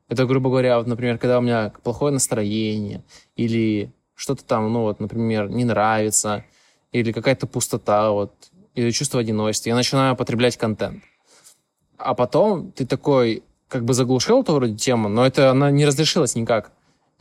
Это, 0.07 0.25
грубо 0.25 0.49
говоря, 0.49 0.77
вот, 0.77 0.87
например, 0.87 1.17
когда 1.17 1.37
у 1.37 1.41
меня 1.41 1.71
плохое 1.83 2.11
настроение, 2.11 3.03
или 3.35 3.93
что-то 4.15 4.43
там, 4.43 4.71
ну 4.71 4.81
вот, 4.81 4.99
например, 4.99 5.49
не 5.49 5.63
нравится, 5.63 6.43
или 6.91 7.11
какая-то 7.11 7.47
пустота, 7.47 8.11
вот, 8.11 8.33
или 8.75 8.91
чувство 8.91 9.19
одиночества, 9.19 9.69
я 9.69 9.75
начинаю 9.75 10.15
потреблять 10.15 10.57
контент. 10.57 11.03
А 11.97 12.13
потом 12.13 12.71
ты 12.71 12.85
такой, 12.85 13.43
как 13.67 13.85
бы 13.85 13.93
заглушил 13.93 14.41
эту 14.41 14.53
вроде 14.53 14.75
тему, 14.75 15.07
но 15.07 15.25
это 15.25 15.51
она 15.51 15.71
не 15.71 15.85
разрешилась 15.85 16.35
никак. 16.35 16.71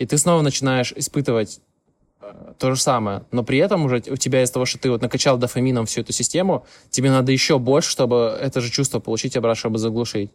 И 0.00 0.06
ты 0.06 0.16
снова 0.16 0.40
начинаешь 0.40 0.94
испытывать 0.96 1.60
э, 2.22 2.54
то 2.58 2.74
же 2.74 2.80
самое. 2.80 3.24
Но 3.32 3.44
при 3.44 3.58
этом 3.58 3.84
уже 3.84 4.02
у 4.08 4.16
тебя 4.16 4.42
из-за 4.42 4.54
того, 4.54 4.64
что 4.64 4.78
ты 4.78 4.90
вот 4.90 5.02
накачал 5.02 5.36
дофамином 5.36 5.84
всю 5.84 6.00
эту 6.00 6.14
систему, 6.14 6.64
тебе 6.88 7.10
надо 7.10 7.32
еще 7.32 7.58
больше, 7.58 7.90
чтобы 7.90 8.34
это 8.40 8.62
же 8.62 8.70
чувство 8.70 8.98
получить 8.98 9.36
обратно, 9.36 9.56
чтобы 9.56 9.76
заглушить. 9.76 10.30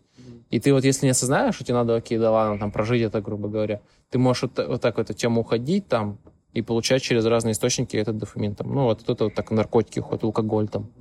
И 0.52 0.60
ты 0.60 0.72
вот 0.72 0.86
если 0.86 1.08
не 1.08 1.14
осознаешь, 1.14 1.56
что 1.56 1.64
тебе 1.64 1.74
надо, 1.74 1.96
окей, 1.96 2.20
да 2.20 2.30
ладно, 2.30 2.60
там 2.60 2.72
прожить 2.72 3.02
это, 3.02 3.22
грубо 3.22 3.48
говоря, 3.48 3.82
ты 4.12 4.20
можешь 4.20 4.44
вот, 4.44 4.68
вот 4.68 4.82
так 4.82 4.98
в 4.98 5.02
эту 5.02 5.16
тему 5.16 5.42
уходить 5.42 5.88
там 5.88 6.20
и 6.54 6.62
получать 6.62 7.02
через 7.02 7.26
разные 7.26 7.54
источники 7.54 7.98
этот 7.98 8.20
дофамин. 8.20 8.54
Там. 8.54 8.72
Ну 8.72 8.84
вот 8.84 9.10
это 9.10 9.24
вот 9.24 9.34
так 9.34 9.50
наркотики, 9.50 9.98
хоть 9.98 10.22
алкоголь 10.24 10.68
там. 10.68 10.92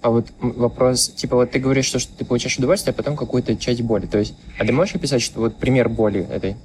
А 0.00 0.08
вот 0.08 0.28
вопрос, 0.40 1.10
типа, 1.10 1.36
вот 1.36 1.50
ты 1.50 1.58
говоришь, 1.58 1.86
что, 1.86 1.98
что 1.98 2.16
ты 2.16 2.24
получаешь 2.24 2.56
удовольствие, 2.56 2.94
а 2.94 2.96
потом 2.96 3.18
какую-то 3.18 3.54
часть 3.56 3.82
боли. 3.82 4.06
То 4.06 4.18
есть, 4.18 4.34
а 4.58 4.64
ты 4.64 4.72
можешь 4.72 4.94
описать, 4.94 5.20
что 5.20 5.40
вот 5.40 5.58
пример 5.58 5.90
боли 5.90 6.26
этой? 6.30 6.56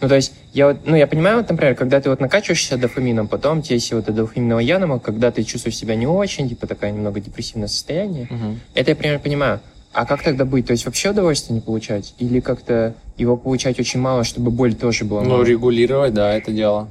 Ну, 0.00 0.08
то 0.08 0.14
есть, 0.14 0.32
я 0.52 0.68
вот, 0.68 0.78
ну, 0.84 0.94
я 0.94 1.06
понимаю, 1.06 1.38
вот, 1.38 1.48
например, 1.48 1.74
когда 1.74 2.00
ты 2.00 2.10
вот 2.10 2.20
накачиваешься 2.20 2.76
дофамином, 2.76 3.28
потом 3.28 3.62
тебе 3.62 3.76
есть 3.76 3.92
вот 3.92 4.04
это 4.04 4.12
дофаминовая 4.12 4.62
янома, 4.62 4.98
когда 4.98 5.30
ты 5.30 5.42
чувствуешь 5.42 5.76
себя 5.76 5.94
не 5.94 6.06
очень, 6.06 6.48
типа, 6.48 6.66
такое 6.66 6.90
немного 6.90 7.20
депрессивное 7.20 7.68
состояние. 7.68 8.28
Это 8.74 8.90
я 8.90 8.96
примерно 8.96 9.20
понимаю. 9.20 9.60
А 9.92 10.04
как 10.04 10.22
тогда 10.22 10.44
быть? 10.44 10.66
То 10.66 10.72
есть 10.72 10.84
вообще 10.84 11.10
удовольствие 11.10 11.54
не 11.54 11.62
получать? 11.62 12.14
Или 12.18 12.40
как-то 12.40 12.94
его 13.16 13.38
получать 13.38 13.80
очень 13.80 13.98
мало, 13.98 14.24
чтобы 14.24 14.50
боль 14.50 14.74
тоже 14.74 15.06
была 15.06 15.22
Ну, 15.22 15.30
мало? 15.30 15.42
регулировать, 15.44 16.12
да, 16.12 16.34
это 16.34 16.52
дело. 16.52 16.90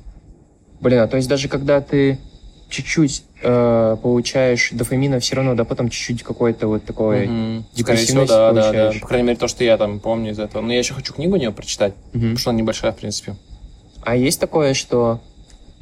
Блин, 0.81 0.99
а 0.99 1.07
то 1.07 1.17
есть 1.17 1.29
даже 1.29 1.47
когда 1.47 1.81
ты 1.81 2.17
чуть-чуть 2.69 3.23
э, 3.47 3.97
получаешь 4.01 4.69
дофамина, 4.71 5.19
все 5.19 5.35
равно, 5.35 5.53
да, 5.53 5.63
потом 5.65 5.89
чуть-чуть 5.89 6.23
какой-то 6.23 6.67
вот 6.67 6.83
такой... 6.83 7.27
Всего, 7.27 7.63
депрессивность 7.73 8.29
да, 8.29 8.51
да, 8.51 8.53
да. 8.53 8.61
получаешь. 8.63 9.01
По 9.01 9.07
крайней 9.07 9.27
мере, 9.27 9.39
то, 9.39 9.47
что 9.47 9.63
я 9.63 9.77
там 9.77 9.99
помню 9.99 10.31
из 10.31 10.39
этого. 10.39 10.61
Но 10.63 10.73
я 10.73 10.79
еще 10.79 10.93
хочу 10.95 11.13
книгу 11.13 11.35
у 11.35 11.37
нее 11.37 11.51
прочитать, 11.51 11.93
Мгм. 12.13 12.21
потому 12.21 12.37
что 12.37 12.49
она 12.49 12.59
небольшая, 12.59 12.91
в 12.91 12.97
принципе. 12.97 13.35
А 14.01 14.15
есть 14.15 14.39
такое, 14.39 14.73
что, 14.73 15.19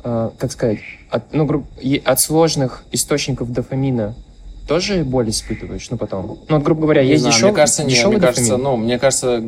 э, 0.03 0.29
как 0.37 0.51
сказать, 0.51 0.79
от, 1.09 1.33
ну, 1.33 1.65
от 2.05 2.19
сложных 2.19 2.83
источников 2.91 3.51
дофамина 3.51 4.15
тоже 4.67 5.03
боль 5.03 5.29
испытываешь, 5.29 5.89
ну, 5.89 5.97
потом? 5.97 6.39
Ну, 6.47 6.55
вот, 6.57 6.63
грубо 6.63 6.81
говоря, 6.83 7.03
Не 7.03 7.09
есть 7.11 7.25
дешевый, 7.25 7.51
мне 7.51 7.55
кажется, 7.61 7.83
нет, 7.83 8.05
мне 8.07 8.19
кажется, 8.19 8.41
дофамин. 8.57 8.63
ну, 8.63 8.77
мне 8.77 8.99
кажется, 8.99 9.41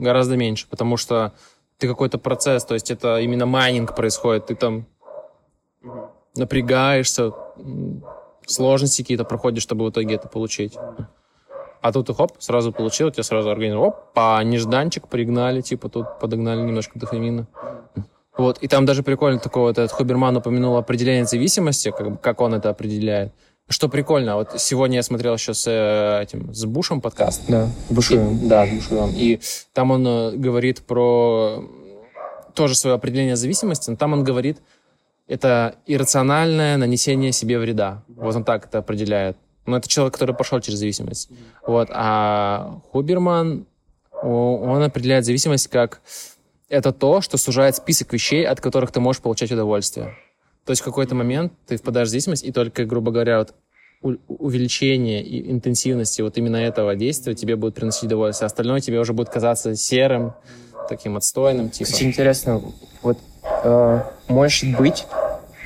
гораздо 0.00 0.36
меньше, 0.36 0.66
потому 0.68 0.96
что 0.96 1.32
ты 1.78 1.88
какой-то 1.88 2.18
процесс, 2.18 2.64
то 2.64 2.74
есть 2.74 2.90
это 2.90 3.20
именно 3.20 3.46
майнинг 3.46 3.94
происходит, 3.94 4.46
ты 4.46 4.54
там 4.54 4.84
напрягаешься, 6.36 7.32
сложности 8.46 9.02
какие-то 9.02 9.24
проходишь, 9.24 9.62
чтобы 9.62 9.84
в 9.86 9.90
итоге 9.90 10.14
это 10.16 10.28
получить. 10.28 10.76
А 11.82 11.92
тут 11.92 12.10
и 12.10 12.14
хоп, 12.14 12.32
сразу 12.38 12.72
получил, 12.72 13.08
у 13.08 13.10
тебя 13.10 13.22
сразу 13.22 13.50
организм, 13.50 13.78
опа, 13.80 14.42
нежданчик 14.44 15.08
пригнали, 15.08 15.60
типа 15.62 15.88
тут 15.88 16.18
подогнали 16.20 16.60
немножко 16.60 16.98
дофамина. 16.98 17.46
Вот, 18.36 18.58
и 18.58 18.68
там 18.68 18.86
даже 18.86 19.02
прикольно 19.02 19.38
такое, 19.38 19.64
вот 19.64 19.78
этот 19.78 19.90
Хуберман 19.92 20.36
упомянул 20.36 20.76
определение 20.76 21.24
зависимости, 21.26 21.90
как, 21.96 22.20
как 22.20 22.40
он 22.40 22.54
это 22.54 22.70
определяет. 22.70 23.32
Что 23.68 23.88
прикольно, 23.88 24.34
вот 24.36 24.60
сегодня 24.60 24.96
я 24.96 25.02
смотрел 25.02 25.34
еще 25.34 25.54
с 25.54 25.64
э, 25.68 26.22
этим, 26.22 26.52
с 26.52 26.64
Бушем 26.64 27.00
подкаст, 27.00 27.42
Да, 27.48 27.68
бушуем. 27.88 28.36
и- 28.44 28.48
да, 28.48 28.66
с. 28.66 29.10
И 29.14 29.40
там 29.72 29.90
он 29.92 30.06
э, 30.06 30.30
говорит 30.32 30.82
про 30.82 31.64
тоже 32.54 32.74
свое 32.74 32.96
определение 32.96 33.36
зависимости, 33.36 33.88
но 33.90 33.96
там 33.96 34.12
он 34.12 34.24
говорит, 34.24 34.58
это 35.30 35.76
иррациональное 35.86 36.76
нанесение 36.76 37.30
себе 37.30 37.60
вреда. 37.60 38.02
Вот 38.16 38.34
он 38.34 38.42
так 38.42 38.66
это 38.66 38.78
определяет. 38.78 39.36
Но 39.64 39.76
это 39.76 39.88
человек, 39.88 40.14
который 40.14 40.34
прошел 40.34 40.60
через 40.60 40.80
зависимость. 40.80 41.30
Вот. 41.64 41.88
А 41.92 42.80
Хуберман, 42.90 43.66
он 44.22 44.82
определяет 44.82 45.24
зависимость 45.24 45.68
как 45.68 46.00
это 46.68 46.92
то, 46.92 47.20
что 47.20 47.38
сужает 47.38 47.76
список 47.76 48.12
вещей, 48.12 48.44
от 48.44 48.60
которых 48.60 48.90
ты 48.90 48.98
можешь 48.98 49.22
получать 49.22 49.52
удовольствие. 49.52 50.16
То 50.64 50.72
есть 50.72 50.82
в 50.82 50.84
какой-то 50.84 51.14
момент 51.14 51.52
ты 51.64 51.76
впадаешь 51.76 52.08
в 52.08 52.10
зависимость, 52.10 52.44
и 52.44 52.50
только, 52.50 52.84
грубо 52.84 53.12
говоря, 53.12 53.38
вот 53.38 53.54
увеличение 54.26 55.22
и 55.22 55.48
интенсивности 55.48 56.22
вот 56.22 56.38
именно 56.38 56.56
этого 56.56 56.96
действия 56.96 57.36
тебе 57.36 57.54
будет 57.54 57.76
приносить 57.76 58.04
удовольствие. 58.04 58.46
Остальное 58.46 58.80
тебе 58.80 58.98
уже 58.98 59.12
будет 59.12 59.28
казаться 59.28 59.76
серым, 59.76 60.32
таким 60.88 61.16
отстойным, 61.16 61.70
типа. 61.70 61.84
Кстати, 61.84 62.04
интересно, 62.04 62.62
вот 63.02 63.18
э, 63.62 64.00
может 64.28 64.76
быть 64.76 65.06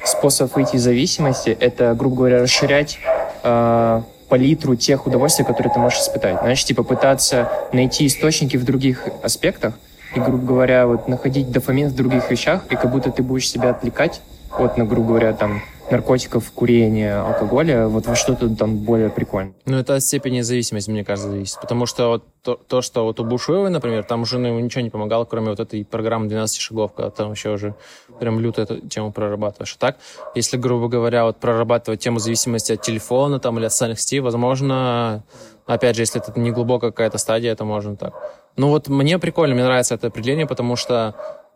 способ 0.04 0.54
выйти 0.54 0.76
из 0.76 0.82
зависимости 0.82 1.56
это, 1.58 1.94
грубо 1.94 2.16
говоря, 2.16 2.42
расширять 2.42 2.98
э, 3.42 4.02
палитру 4.28 4.76
тех 4.76 5.06
удовольствий, 5.06 5.44
которые 5.44 5.72
ты 5.72 5.78
можешь 5.78 6.00
испытать. 6.00 6.40
Знаешь, 6.40 6.64
типа 6.64 6.82
пытаться 6.82 7.48
найти 7.72 8.06
источники 8.06 8.56
в 8.56 8.64
других 8.64 9.06
аспектах 9.22 9.74
и, 10.14 10.20
грубо 10.20 10.46
говоря, 10.46 10.86
вот 10.86 11.08
находить 11.08 11.50
дофамин 11.50 11.88
в 11.88 11.94
других 11.94 12.30
вещах, 12.30 12.64
и 12.70 12.76
как 12.76 12.90
будто 12.90 13.10
ты 13.10 13.22
будешь 13.22 13.48
себя 13.48 13.70
отвлекать 13.70 14.20
от, 14.56 14.76
ну, 14.76 14.86
грубо 14.86 15.08
говоря, 15.08 15.32
там, 15.32 15.62
наркотиков, 15.90 16.50
курения, 16.50 17.20
алкоголя, 17.20 17.88
вот 17.88 18.06
во 18.06 18.14
что-то 18.14 18.48
там 18.54 18.78
более 18.78 19.10
прикольное. 19.10 19.54
Ну, 19.66 19.78
это 19.78 19.96
от 19.96 20.02
степени 20.02 20.40
зависимости, 20.40 20.90
мне 20.90 21.04
кажется, 21.04 21.30
зависит. 21.30 21.60
Потому 21.60 21.86
что 21.86 22.08
вот 22.08 22.24
то, 22.42 22.54
то, 22.54 22.82
что 22.82 23.04
вот 23.04 23.20
у 23.20 23.24
Бушуевой, 23.24 23.70
например, 23.70 24.04
там 24.04 24.22
уже 24.22 24.38
ну, 24.38 24.58
ничего 24.58 24.82
не 24.82 24.90
помогало, 24.90 25.24
кроме 25.24 25.50
вот 25.50 25.60
этой 25.60 25.84
программы 25.84 26.28
12 26.28 26.58
шагов, 26.58 26.92
когда 26.94 27.10
там 27.10 27.28
вообще 27.28 27.50
уже 27.50 27.74
прям 28.20 28.38
люто 28.40 28.62
эту 28.62 28.86
тему 28.88 29.12
прорабатываешь. 29.12 29.74
А 29.76 29.78
так, 29.78 29.98
если, 30.34 30.56
грубо 30.56 30.88
говоря, 30.88 31.24
вот 31.24 31.38
прорабатывать 31.38 32.00
тему 32.00 32.18
зависимости 32.18 32.72
от 32.72 32.82
телефона 32.82 33.38
там 33.38 33.58
или 33.58 33.66
от 33.66 33.72
социальных 33.72 34.00
сетей, 34.00 34.20
возможно, 34.20 35.24
опять 35.66 35.96
же, 35.96 36.02
если 36.02 36.20
это 36.20 36.38
не 36.38 36.50
глубокая 36.50 36.90
какая-то 36.90 37.18
стадия, 37.18 37.52
это 37.52 37.64
можно 37.64 37.96
так. 37.96 38.14
Ну 38.56 38.68
вот 38.68 38.88
мне 38.88 39.18
прикольно, 39.18 39.54
мне 39.54 39.64
нравится 39.64 39.94
это 39.94 40.08
определение, 40.08 40.46
потому 40.46 40.76
что, 40.76 41.14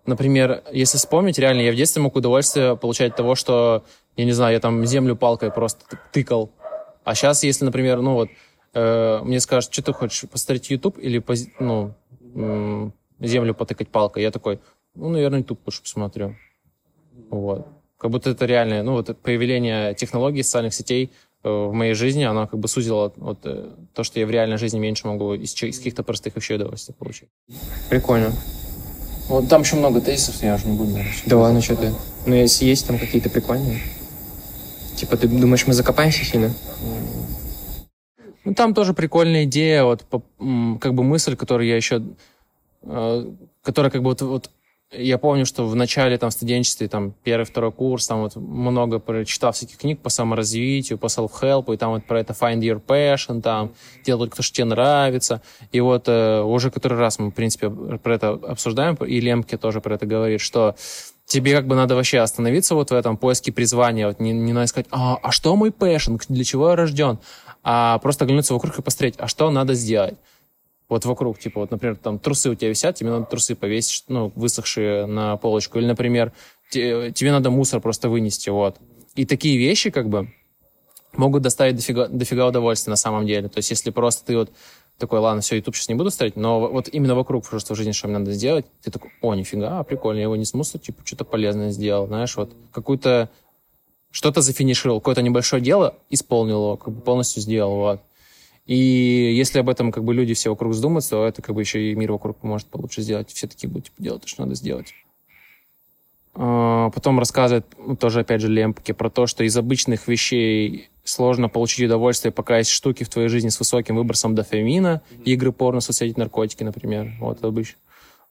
например, 0.09 0.63
если 0.73 0.99
вспомнить, 0.99 1.39
реально, 1.39 1.61
я 1.61 1.73
в 1.73 1.77
детстве 1.77 2.03
мог 2.03 2.17
удовольствие 2.17 2.77
получать 2.77 3.11
от 3.13 3.17
того, 3.17 3.35
что, 3.35 3.85
я 4.17 4.25
не 4.25 4.33
знаю, 4.33 4.55
я 4.55 4.61
там 4.61 4.85
землю 4.87 5.15
палкой 5.17 5.51
просто 5.51 5.85
ты- 5.89 5.99
тыкал. 6.13 6.51
А 7.05 7.15
сейчас, 7.15 7.45
если, 7.45 7.65
например, 7.65 8.01
ну 8.01 8.15
вот, 8.15 8.29
э, 8.75 9.21
мне 9.23 9.41
скажут, 9.41 9.73
что 9.73 9.83
ты 9.83 9.93
хочешь, 9.93 10.29
посмотреть 10.29 10.71
YouTube 10.71 10.99
или, 10.99 11.21
пози- 11.21 11.53
ну, 11.61 11.95
м, 12.35 12.93
землю 13.21 13.55
потыкать 13.55 13.89
палкой, 13.89 14.23
я 14.23 14.31
такой, 14.31 14.59
ну, 14.95 15.09
наверное, 15.09 15.41
YouTube 15.41 15.61
лучше 15.67 15.83
посмотрю. 15.83 16.37
Вот. 17.31 17.67
Как 17.99 18.11
будто 18.11 18.31
это 18.31 18.47
реальное, 18.47 18.83
ну, 18.83 18.93
вот 18.93 19.17
появление 19.23 19.95
технологий, 19.95 20.43
социальных 20.43 20.75
сетей 20.75 21.11
э, 21.45 21.49
в 21.49 21.73
моей 21.73 21.95
жизни, 21.95 22.25
оно 22.25 22.49
как 22.49 22.59
бы 22.59 22.67
сузило 22.69 23.13
вот, 23.17 23.39
э, 23.45 23.71
то, 23.95 24.03
что 24.03 24.19
я 24.19 24.27
в 24.27 24.31
реальной 24.31 24.57
жизни 24.59 24.79
меньше 24.81 25.07
могу 25.07 25.35
из, 25.35 25.55
из 25.63 25.79
каких-то 25.79 26.03
простых 26.03 26.35
вещей 26.37 26.57
удовольствие 26.57 26.97
получить. 26.99 27.29
Прикольно. 27.89 28.33
Вот 29.29 29.49
там 29.49 29.63
еще 29.63 29.77
много 29.77 30.01
тезисов, 30.01 30.43
я 30.43 30.55
уже 30.55 30.67
не 30.67 30.77
буду, 30.77 30.91
наверное, 30.91 31.15
Да 31.27 31.37
ладно, 31.37 31.61
что 31.61 31.77
ты. 31.77 31.93
Ну, 32.25 32.35
если 32.35 32.65
есть 32.65 32.87
там 32.87 32.99
какие-то 32.99 33.29
прикольные. 33.29 33.81
Типа, 34.97 35.17
ты 35.17 35.29
думаешь, 35.29 35.67
мы 35.67 35.75
закопаемся 35.75 36.25
сильно? 36.25 36.53
Ну, 38.45 38.55
там 38.55 38.73
тоже 38.73 38.95
прикольная 38.95 39.45
идея, 39.45 39.85
вот, 39.85 40.07
как 40.81 40.95
бы 40.95 41.05
мысль, 41.05 41.37
которую 41.37 41.69
я 41.69 41.77
еще, 41.77 42.03
э, 42.83 43.33
которая 43.63 43.91
как 43.93 44.03
бы 44.03 44.09
вот, 44.09 44.23
вот 44.23 44.51
я 44.91 45.19
помню, 45.19 45.45
что 45.45 45.67
в 45.67 45.77
начале 45.77 46.17
там 46.17 46.31
в 46.31 46.33
студенчестве, 46.33 46.89
там 46.89 47.13
первый, 47.23 47.45
второй 47.45 47.73
курс, 47.73 48.07
там 48.07 48.23
вот 48.23 48.37
много 48.37 48.99
прочитал 48.99 49.53
всяких 49.53 49.77
книг 49.77 50.01
по 50.01 50.09
саморазвитию, 50.09 50.99
по 50.99 51.07
self-help, 51.07 51.75
и 51.75 51.77
там 51.77 51.93
вот 51.93 52.07
про 52.07 52.21
это 52.21 52.33
find 52.33 52.61
your 52.61 52.81
passion, 52.81 53.43
там 53.43 53.73
делай 54.05 54.21
только 54.21 54.39
то, 54.39 54.43
что 54.43 54.57
тебе 54.57 54.65
нравится. 54.65 55.43
И 55.73 55.81
вот 55.81 56.09
э, 56.09 56.41
уже 56.41 56.71
который 56.71 56.97
раз 56.97 57.19
мы, 57.19 57.31
в 57.31 57.35
принципе, 57.35 57.69
про 57.69 58.15
это 58.15 58.31
обсуждаем, 58.31 58.95
и 58.95 59.21
Лемке 59.21 59.59
тоже 59.59 59.83
про 59.83 59.95
это 59.95 60.07
говорит, 60.07 60.41
что 60.41 60.75
тебе 61.27 61.55
как 61.55 61.67
бы 61.67 61.77
надо 61.77 61.95
вообще 61.95 62.21
остановиться 62.21 62.75
вот 62.75 62.91
в 62.91 62.95
этом 62.95 63.19
поиске 63.19 63.53
призвания, 63.53 64.07
вот 64.07 64.21
не, 64.21 64.33
не 64.33 64.55
надо 64.55 64.65
искать, 64.65 64.87
а, 64.91 65.19
а 65.23 65.33
что 65.33 65.55
мой 65.55 65.69
passion, 65.69 66.19
для 66.31 66.45
чего 66.45 66.71
я 66.71 66.77
рожден, 66.77 67.19
а 67.63 67.99
просто 67.99 68.25
оглянуться 68.25 68.55
вокруг 68.55 68.79
и 68.79 68.83
посмотреть, 68.83 69.17
а 69.19 69.29
что 69.29 69.51
надо 69.51 69.75
сделать. 69.75 70.15
Вот 70.89 71.05
вокруг, 71.05 71.39
типа, 71.39 71.61
вот, 71.61 71.71
например, 71.71 71.97
там 71.97 72.19
трусы 72.19 72.51
у 72.51 72.55
тебя 72.55 72.71
висят, 72.71 72.97
тебе 72.97 73.11
надо 73.11 73.27
трусы 73.27 73.55
повесить, 73.55 74.05
ну, 74.09 74.33
высохшие 74.35 75.07
на 75.07 75.37
полочку. 75.37 75.79
Или, 75.79 75.87
например, 75.87 76.33
те- 76.71 77.13
тебе 77.13 77.31
надо 77.31 77.51
мусор 77.51 77.81
просто 77.81 78.09
вынести, 78.09 78.49
вот. 78.49 78.77
И 79.15 79.27
такие 79.27 79.59
вещи, 79.59 79.91
как 79.91 80.09
бы, 80.09 80.33
могут 81.13 81.43
доставить 81.43 81.77
дофига, 81.77 82.09
дофига 82.09 82.47
удовольствия 82.47 82.91
на 82.91 82.97
самом 82.97 83.27
деле. 83.27 83.49
То 83.49 83.59
есть, 83.59 83.71
если 83.71 83.91
просто 83.91 84.25
ты 84.25 84.37
вот 84.37 84.51
такой, 84.99 85.21
ладно, 85.21 85.43
все, 85.43 85.57
YouTube 85.57 85.77
сейчас 85.77 85.89
не 85.89 85.95
буду 85.95 86.11
ставить, 86.11 86.37
но 86.37 86.61
вот 86.61 86.89
именно 86.89 87.15
вокруг 87.15 87.49
просто 87.49 87.75
в 87.75 87.77
жизни, 87.77 87.93
что 87.93 88.09
мне 88.09 88.19
надо 88.19 88.33
сделать, 88.33 88.67
ты 88.83 88.91
такой, 88.91 89.11
о, 89.21 89.35
нифига, 89.35 89.83
прикольно, 89.85 90.19
я 90.19 90.25
его 90.25 90.37
не 90.37 90.45
смысл, 90.45 90.79
типа, 90.79 91.03
что-то 91.05 91.25
полезное 91.25 91.71
сделал, 91.71 92.07
знаешь, 92.07 92.37
вот, 92.37 92.51
какую-то, 92.73 93.31
что-то 94.11 94.41
зафинишировал, 94.41 95.01
какое-то 95.01 95.23
небольшое 95.23 95.63
дело, 95.63 95.95
исполнил 96.11 96.57
его, 96.57 96.77
как 96.77 96.95
бы 96.95 97.01
полностью 97.01 97.43
сделал, 97.43 97.77
вот. 97.77 98.01
И 98.69 99.33
если 99.35 99.61
об 99.61 99.71
этом 99.71 99.91
как 99.91 100.05
бы 100.05 100.13
люди 100.13 100.35
все 100.35 100.51
вокруг 100.51 100.73
вздумаются, 100.73 101.11
то 101.13 101.27
это 101.27 101.41
как 101.41 101.55
бы 101.55 101.63
еще 101.63 101.91
и 101.91 101.95
мир 101.95 102.13
вокруг 102.13 102.37
поможет 102.37 102.67
получше 102.69 103.01
сделать. 103.01 103.31
Все 103.33 103.49
такие 103.49 103.67
будут 103.67 103.87
типа, 103.87 104.03
делать 104.03 104.23
то, 104.23 104.29
что 104.29 104.43
надо 104.43 104.55
сделать. 104.55 104.93
А, 106.35 106.91
Потом 106.91 107.19
рассказывает, 107.19 107.65
тоже 107.99 108.21
опять 108.21 108.43
же 108.43 108.49
Лемпке, 108.49 108.93
про 108.93 109.09
то, 109.09 109.27
что 109.27 109.43
из 109.43 109.57
обычных 109.57 110.07
вещей 110.07 110.91
сложно 111.03 111.49
получить 111.49 111.87
удовольствие, 111.87 112.31
пока 112.31 112.59
есть 112.59 112.69
штуки 112.69 113.05
в 113.05 113.09
твоей 113.09 113.29
жизни 113.29 113.49
с 113.49 113.59
высоким 113.59 113.97
выбросом 113.97 114.35
дофамина, 114.35 115.01
игры 115.25 115.51
порно, 115.51 115.81
соцсети, 115.81 116.19
наркотики, 116.19 116.63
например. 116.63 117.15
Вот, 117.21 117.43
обыч... 117.43 117.79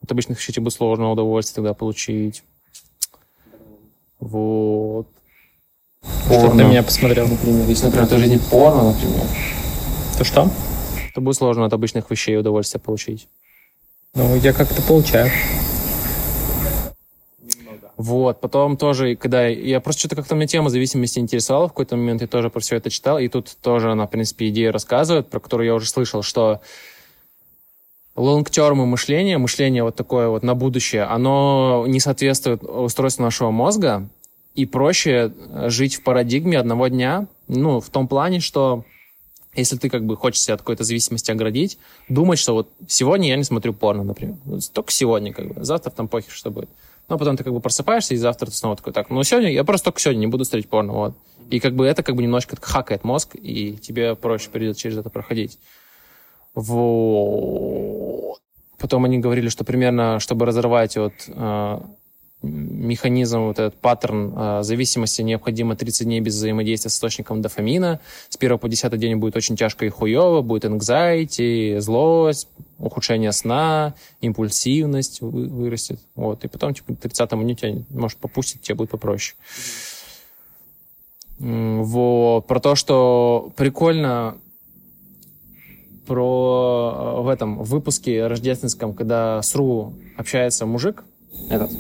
От 0.03 0.11
обычных 0.11 0.37
вещей 0.37 0.53
тебе 0.53 0.65
будет 0.65 0.75
сложно 0.75 1.11
удовольствие 1.11 1.55
тогда 1.55 1.73
получить. 1.73 2.43
Вот. 4.19 5.07
Что 6.27 6.51
ты 6.51 6.53
на 6.53 6.61
меня 6.61 6.83
посмотрел? 6.83 7.27
Например, 7.27 7.67
если, 7.67 7.85
например, 7.85 8.05
в 8.05 8.09
твоей 8.09 8.23
жизни 8.25 8.39
порно, 8.51 8.91
например, 8.91 9.25
То 10.17 10.23
что? 10.23 10.49
то 11.17 11.21
будет 11.21 11.35
сложно 11.35 11.65
от 11.65 11.73
обычных 11.73 12.11
вещей 12.11 12.37
удовольствие 12.37 12.79
получить. 12.79 13.27
Ну, 14.13 14.35
я 14.35 14.53
как-то 14.53 14.83
получаю. 14.83 15.31
Вот, 17.97 18.39
потом 18.39 18.77
тоже, 18.77 19.15
когда 19.15 19.47
я 19.47 19.79
просто 19.79 20.01
что-то 20.01 20.15
как-то 20.15 20.35
меня 20.35 20.45
тема 20.45 20.69
зависимости 20.69 21.17
интересовала 21.17 21.69
в 21.69 21.71
какой-то 21.71 21.95
момент, 21.95 22.21
я 22.21 22.27
тоже 22.27 22.51
про 22.51 22.59
все 22.59 22.75
это 22.75 22.91
читал, 22.91 23.17
и 23.17 23.29
тут 23.29 23.57
тоже 23.63 23.91
она, 23.91 24.05
в 24.05 24.11
принципе, 24.11 24.49
идею 24.49 24.71
рассказывает, 24.71 25.27
про 25.27 25.39
которую 25.39 25.65
я 25.65 25.73
уже 25.73 25.89
слышал, 25.89 26.21
что 26.21 26.61
лонгтерм 28.15 28.77
мышление, 28.87 29.39
мышление 29.39 29.81
вот 29.81 29.95
такое 29.95 30.27
вот 30.27 30.43
на 30.43 30.53
будущее, 30.53 31.05
оно 31.05 31.85
не 31.87 31.99
соответствует 31.99 32.61
устройству 32.61 33.23
нашего 33.23 33.49
мозга, 33.49 34.07
и 34.53 34.67
проще 34.67 35.31
жить 35.65 35.95
в 35.95 36.03
парадигме 36.03 36.59
одного 36.59 36.89
дня, 36.89 37.25
ну, 37.47 37.79
в 37.79 37.89
том 37.89 38.07
плане, 38.07 38.39
что 38.39 38.83
если 39.55 39.77
ты 39.77 39.89
как 39.89 40.05
бы 40.05 40.15
хочешь 40.15 40.41
себя 40.41 40.55
от 40.55 40.61
какой-то 40.61 40.83
зависимости 40.83 41.31
оградить, 41.31 41.77
думать, 42.09 42.39
что 42.39 42.53
вот 42.53 42.69
сегодня 42.87 43.29
я 43.29 43.35
не 43.35 43.43
смотрю 43.43 43.73
порно, 43.73 44.03
например. 44.03 44.35
Только 44.73 44.91
сегодня, 44.91 45.33
как 45.33 45.53
бы. 45.53 45.63
Завтра 45.63 45.89
там 45.89 46.07
похер, 46.07 46.31
что 46.31 46.51
будет. 46.51 46.69
Но 47.09 47.17
потом 47.17 47.37
ты 47.37 47.43
как 47.43 47.53
бы 47.53 47.59
просыпаешься, 47.59 48.13
и 48.13 48.17
завтра 48.17 48.47
ты 48.47 48.51
снова 48.53 48.75
такой, 48.75 48.93
так, 48.93 49.09
ну 49.09 49.23
сегодня, 49.23 49.51
я 49.51 49.63
просто 49.63 49.85
только 49.85 49.99
сегодня 49.99 50.19
не 50.21 50.27
буду 50.27 50.43
смотреть 50.45 50.69
порно, 50.69 50.93
вот. 50.93 51.15
И 51.49 51.59
как 51.59 51.73
бы 51.73 51.85
это 51.85 52.03
как 52.03 52.15
бы 52.15 52.23
немножко 52.23 52.57
хакает 52.59 53.03
мозг, 53.05 53.35
и 53.35 53.77
тебе 53.77 54.15
проще 54.15 54.49
придется 54.49 54.81
через 54.81 54.97
это 54.97 55.09
проходить. 55.09 55.57
Вот. 56.53 58.39
Потом 58.77 59.05
они 59.05 59.19
говорили, 59.19 59.49
что 59.49 59.63
примерно, 59.63 60.19
чтобы 60.19 60.45
разорвать 60.45 60.97
вот 60.97 61.13
э, 61.27 61.79
механизм, 62.41 63.41
вот 63.41 63.59
этот 63.59 63.75
паттерн 63.79 64.33
э, 64.35 64.63
зависимости 64.63 65.21
необходимо 65.21 65.75
30 65.75 66.05
дней 66.05 66.19
без 66.19 66.35
взаимодействия 66.35 66.89
с 66.91 66.95
источником 66.95 67.41
дофамина. 67.41 67.99
С 68.29 68.37
1 68.37 68.59
по 68.59 68.69
10 68.69 68.97
день 68.99 69.15
будет 69.15 69.35
очень 69.35 69.55
тяжко 69.55 69.85
и 69.85 69.89
хуево, 69.89 70.41
будет 70.41 70.65
anxiety, 70.65 71.79
злость, 71.79 72.47
ухудшение 72.77 73.31
сна, 73.31 73.95
импульсивность 74.21 75.21
вырастет. 75.21 75.99
Вот. 76.15 76.43
И 76.45 76.47
потом, 76.47 76.73
типа, 76.73 76.93
к 76.93 76.99
30 76.99 77.29
дню 77.31 77.55
тебя, 77.55 77.81
может, 77.89 78.17
попустить, 78.19 78.61
тебе 78.61 78.75
будет 78.75 78.91
попроще. 78.91 79.35
Вот. 81.39 82.41
Про 82.47 82.59
то, 82.59 82.75
что 82.75 83.51
прикольно 83.55 84.37
про 86.07 87.17
э, 87.17 87.21
в 87.21 87.27
этом 87.27 87.63
выпуске 87.63 88.27
рождественском, 88.27 88.93
когда 88.93 89.41
с 89.41 89.53
Ру 89.55 89.93
общается 90.17 90.65
мужик, 90.65 91.03
этот, 91.49 91.71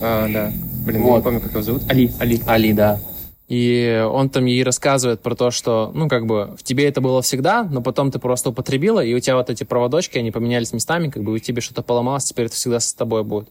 а, 0.00 0.28
да. 0.28 0.52
Блин, 0.84 1.02
вот. 1.02 1.10
я 1.10 1.16
не 1.16 1.22
помню, 1.22 1.40
как 1.40 1.50
его 1.50 1.62
зовут. 1.62 1.82
Али. 1.88 2.10
Али. 2.18 2.40
Али, 2.46 2.72
да. 2.72 3.00
И 3.48 4.04
он 4.10 4.28
там 4.28 4.44
ей 4.46 4.64
рассказывает 4.64 5.20
про 5.20 5.36
то, 5.36 5.50
что, 5.52 5.92
ну, 5.94 6.08
как 6.08 6.26
бы, 6.26 6.56
в 6.58 6.64
тебе 6.64 6.88
это 6.88 7.00
было 7.00 7.22
всегда, 7.22 7.62
но 7.62 7.80
потом 7.80 8.10
ты 8.10 8.18
просто 8.18 8.50
употребила, 8.50 9.04
и 9.04 9.14
у 9.14 9.20
тебя 9.20 9.36
вот 9.36 9.50
эти 9.50 9.62
проводочки, 9.62 10.18
они 10.18 10.32
поменялись 10.32 10.72
местами, 10.72 11.10
как 11.10 11.22
бы 11.22 11.32
у 11.32 11.38
тебя 11.38 11.62
что-то 11.62 11.82
поломалось, 11.82 12.24
теперь 12.24 12.46
это 12.46 12.56
всегда 12.56 12.80
с 12.80 12.92
тобой 12.92 13.22
будет. 13.22 13.48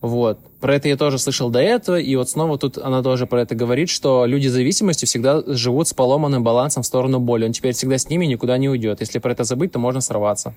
Вот. 0.00 0.38
Про 0.60 0.74
это 0.74 0.88
я 0.88 0.96
тоже 0.96 1.18
слышал 1.18 1.50
до 1.50 1.60
этого, 1.60 1.98
и 1.98 2.14
вот 2.16 2.28
снова 2.28 2.58
тут 2.58 2.78
она 2.78 3.02
тоже 3.02 3.26
про 3.26 3.42
это 3.42 3.54
говорит, 3.54 3.88
что 3.88 4.26
люди 4.26 4.48
зависимости 4.48 5.06
всегда 5.06 5.42
живут 5.46 5.88
с 5.88 5.94
поломанным 5.94 6.42
балансом 6.42 6.82
в 6.82 6.86
сторону 6.86 7.20
боли. 7.20 7.46
Он 7.46 7.52
теперь 7.52 7.72
всегда 7.72 7.96
с 7.96 8.10
ними 8.10 8.26
никуда 8.26 8.58
не 8.58 8.68
уйдет. 8.68 9.00
Если 9.00 9.18
про 9.18 9.32
это 9.32 9.44
забыть, 9.44 9.72
то 9.72 9.78
можно 9.78 10.02
сорваться. 10.02 10.54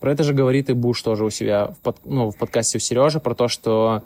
Про 0.00 0.12
это 0.12 0.24
же 0.24 0.34
говорит 0.34 0.68
и 0.68 0.74
Буш 0.74 1.00
тоже 1.02 1.24
у 1.24 1.30
себя 1.30 1.68
в, 1.68 1.78
под, 1.78 1.96
ну, 2.04 2.30
в 2.30 2.36
подкасте 2.36 2.78
у 2.78 2.80
Сережи, 2.80 3.18
про 3.18 3.34
то, 3.34 3.48
что 3.48 4.02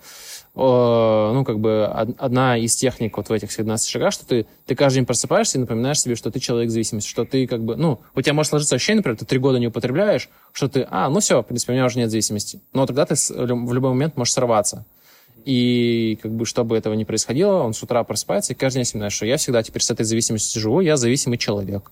э, 0.55 1.31
ну, 1.35 1.45
как 1.45 1.59
бы 1.59 1.85
одна 1.87 2.57
из 2.57 2.77
техник 2.77 3.17
вот 3.17 3.29
в 3.29 3.33
этих 3.33 3.51
17 3.51 3.89
шагах, 3.89 4.13
что 4.13 4.25
ты, 4.25 4.47
ты 4.67 4.77
каждый 4.77 4.97
день 4.97 5.07
просыпаешься 5.07 5.59
и 5.59 5.61
напоминаешь 5.61 6.01
себе, 6.01 6.15
что 6.15 6.31
ты 6.31 6.39
человек 6.39 6.71
зависимости, 6.71 7.09
что 7.09 7.25
ты 7.25 7.47
как 7.49 7.65
бы, 7.65 7.77
ну, 7.77 8.01
у 8.15 8.23
тебя 8.23 8.35
может 8.35 8.51
сложиться 8.51 8.77
ощущение, 8.77 8.99
например, 8.99 9.19
ты 9.19 9.25
три 9.25 9.41
года 9.41 9.59
не 9.59 9.67
употребляешь, 9.67 10.29
что 10.53 10.69
ты, 10.69 10.87
а, 10.91 11.09
ну 11.09 11.19
все, 11.19 11.43
в 11.43 11.47
принципе, 11.47 11.73
у 11.73 11.75
меня 11.75 11.87
уже 11.87 11.99
нет 11.99 12.11
зависимости. 12.11 12.61
Но 12.73 12.87
тогда 12.87 13.05
ты 13.05 13.15
в 13.15 13.73
любой 13.73 13.91
момент 13.91 14.17
можешь 14.17 14.35
сорваться. 14.35 14.85
И 15.45 16.19
как 16.23 16.33
бы, 16.33 16.45
чтобы 16.45 16.77
этого 16.77 16.95
не 16.95 17.05
происходило, 17.05 17.63
он 17.63 17.73
с 17.73 17.83
утра 17.83 18.05
просыпается 18.05 18.53
и 18.53 18.57
каждый 18.57 18.77
день 18.77 18.85
вспоминает, 18.85 19.13
что 19.13 19.27
я 19.27 19.37
всегда 19.39 19.63
теперь 19.63 19.83
с 19.83 19.91
этой 19.91 20.05
зависимостью 20.05 20.61
живу, 20.61 20.81
я 20.81 20.97
зависимый 20.97 21.39
человек. 21.39 21.91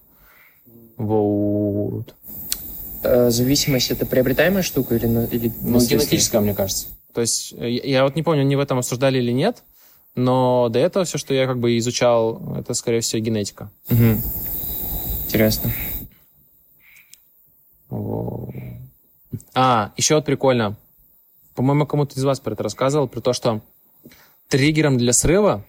Вот. 0.97 2.15
Э, 3.03 3.31
зависимость 3.31 3.91
это 3.91 4.07
приобретаемая 4.07 4.63
штука 4.63 4.97
или, 4.97 5.07
или 5.31 5.53
ну, 5.61 5.79
генетическая, 5.79 6.41
мне 6.41 6.55
кажется. 6.55 6.89
То 7.13 7.21
есть 7.21 7.55
э, 7.57 7.71
я, 7.71 7.83
я 7.85 8.05
вот 8.05 8.17
не 8.17 8.23
помню, 8.23 8.43
они 8.43 8.57
в 8.57 8.61
этом 8.61 8.79
обсуждали 8.79 9.19
или 9.19 9.31
нет, 9.31 9.63
но 10.15 10.69
до 10.69 10.81
этого 10.81 11.05
все, 11.05 11.17
что 11.17 11.33
я 11.33 11.47
как 11.47 11.61
бы 11.61 11.79
изучал, 11.79 12.57
это, 12.57 12.75
скорее 12.75 13.01
всего, 13.01 13.23
генетика. 13.23 13.71
Угу. 13.91 14.21
Интересно. 15.27 15.73
А, 19.55 19.93
еще 19.97 20.17
вот 20.17 20.25
прикольно. 20.25 20.77
По-моему, 21.55 21.87
кому-то 21.87 22.19
из 22.19 22.25
вас 22.25 22.41
про 22.41 22.53
это 22.55 22.63
рассказывал, 22.65 23.09
про 23.09 23.21
то, 23.21 23.33
что 23.33 23.61
триггером 24.49 24.99
для 24.99 25.13
срыва 25.13 25.65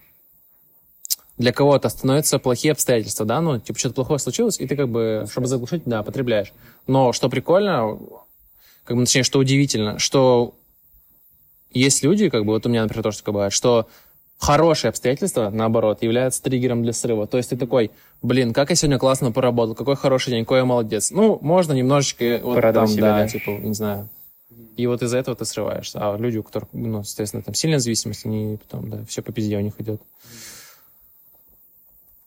для 1.40 1.54
кого-то 1.54 1.88
становятся 1.88 2.38
плохие 2.38 2.72
обстоятельства, 2.72 3.24
да, 3.24 3.40
ну, 3.40 3.58
типа, 3.58 3.78
что-то 3.78 3.94
плохое 3.94 4.18
случилось, 4.18 4.60
и 4.60 4.66
ты 4.66 4.76
как 4.76 4.90
бы, 4.90 5.24
чтобы 5.30 5.46
заглушить, 5.46 5.84
да, 5.86 6.02
потребляешь. 6.02 6.52
Но 6.86 7.14
что 7.14 7.30
прикольно, 7.30 7.98
как 8.84 8.98
бы, 8.98 9.04
точнее, 9.06 9.22
что 9.22 9.38
удивительно, 9.38 9.98
что 9.98 10.54
есть 11.70 12.02
люди, 12.02 12.28
как 12.28 12.44
бы, 12.44 12.52
вот 12.52 12.66
у 12.66 12.68
меня, 12.68 12.82
например, 12.82 13.04
тоже 13.04 13.18
такое 13.18 13.32
бывает, 13.32 13.52
что 13.54 13.88
хорошие 14.36 14.90
обстоятельства, 14.90 15.48
наоборот, 15.48 16.02
являются 16.02 16.42
триггером 16.42 16.82
для 16.82 16.92
срыва. 16.92 17.26
То 17.26 17.38
есть 17.38 17.48
ты 17.48 17.56
такой, 17.56 17.90
блин, 18.20 18.52
как 18.52 18.68
я 18.68 18.76
сегодня 18.76 18.98
классно 18.98 19.32
поработал, 19.32 19.74
какой 19.74 19.96
хороший 19.96 20.32
день, 20.32 20.44
какой 20.44 20.58
я 20.58 20.66
молодец. 20.66 21.10
Ну, 21.10 21.38
можно 21.40 21.72
немножечко 21.72 22.38
вот 22.42 22.60
там, 22.60 22.86
себя, 22.86 23.12
да, 23.12 23.18
да, 23.22 23.28
типа, 23.28 23.50
не 23.50 23.72
знаю. 23.72 24.10
И 24.76 24.86
вот 24.86 25.02
из-за 25.02 25.16
этого 25.16 25.36
ты 25.36 25.46
срываешься. 25.46 26.00
А 26.02 26.18
люди, 26.18 26.36
у 26.36 26.42
которых, 26.42 26.68
ну, 26.72 27.02
соответственно, 27.02 27.42
там 27.42 27.54
сильная 27.54 27.78
зависимость, 27.78 28.26
они 28.26 28.58
потом, 28.58 28.90
да, 28.90 28.98
все 29.08 29.22
по 29.22 29.32
пизде 29.32 29.56
у 29.56 29.60
них 29.60 29.72
идет. 29.78 30.02
Эм, 30.02 30.59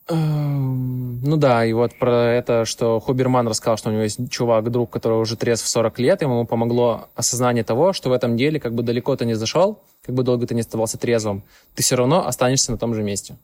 ну 0.08 1.36
да, 1.38 1.64
и 1.64 1.72
вот 1.72 1.94
про 1.98 2.34
это, 2.34 2.66
что 2.66 3.00
Хуберман 3.00 3.48
рассказал, 3.48 3.78
что 3.78 3.88
у 3.88 3.92
него 3.92 4.02
есть 4.02 4.18
чувак, 4.30 4.70
друг, 4.70 4.90
который 4.90 5.18
уже 5.18 5.36
трезв 5.36 5.64
в 5.64 5.68
40 5.68 5.98
лет, 5.98 6.22
ему 6.22 6.44
помогло 6.44 7.08
осознание 7.14 7.64
того, 7.64 7.94
что 7.94 8.10
в 8.10 8.12
этом 8.12 8.36
деле, 8.36 8.60
как 8.60 8.74
бы 8.74 8.82
далеко 8.82 9.16
ты 9.16 9.24
не 9.24 9.34
зашел, 9.34 9.78
как 10.04 10.14
бы 10.14 10.22
долго 10.22 10.46
ты 10.46 10.54
не 10.54 10.60
оставался 10.60 10.98
трезвым, 10.98 11.42
ты 11.74 11.82
все 11.82 11.96
равно 11.96 12.26
останешься 12.26 12.70
на 12.70 12.76
том 12.76 12.94
же 12.94 13.02
месте. 13.02 13.36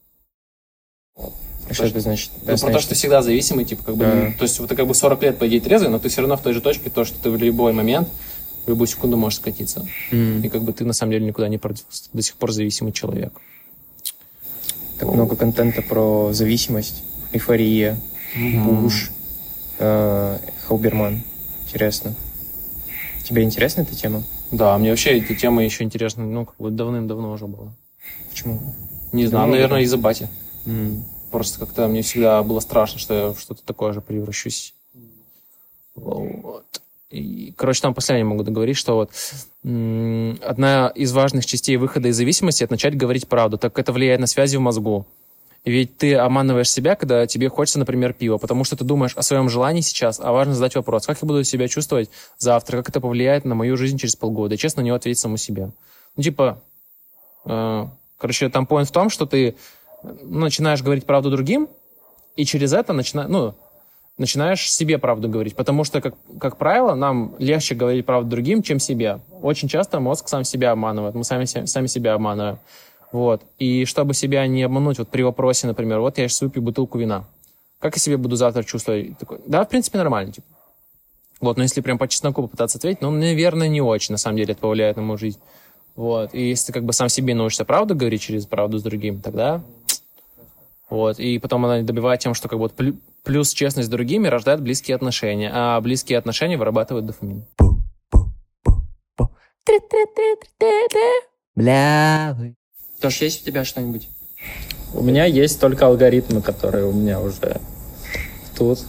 А 1.16 1.72
что 1.72 1.86
это 1.86 2.00
значит? 2.00 2.30
Ну, 2.42 2.58
про 2.58 2.72
то, 2.72 2.78
что 2.80 2.90
ты 2.90 2.94
всегда 2.94 3.22
зависимый, 3.22 3.64
типа, 3.64 3.84
как 3.84 3.96
бы, 3.96 4.04
да. 4.04 4.32
то 4.36 4.42
есть 4.42 4.58
вот 4.58 4.68
ты 4.68 4.76
как 4.76 4.86
бы 4.86 4.94
40 4.94 5.22
лет, 5.22 5.38
по 5.38 5.46
идее, 5.46 5.60
трезвый, 5.60 5.88
но 5.88 5.98
ты 5.98 6.08
все 6.08 6.20
равно 6.20 6.36
в 6.36 6.42
той 6.42 6.52
же 6.52 6.60
точке, 6.60 6.90
то, 6.90 7.04
что 7.04 7.22
ты 7.22 7.30
в 7.30 7.36
любой 7.36 7.72
момент, 7.72 8.08
в 8.66 8.68
любую 8.68 8.88
секунду 8.88 9.16
можешь 9.16 9.38
скатиться. 9.38 9.86
Mm. 10.10 10.44
И 10.44 10.48
как 10.48 10.62
бы 10.62 10.72
ты 10.72 10.84
на 10.84 10.92
самом 10.92 11.12
деле 11.12 11.26
никуда 11.26 11.48
не 11.48 11.58
продвинулся, 11.58 12.10
до 12.12 12.22
сих 12.22 12.34
пор 12.36 12.52
зависимый 12.52 12.92
человек. 12.92 13.32
Так 15.00 15.08
много 15.14 15.34
контента 15.34 15.80
про 15.80 16.30
зависимость, 16.34 17.02
эйфория. 17.32 17.96
Буш, 18.36 19.10
э, 19.78 20.38
Хауберман. 20.66 21.22
Интересно. 21.64 22.14
Тебе 23.24 23.42
интересна 23.42 23.80
эта 23.80 23.96
тема? 23.96 24.22
Да, 24.50 24.76
мне 24.76 24.90
вообще 24.90 25.18
эта 25.18 25.34
тема 25.34 25.64
еще 25.64 25.84
интересна, 25.84 26.26
ну, 26.26 26.44
как 26.44 26.56
бы 26.58 26.70
давным-давно 26.70 27.32
уже 27.32 27.46
была. 27.46 27.72
Почему? 28.28 28.60
Не 29.12 29.26
знаю, 29.26 29.44
Давно 29.44 29.54
наверное, 29.54 29.80
из-за 29.82 29.96
бати. 29.96 30.28
Mm. 30.66 31.02
Просто 31.30 31.60
как-то 31.60 31.88
мне 31.88 32.02
всегда 32.02 32.42
было 32.42 32.60
страшно, 32.60 32.98
что 32.98 33.14
я 33.14 33.32
в 33.32 33.40
что-то 33.40 33.64
такое 33.64 33.94
же 33.94 34.02
превращусь. 34.02 34.74
Вот. 35.94 36.82
И, 37.10 37.52
короче, 37.56 37.82
там 37.82 37.92
последнее 37.92 38.24
могу 38.24 38.44
договорить, 38.44 38.76
что 38.76 38.94
вот 38.94 39.10
одна 39.62 40.92
из 40.94 41.12
важных 41.12 41.44
частей 41.44 41.76
выхода 41.76 42.08
из 42.08 42.16
зависимости– 42.16 42.62
это 42.64 42.72
начать 42.72 42.96
говорить 42.96 43.26
правду, 43.26 43.58
так 43.58 43.72
как 43.72 43.84
это 43.84 43.92
влияет 43.92 44.20
на 44.20 44.26
связи 44.26 44.56
в 44.56 44.60
мозгу. 44.60 45.06
Ведь 45.64 45.98
ты 45.98 46.14
обманываешь 46.14 46.70
себя, 46.70 46.94
когда 46.94 47.26
тебе 47.26 47.50
хочется, 47.50 47.78
например, 47.78 48.14
пива, 48.14 48.38
потому 48.38 48.64
что 48.64 48.76
ты 48.76 48.84
думаешь 48.84 49.12
о 49.14 49.22
своем 49.22 49.50
желании 49.50 49.82
сейчас, 49.82 50.18
а 50.18 50.32
важно 50.32 50.54
задать 50.54 50.74
вопрос, 50.74 51.04
как 51.04 51.18
я 51.20 51.26
буду 51.26 51.44
себя 51.44 51.68
чувствовать 51.68 52.08
завтра, 52.38 52.78
как 52.78 52.88
это 52.88 53.00
повлияет 53.00 53.44
на 53.44 53.54
мою 53.54 53.76
жизнь 53.76 53.98
через 53.98 54.16
полгода, 54.16 54.54
и 54.54 54.58
честно 54.58 54.82
на 54.82 54.86
него 54.86 54.96
ответить 54.96 55.20
саму 55.20 55.36
себе. 55.36 55.72
Ну, 56.16 56.22
типа, 56.22 56.62
э, 57.44 57.86
короче, 58.16 58.48
там 58.48 58.66
поинт 58.66 58.88
в 58.88 58.92
том, 58.92 59.10
что 59.10 59.26
ты 59.26 59.56
начинаешь 60.02 60.82
говорить 60.82 61.04
правду 61.04 61.30
другим, 61.30 61.68
и 62.36 62.46
через 62.46 62.72
это 62.72 62.94
начинаешь, 62.94 63.28
ну, 63.28 63.54
начинаешь 64.20 64.70
себе 64.70 64.98
правду 64.98 65.28
говорить. 65.28 65.56
Потому 65.56 65.82
что, 65.82 66.00
как, 66.00 66.14
как 66.38 66.58
правило, 66.58 66.94
нам 66.94 67.34
легче 67.38 67.74
говорить 67.74 68.04
правду 68.04 68.28
другим, 68.28 68.62
чем 68.62 68.78
себе. 68.78 69.20
Очень 69.42 69.66
часто 69.68 69.98
мозг 69.98 70.28
сам 70.28 70.44
себя 70.44 70.72
обманывает, 70.72 71.14
мы 71.14 71.24
сами, 71.24 71.46
сами 71.46 71.86
себя 71.86 72.14
обманываем. 72.14 72.58
Вот. 73.12 73.42
И 73.58 73.86
чтобы 73.86 74.12
себя 74.14 74.46
не 74.46 74.62
обмануть, 74.62 74.98
вот 74.98 75.08
при 75.08 75.22
вопросе, 75.22 75.66
например, 75.66 76.00
вот 76.00 76.18
я 76.18 76.28
сейчас 76.28 76.42
выпью 76.42 76.62
бутылку 76.62 76.98
вина. 76.98 77.24
Как 77.80 77.96
я 77.96 78.00
себя 78.00 78.18
буду 78.18 78.36
завтра 78.36 78.62
чувствовать? 78.62 79.16
Такой, 79.18 79.40
да, 79.46 79.64
в 79.64 79.68
принципе, 79.68 79.96
нормально, 79.96 80.32
типа. 80.32 80.46
Вот, 81.40 81.56
но 81.56 81.62
если 81.62 81.80
прям 81.80 81.96
по 81.96 82.06
чесноку 82.06 82.42
попытаться 82.42 82.76
ответить, 82.76 83.00
ну, 83.00 83.10
наверное, 83.10 83.68
не 83.68 83.80
очень, 83.80 84.12
на 84.12 84.18
самом 84.18 84.36
деле, 84.36 84.52
это 84.52 84.60
повлияет 84.60 84.96
на 84.96 85.02
мою 85.02 85.16
жизнь. 85.16 85.38
Вот. 85.96 86.34
И 86.34 86.50
если 86.50 86.66
ты 86.66 86.72
как 86.74 86.84
бы 86.84 86.92
сам 86.92 87.08
себе 87.08 87.34
научишься 87.34 87.64
правду 87.64 87.96
говорить 87.96 88.20
через 88.20 88.44
правду 88.44 88.78
с 88.78 88.82
другим, 88.82 89.22
тогда 89.22 89.62
вот. 90.90 91.18
И 91.18 91.38
потом 91.38 91.64
она 91.64 91.82
добивает 91.82 92.20
тем, 92.20 92.34
что 92.34 92.48
как 92.48 92.58
бы 92.58 92.64
вот 92.64 92.74
плюс 93.22 93.52
честность 93.52 93.88
с 93.88 93.90
другими 93.90 94.28
рождает 94.28 94.60
близкие 94.60 94.96
отношения, 94.96 95.50
а 95.52 95.80
близкие 95.80 96.18
отношения 96.18 96.58
вырабатывают 96.58 97.06
дофамин. 97.06 97.46
Бля. 101.54 102.36
Тош, 103.00 103.20
есть 103.22 103.42
у 103.42 103.46
тебя 103.46 103.64
что-нибудь? 103.64 104.08
У 104.92 105.02
меня 105.02 105.24
есть 105.24 105.60
только 105.60 105.86
алгоритмы, 105.86 106.42
которые 106.42 106.84
у 106.86 106.92
меня 106.92 107.20
уже 107.20 107.60
тут. 108.56 108.80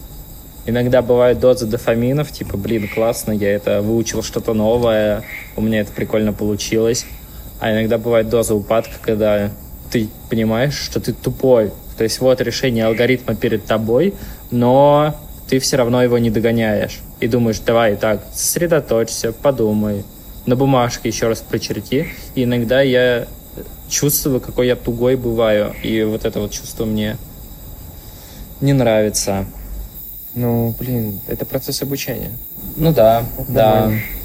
Иногда 0.65 1.01
бывают 1.01 1.39
дозы 1.39 1.65
дофаминов, 1.65 2.31
типа, 2.31 2.57
блин, 2.57 2.87
классно, 2.87 3.31
я 3.31 3.51
это 3.51 3.81
выучил 3.81 4.21
что-то 4.21 4.53
новое, 4.53 5.23
у 5.55 5.61
меня 5.61 5.81
это 5.81 5.91
прикольно 5.91 6.33
получилось. 6.33 7.05
А 7.59 7.71
иногда 7.71 7.97
бывает 7.97 8.29
доза 8.29 8.53
упадка, 8.55 8.95
когда 9.01 9.51
ты 9.91 10.07
понимаешь, 10.29 10.75
что 10.75 10.99
ты 10.99 11.13
тупой, 11.13 11.71
то 12.01 12.05
есть 12.05 12.19
вот 12.19 12.41
решение 12.41 12.87
алгоритма 12.87 13.35
перед 13.35 13.63
тобой, 13.67 14.15
но 14.49 15.15
ты 15.47 15.59
все 15.59 15.77
равно 15.77 16.01
его 16.01 16.17
не 16.17 16.31
догоняешь. 16.31 16.97
И 17.19 17.27
думаешь, 17.27 17.59
давай 17.59 17.95
так, 17.95 18.23
сосредоточься, 18.33 19.33
подумай, 19.33 20.03
на 20.47 20.55
бумажке 20.55 21.09
еще 21.09 21.27
раз 21.27 21.41
прочерти. 21.41 22.07
И 22.33 22.45
иногда 22.45 22.81
я 22.81 23.27
чувствую, 23.87 24.41
какой 24.41 24.65
я 24.65 24.75
тугой 24.75 25.15
бываю. 25.15 25.75
И 25.83 26.01
вот 26.01 26.25
это 26.25 26.39
вот 26.39 26.53
чувство 26.53 26.85
мне 26.85 27.17
не 28.61 28.73
нравится. 28.73 29.45
Ну, 30.33 30.73
блин, 30.79 31.19
это 31.27 31.45
процесс 31.45 31.83
обучения. 31.83 32.31
Ну 32.77 32.91
да, 32.93 33.25
Нормально. 33.47 33.53
да. 33.53 34.20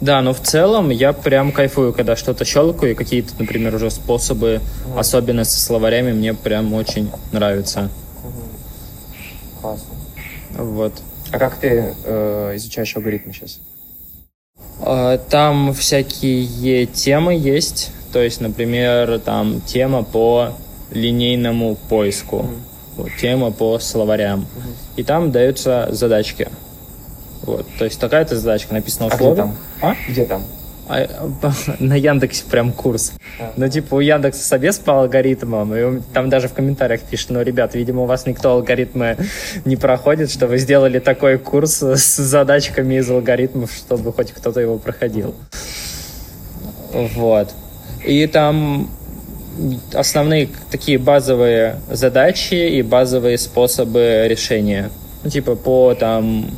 Да, 0.00 0.22
но 0.22 0.32
в 0.32 0.40
целом 0.40 0.88
я 0.88 1.12
прям 1.12 1.52
кайфую, 1.52 1.92
когда 1.92 2.16
что-то 2.16 2.44
щелкаю, 2.44 2.92
и 2.92 2.94
какие-то, 2.94 3.34
например, 3.38 3.74
уже 3.74 3.90
способы, 3.90 4.60
особенно 4.96 5.44
со 5.44 5.60
словарями, 5.60 6.12
мне 6.12 6.32
прям 6.32 6.72
очень 6.72 7.10
нравятся. 7.32 7.90
Классно. 9.60 9.94
Вот. 10.56 10.94
А 11.32 11.38
как 11.38 11.56
ты 11.56 11.94
э, 12.04 12.52
изучаешь 12.56 12.96
алгоритмы 12.96 13.32
сейчас? 13.34 13.60
А, 14.80 15.18
Там 15.18 15.74
всякие 15.74 16.86
темы 16.86 17.34
есть, 17.34 17.92
то 18.12 18.22
есть, 18.22 18.40
например, 18.40 19.20
там 19.20 19.60
тема 19.60 20.02
по 20.02 20.54
линейному 20.90 21.76
поиску, 21.88 22.46
вот, 22.96 23.10
тема 23.20 23.52
по 23.52 23.78
словарям, 23.78 24.46
и 24.96 25.02
там 25.02 25.30
даются 25.30 25.88
задачки. 25.90 26.48
Вот, 27.50 27.66
то 27.78 27.84
есть 27.84 27.98
такая-то 28.00 28.36
задачка 28.36 28.74
написана 28.74 29.06
А 29.06 29.08
где 29.08 29.16
условно. 29.16 29.42
там? 29.42 29.56
А? 29.90 29.94
Где 30.08 30.24
там? 30.24 30.42
А, 30.88 31.06
на 31.78 31.94
Яндексе 31.94 32.44
прям 32.50 32.72
курс. 32.72 33.12
А. 33.38 33.52
Ну, 33.56 33.68
типа, 33.68 33.94
у 33.94 34.00
Яндекса 34.00 34.42
собес 34.42 34.78
по 34.78 35.00
алгоритмам, 35.00 35.74
и 35.74 36.00
там 36.12 36.28
даже 36.30 36.48
в 36.48 36.52
комментариях 36.52 37.02
пишет, 37.02 37.30
ну, 37.30 37.42
ребят, 37.42 37.74
видимо, 37.74 38.02
у 38.02 38.06
вас 38.06 38.26
никто 38.26 38.52
алгоритмы 38.52 39.16
не 39.64 39.76
проходит, 39.76 40.30
что 40.30 40.46
вы 40.48 40.58
сделали 40.58 40.98
такой 40.98 41.38
курс 41.38 41.80
с 41.82 42.16
задачками 42.16 42.96
из 42.96 43.08
алгоритмов, 43.10 43.72
чтобы 43.72 44.12
хоть 44.12 44.32
кто-то 44.32 44.60
его 44.60 44.78
проходил. 44.78 45.34
Вот. 46.92 47.54
И 48.04 48.26
там 48.26 48.90
основные 49.94 50.48
такие 50.70 50.98
базовые 50.98 51.76
задачи 51.88 52.54
и 52.54 52.82
базовые 52.82 53.38
способы 53.38 54.26
решения. 54.28 54.90
Ну, 55.22 55.30
типа, 55.30 55.54
по 55.54 55.94
там 55.94 56.50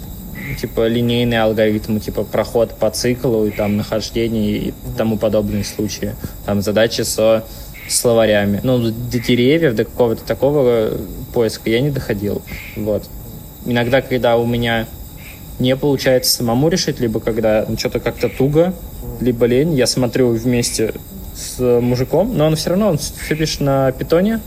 типа 0.55 0.87
линейные 0.87 1.43
алгоритмы, 1.43 2.01
типа 2.01 2.25
проход 2.25 2.75
по 2.79 2.91
циклу 2.91 3.47
и 3.47 3.51
там 3.51 3.77
нахождение 3.77 4.57
и 4.57 4.75
тому 4.97 5.19
подобные 5.19 5.65
случаи. 5.65 6.15
Там 6.47 6.63
задачи 6.63 7.03
со 7.03 7.45
словарями. 7.89 8.61
Ну, 8.63 8.79
до 8.79 9.19
деревьев, 9.19 9.75
до 9.75 9.85
какого-то 9.85 10.25
такого 10.25 10.93
поиска 11.33 11.71
я 11.71 11.81
не 11.81 11.91
доходил. 11.91 12.43
Вот. 12.77 13.05
Иногда, 13.67 14.03
когда 14.03 14.37
у 14.37 14.47
меня 14.47 14.87
не 15.59 15.77
получается 15.77 16.33
самому 16.33 16.69
решить, 16.69 17.01
либо 17.01 17.21
когда 17.21 17.65
ну, 17.69 17.79
что-то 17.79 18.01
как-то 18.01 18.29
туго, 18.29 18.75
либо 19.21 19.47
лень, 19.47 19.75
я 19.75 19.87
смотрю 19.87 20.31
вместе 20.31 20.95
с 21.35 21.59
мужиком, 21.81 22.37
но 22.37 22.47
он 22.47 22.57
все 22.57 22.71
равно, 22.71 22.89
он 22.89 22.99
все 22.99 23.37
пишет 23.37 23.61
на 23.61 23.93
питоне, 23.93 24.41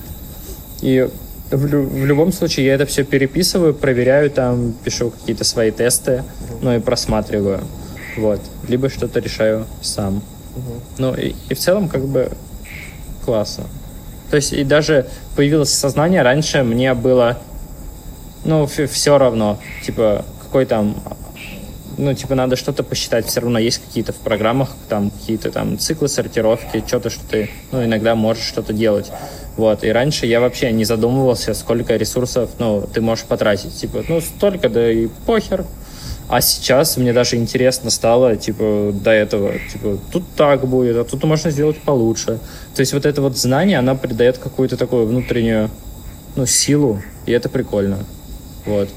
и 0.82 1.08
в, 1.52 1.66
лю- 1.66 1.88
в 1.88 2.06
любом 2.06 2.32
случае 2.32 2.66
я 2.68 2.76
это 2.76 2.86
все 2.86 3.04
переписываю, 3.04 3.74
проверяю 3.74 4.30
там, 4.32 4.74
пишу 4.84 5.12
какие-то 5.12 5.44
свои 5.44 5.72
тесты, 5.72 6.24
ну 6.62 6.76
и 6.76 6.80
просматриваю. 6.80 7.62
Вот. 8.18 8.42
Либо 8.68 8.90
что-то 8.90 9.20
решаю 9.20 9.66
сам. 9.82 10.24
Ну 10.98 11.14
и, 11.14 11.36
и 11.50 11.54
в 11.54 11.60
целом 11.60 11.90
как 11.90 12.06
бы 12.06 12.32
классно. 13.26 13.66
То 14.30 14.38
есть 14.38 14.54
и 14.54 14.64
даже 14.64 15.08
появилось 15.36 15.74
сознание, 15.74 16.22
раньше 16.22 16.64
мне 16.64 16.94
было, 16.94 17.38
ну, 18.44 18.66
все 18.66 19.18
равно, 19.18 19.60
типа, 19.84 20.26
какой 20.44 20.66
там, 20.66 20.96
ну, 21.98 22.14
типа, 22.14 22.36
надо 22.36 22.56
что-то 22.56 22.84
посчитать, 22.84 23.28
все 23.28 23.42
равно 23.42 23.60
есть 23.60 23.82
какие-то 23.86 24.14
в 24.14 24.18
программах, 24.18 24.70
там, 24.90 25.12
какие-то 25.12 25.52
там 25.52 25.78
циклы 25.78 26.08
сортировки, 26.08 26.84
что-то, 26.86 27.10
что 27.10 27.22
ты, 27.30 27.50
ну, 27.72 27.84
иногда 27.84 28.16
можешь 28.16 28.44
что-то 28.44 28.74
делать. 28.74 29.12
Вот, 29.58 29.84
и 29.84 29.90
раньше 29.90 30.26
я 30.26 30.42
вообще 30.42 30.72
не 30.72 30.84
задумывался, 30.84 31.54
сколько 31.54 31.96
ресурсов, 31.96 32.50
ну, 32.60 32.88
ты 32.94 33.00
можешь 33.00 33.26
потратить. 33.26 33.74
Типа, 33.76 34.04
ну, 34.08 34.20
столько, 34.20 34.70
да 34.70 34.92
и 34.92 35.08
похер. 35.26 35.66
А 36.28 36.42
сейчас 36.42 36.98
мне 36.98 37.14
даже 37.14 37.36
интересно 37.36 37.90
стало, 37.90 38.36
типа, 38.36 38.92
до 38.94 39.12
этого, 39.12 39.54
типа, 39.72 40.00
тут 40.12 40.24
так 40.36 40.68
будет, 40.68 40.98
а 40.98 41.04
тут 41.04 41.24
можно 41.24 41.52
сделать 41.52 41.78
получше. 41.78 42.40
То 42.74 42.80
есть 42.80 42.94
вот 42.94 43.06
это 43.06 43.22
вот 43.22 43.38
знание, 43.38 43.78
она 43.78 43.96
придает 43.96 44.40
какую-то 44.40 44.76
такую 44.76 45.06
внутреннюю, 45.06 45.70
ну, 46.36 46.46
силу, 46.48 47.02
и 47.28 47.32
это 47.32 47.48
прикольно. 47.48 48.00
Вот. 48.66 48.90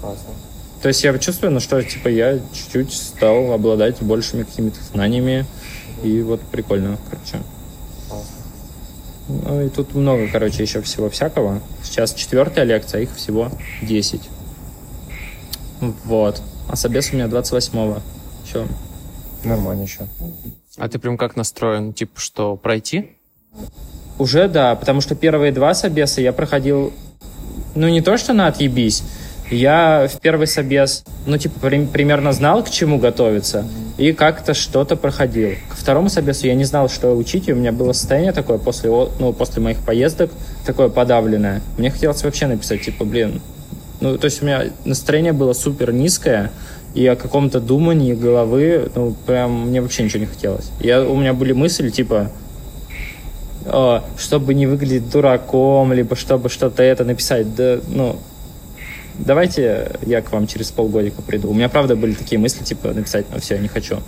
Классно. 0.00 0.30
То 0.80 0.88
есть 0.88 1.04
я 1.04 1.16
чувствую, 1.18 1.52
ну, 1.52 1.60
что, 1.60 1.80
типа, 1.82 2.08
я 2.08 2.40
чуть-чуть 2.54 2.92
стал 2.92 3.52
обладать 3.52 4.00
большими 4.00 4.42
какими-то 4.42 4.82
знаниями, 4.82 5.44
и 6.02 6.22
вот 6.22 6.40
прикольно, 6.40 6.98
короче. 7.08 7.44
Ну, 9.28 9.62
и 9.62 9.68
тут 9.68 9.94
много, 9.94 10.28
короче, 10.30 10.62
еще 10.62 10.82
всего 10.82 11.08
всякого. 11.08 11.60
Сейчас 11.82 12.12
четвертая 12.14 12.64
лекция, 12.64 13.02
их 13.02 13.14
всего 13.14 13.50
10. 13.82 14.20
Вот. 16.04 16.42
А 16.68 16.76
собес 16.76 17.10
у 17.12 17.16
меня 17.16 17.26
28-го. 17.26 18.00
Че? 18.50 18.66
Нормально 19.44 19.82
еще. 19.82 20.06
А 20.76 20.88
ты 20.88 20.98
прям 20.98 21.16
как 21.16 21.36
настроен? 21.36 21.92
Типа, 21.92 22.18
что, 22.20 22.56
пройти? 22.56 23.10
Уже 24.18 24.48
да, 24.48 24.74
потому 24.74 25.00
что 25.00 25.14
первые 25.14 25.52
два 25.52 25.74
собеса 25.74 26.20
я 26.20 26.32
проходил, 26.32 26.92
ну 27.74 27.88
не 27.88 28.00
то 28.02 28.16
что 28.16 28.32
на 28.34 28.46
отъебись, 28.46 29.02
я 29.50 30.06
в 30.08 30.20
первый 30.20 30.46
собес, 30.46 31.04
ну 31.26 31.38
типа 31.38 31.58
при- 31.60 31.86
примерно 31.86 32.32
знал, 32.32 32.62
к 32.62 32.70
чему 32.70 32.98
готовиться, 32.98 33.66
и 33.98 34.12
как-то 34.12 34.54
что-то 34.54 34.96
проходил. 34.96 35.50
Ко 35.68 35.76
второму 35.76 36.08
собесу 36.08 36.46
я 36.46 36.54
не 36.54 36.64
знал, 36.64 36.88
что 36.88 37.14
учить, 37.14 37.48
и 37.48 37.52
у 37.52 37.56
меня 37.56 37.72
было 37.72 37.92
состояние 37.92 38.32
такое 38.32 38.58
после, 38.58 38.90
ну, 38.90 39.32
после 39.32 39.62
моих 39.62 39.78
поездок, 39.78 40.30
такое 40.64 40.88
подавленное. 40.88 41.62
Мне 41.78 41.90
хотелось 41.90 42.22
вообще 42.24 42.46
написать, 42.46 42.82
типа, 42.82 43.04
блин, 43.04 43.40
ну 44.00 44.18
то 44.18 44.24
есть 44.24 44.42
у 44.42 44.46
меня 44.46 44.64
настроение 44.84 45.32
было 45.32 45.52
супер 45.52 45.92
низкое, 45.92 46.50
и 46.94 47.06
о 47.06 47.16
каком-то 47.16 47.60
думании 47.60 48.14
головы, 48.14 48.90
ну 48.94 49.14
прям 49.26 49.68
мне 49.68 49.80
вообще 49.80 50.02
ничего 50.02 50.20
не 50.20 50.26
хотелось. 50.26 50.70
Я, 50.80 51.02
у 51.02 51.16
меня 51.16 51.32
были 51.32 51.52
мысли, 51.52 51.88
типа, 51.88 52.30
чтобы 54.18 54.54
не 54.54 54.66
выглядеть 54.66 55.10
дураком, 55.10 55.92
либо 55.92 56.16
чтобы 56.16 56.48
что-то 56.48 56.82
это 56.82 57.04
написать. 57.04 57.54
Да, 57.54 57.78
ну, 57.88 58.16
давайте 59.18 59.92
я 60.06 60.22
к 60.22 60.32
вам 60.32 60.46
через 60.46 60.70
полгодика 60.70 61.22
приду. 61.22 61.50
У 61.50 61.54
меня, 61.54 61.68
правда, 61.68 61.96
были 61.96 62.14
такие 62.14 62.38
мысли, 62.38 62.64
типа, 62.64 62.88
написать, 62.88 63.26
ну, 63.32 63.40
все, 63.40 63.58
не 63.58 63.68
хочу. 63.68 63.98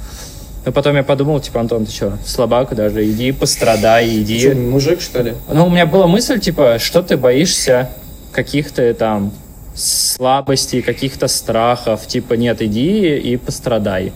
Но 0.64 0.72
потом 0.72 0.96
я 0.96 1.02
подумал, 1.02 1.40
типа, 1.40 1.60
Антон, 1.60 1.84
ты 1.86 1.92
что, 1.92 2.18
слабак 2.24 2.74
даже, 2.74 3.08
иди 3.08 3.32
пострадай, 3.32 4.20
иди. 4.20 4.40
Что, 4.40 4.54
мужик, 4.54 5.00
что 5.00 5.22
ли? 5.22 5.34
Ну, 5.52 5.66
у 5.66 5.70
меня 5.70 5.86
была 5.86 6.06
мысль, 6.06 6.40
типа, 6.40 6.78
что 6.78 7.02
ты 7.02 7.16
боишься 7.16 7.90
каких-то 8.32 8.94
там 8.94 9.32
слабостей, 9.74 10.82
каких-то 10.82 11.28
страхов, 11.28 12.06
типа, 12.06 12.34
нет, 12.34 12.62
иди 12.62 13.16
и 13.16 13.36
пострадай. 13.36 14.12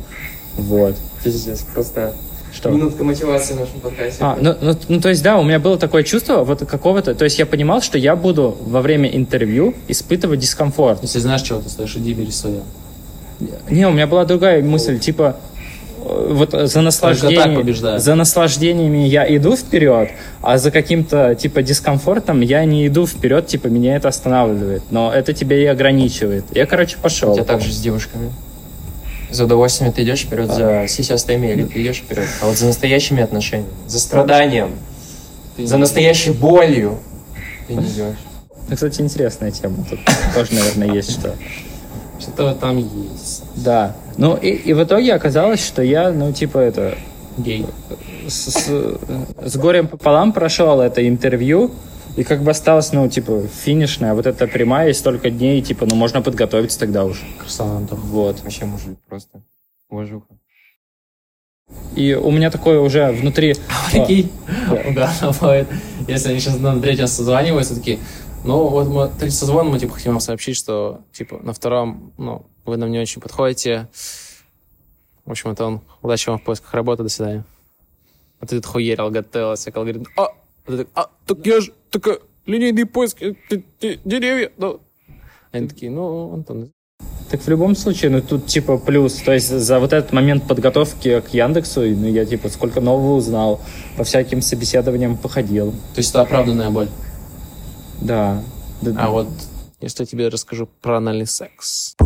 Вот. 0.57 0.97
Пиздец, 1.23 1.63
просто 1.75 2.15
Что? 2.59 2.71
минутка 2.71 3.05
мотивации 3.05 3.55
в 3.55 3.61
нашем 3.61 3.79
подкасте. 3.81 4.19
А, 4.21 4.37
ну, 4.41 4.55
ну, 4.61 4.77
ну, 4.89 5.01
то 5.01 5.09
есть, 5.11 5.23
да, 5.23 5.39
у 5.39 5.45
меня 5.45 5.61
было 5.61 5.79
такое 5.79 6.03
чувство 6.03 6.43
вот 6.43 6.67
какого-то... 6.67 7.15
То 7.15 7.25
есть 7.25 7.39
я 7.39 7.47
понимал, 7.47 7.81
что 7.83 7.99
я 7.99 8.17
буду 8.17 8.57
во 8.61 8.81
время 8.81 9.09
интервью 9.09 9.75
испытывать 9.87 10.41
дискомфорт. 10.41 11.03
Если 11.03 11.21
знаешь, 11.21 11.43
чего 11.43 11.61
ты 11.61 11.69
стоишь, 11.69 11.95
иди 11.97 12.15
бери 12.15 12.33
свое. 12.33 12.63
Не, 13.71 13.87
у 13.87 13.93
меня 13.93 14.09
была 14.09 14.25
другая 14.25 14.61
мысль, 14.61 14.99
типа... 14.99 15.37
э, 16.05 16.33
Вот 16.33 16.51
за 16.53 16.81
наслаждением, 16.81 17.99
за 18.01 18.15
наслаждениями 18.17 19.07
я 19.07 19.25
иду 19.37 19.55
вперед, 19.57 20.11
а 20.43 20.59
за 20.59 20.73
каким-то 20.73 21.37
типа 21.37 21.63
дискомфортом 21.63 22.41
я 22.41 22.65
не 22.65 22.89
иду 22.89 23.07
вперед, 23.07 23.47
типа 23.47 23.69
меня 23.69 23.95
это 23.95 24.09
останавливает, 24.09 24.83
но 24.91 25.13
это 25.13 25.33
тебя 25.33 25.57
и 25.57 25.67
ограничивает. 25.67 26.45
Я, 26.53 26.67
короче, 26.67 26.97
У 26.99 27.03
пошел. 27.03 27.35
тебя 27.35 27.45
так 27.45 27.61
же 27.61 27.73
с 27.73 27.81
девушками. 27.81 28.33
За 29.31 29.45
удовольствием 29.45 29.93
ты 29.93 30.03
идешь 30.05 30.23
вперед, 30.23 30.51
за 30.51 30.87
сисястыми 30.89 31.49
или 31.49 31.65
ты 31.65 31.83
идешь 31.83 31.99
вперед. 31.99 32.27
А 32.41 32.47
вот 32.47 32.57
за 32.57 32.67
настоящими 32.67 33.23
отношениями, 33.23 33.71
за 33.87 34.01
страданием, 34.01 34.73
за 35.59 35.77
настоящей 35.77 36.31
болью 36.31 36.99
ты 37.67 37.75
не 37.75 37.85
идешь. 37.87 38.17
Ну, 38.69 38.75
кстати, 38.75 39.01
интересная 39.01 39.51
тема. 39.51 39.77
Тут 39.89 39.99
тоже, 40.35 40.55
наверное, 40.55 40.95
есть 40.95 41.13
что. 41.13 41.35
Что-то 42.21 42.55
там 42.55 42.79
есть. 42.79 43.43
Да. 43.57 43.95
Ну, 44.17 44.35
и, 44.37 44.49
и 44.51 44.73
в 44.73 44.83
итоге 44.83 45.15
оказалось, 45.15 45.65
что 45.65 45.83
я, 45.83 46.11
ну, 46.11 46.33
типа, 46.33 46.59
это, 46.59 46.95
Гей. 47.39 47.65
с, 48.27 48.51
с- 48.51 48.99
с 49.47 49.57
горем 49.57 49.87
пополам 49.89 50.33
прошел 50.33 50.81
это 50.81 51.07
интервью, 51.07 51.71
и 52.19 52.25
как 52.25 52.43
бы 52.43 52.51
осталось, 52.51 52.93
ну, 52.93 53.09
типа, 53.09 53.45
финишная, 53.47 54.13
вот 54.13 54.27
эта 54.27 54.49
прямая, 54.49 54.91
и 54.91 54.93
столько 54.93 55.31
дней, 55.31 55.63
типа, 55.63 55.87
ну, 55.87 55.95
можно 55.95 56.21
подготовиться 56.21 56.77
тогда 56.77 57.05
уже. 57.05 57.21
Красаванта. 57.39 57.95
Вот. 57.95 58.41
Вообще 58.41 58.65
мужик 58.65 58.99
просто. 59.09 59.41
Уважуха. 59.89 60.27
И 61.95 62.15
у 62.15 62.33
меня 62.33 62.51
такое 62.51 62.81
уже 62.81 63.13
внутри... 63.13 63.55
Прикинь, 63.93 64.33
угарно 64.89 65.31
бывает. 65.41 65.69
Если 66.09 66.31
они 66.31 66.41
сейчас 66.41 66.59
на 66.59 66.81
третьем 66.81 67.07
созваниваются, 67.07 67.77
такие, 67.77 68.01
ну, 68.45 68.67
вот 68.67 68.89
мы 68.89 69.17
третий 69.17 69.37
созвон, 69.37 69.69
мы, 69.69 69.79
типа, 69.79 69.95
хотим 69.95 70.11
вам 70.11 70.21
сообщить, 70.21 70.57
что, 70.57 71.03
типа, 71.13 71.39
на 71.45 71.53
втором, 71.53 72.13
ну, 72.19 72.47
вы 72.65 72.79
нам 72.79 72.91
не 72.91 72.99
очень 72.99 73.23
подходите. 73.23 73.87
В 75.25 75.31
общем, 75.31 75.51
это 75.51 75.67
он. 75.67 75.83
Удачи 76.03 76.29
вам 76.29 76.41
в 76.41 76.43
поисках 76.43 76.75
работы, 76.75 77.05
до 77.05 77.11
свидания. 77.11 77.45
А 78.41 78.47
ты 78.47 78.57
тут 78.57 78.67
хуерил, 78.67 79.09
готовился, 79.09 79.71
а 79.73 79.85
ты 79.85 80.05
так, 80.77 80.89
а, 80.95 81.11
так 81.27 81.47
я 81.47 81.61
же, 81.61 81.73
такая, 81.91 82.19
линейный 82.47 82.87
поиск, 82.87 83.23
э, 83.23 83.35
э, 83.51 83.63
э, 83.81 83.97
деревья, 84.05 84.51
ну. 84.57 84.81
Они 85.53 85.69
такие, 85.69 85.91
ну, 85.91 86.35
Антон, 86.35 86.71
Так 87.31 87.41
в 87.41 87.49
любом 87.49 87.75
случае, 87.75 88.11
ну 88.11 88.21
тут 88.21 88.47
типа 88.47 88.79
плюс. 88.79 89.15
То 89.15 89.33
есть 89.33 89.49
за 89.49 89.81
вот 89.81 89.93
этот 89.93 90.13
момент 90.13 90.47
подготовки 90.47 91.21
к 91.21 91.29
Яндексу, 91.29 91.81
ну 91.81 92.07
я 92.07 92.25
типа 92.25 92.49
сколько 92.49 92.81
нового 92.81 93.17
узнал, 93.17 93.61
по 93.97 94.05
всяким 94.05 94.43
собеседованиям 94.43 95.17
походил. 95.17 95.73
То 95.95 95.99
есть 95.99 96.11
это 96.11 96.23
оправданная 96.23 96.71
боль. 96.71 96.89
Да. 98.01 98.43
да 98.83 98.95
А 98.99 99.11
вот 99.11 99.29
если 99.81 100.03
я 100.03 100.07
тебе 100.07 100.29
расскажу 100.29 100.69
про 100.81 100.99
анальный 100.99 101.27
секс. 101.27 101.97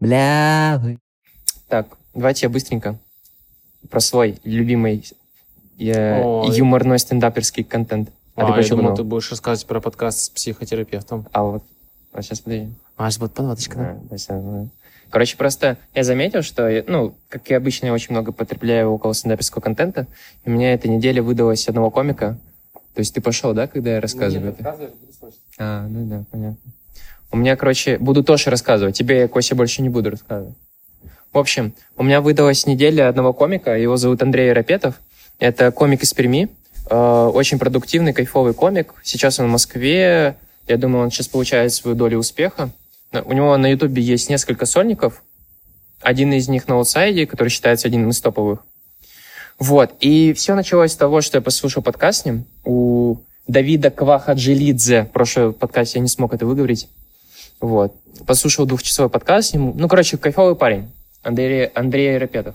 Бля, 0.00 0.80
вы. 0.82 0.98
Так, 1.68 1.96
давайте 2.14 2.46
я 2.46 2.50
быстренько 2.50 2.98
про 3.90 4.00
свой 4.00 4.38
любимый 4.44 5.04
э, 5.78 6.22
Ой. 6.22 6.56
юморной 6.56 6.98
стендаперский 6.98 7.64
контент. 7.64 8.10
А, 8.34 8.52
ты 8.52 8.62
я 8.62 8.68
думал, 8.68 8.94
ты 8.94 9.04
будешь 9.04 9.30
рассказывать 9.30 9.66
про 9.66 9.80
подкаст 9.80 10.18
с 10.20 10.28
психотерапевтом. 10.30 11.26
А 11.32 11.42
вот, 11.42 11.64
вот 12.12 12.24
сейчас 12.24 12.40
подожди. 12.40 12.70
А, 12.96 13.10
сейчас 13.10 13.18
будет 13.18 13.32
подводочка, 13.32 13.76
да? 13.76 14.14
Есть, 14.14 14.26
э, 14.30 14.66
Короче, 15.10 15.36
просто 15.36 15.76
я 15.94 16.04
заметил, 16.04 16.40
что, 16.40 16.68
я- 16.68 16.84
ну, 16.86 17.14
как 17.28 17.50
и 17.50 17.54
обычно, 17.54 17.86
я 17.86 17.92
очень 17.92 18.12
много 18.12 18.32
потребляю 18.32 18.90
около 18.90 19.12
стендаперского 19.12 19.60
контента, 19.60 20.06
и 20.44 20.48
у 20.48 20.52
меня 20.52 20.72
эта 20.72 20.88
неделя 20.88 21.22
выдалась 21.22 21.68
одного 21.68 21.90
комика. 21.90 22.38
То 22.94 23.00
есть 23.00 23.14
ты 23.14 23.20
пошел, 23.20 23.52
да, 23.52 23.66
когда 23.66 23.94
я 23.96 24.00
рассказываю? 24.00 24.52
это? 24.58 24.76
А, 25.58 25.86
ну 25.86 26.06
да, 26.06 26.24
понятно. 26.30 26.56
У 27.30 27.36
меня, 27.36 27.56
короче, 27.56 27.98
буду 27.98 28.24
тоже 28.24 28.50
рассказывать. 28.50 28.96
Тебе 28.96 29.20
я, 29.20 29.28
Кося, 29.28 29.54
больше 29.54 29.82
не 29.82 29.88
буду 29.90 30.10
рассказывать. 30.10 30.54
В 31.32 31.38
общем, 31.38 31.72
у 31.96 32.02
меня 32.02 32.20
выдалась 32.20 32.66
неделя 32.66 33.08
одного 33.08 33.32
комика. 33.32 33.76
Его 33.76 33.96
зовут 33.96 34.22
Андрей 34.22 34.52
Рапетов. 34.52 35.00
Это 35.38 35.70
комик 35.72 36.02
из 36.02 36.12
Перми. 36.12 36.50
Э, 36.90 37.30
Очень 37.32 37.58
продуктивный, 37.58 38.12
кайфовый 38.12 38.52
комик. 38.52 38.94
Сейчас 39.02 39.40
он 39.40 39.46
в 39.46 39.50
Москве. 39.50 40.36
Я 40.68 40.76
думаю, 40.76 41.04
он 41.04 41.10
сейчас 41.10 41.28
получает 41.28 41.72
свою 41.72 41.96
долю 41.96 42.18
успеха. 42.18 42.70
У 43.12 43.32
него 43.32 43.56
на 43.56 43.66
Ютубе 43.70 44.02
есть 44.02 44.28
несколько 44.28 44.66
сольников. 44.66 45.22
Один 46.00 46.32
из 46.32 46.48
них 46.48 46.68
на 46.68 46.74
аутсайде, 46.74 47.26
который 47.26 47.48
считается 47.48 47.88
одним 47.88 48.10
из 48.10 48.20
топовых. 48.20 48.64
Вот. 49.58 49.94
И 50.00 50.32
все 50.34 50.54
началось 50.54 50.92
с 50.92 50.96
того, 50.96 51.20
что 51.20 51.38
я 51.38 51.42
послушал 51.42 51.82
подкаст 51.82 52.22
с 52.22 52.24
ним. 52.26 52.44
У 52.64 53.16
Давида 53.46 53.90
Квахаджилидзе. 53.90 55.04
В 55.04 55.12
прошлом 55.12 55.54
подкасте 55.54 55.98
я 55.98 56.02
не 56.02 56.08
смог 56.08 56.34
это 56.34 56.44
выговорить. 56.44 56.88
Вот. 57.60 57.94
Послушал 58.26 58.66
двухчасовой 58.66 59.10
подкаст 59.10 59.50
с 59.50 59.52
ним. 59.54 59.72
Ну, 59.76 59.88
короче, 59.88 60.18
кайфовый 60.18 60.56
парень. 60.56 60.90
Андрей, 61.22 61.66
Андрей 61.66 62.18
Рапетов. 62.18 62.54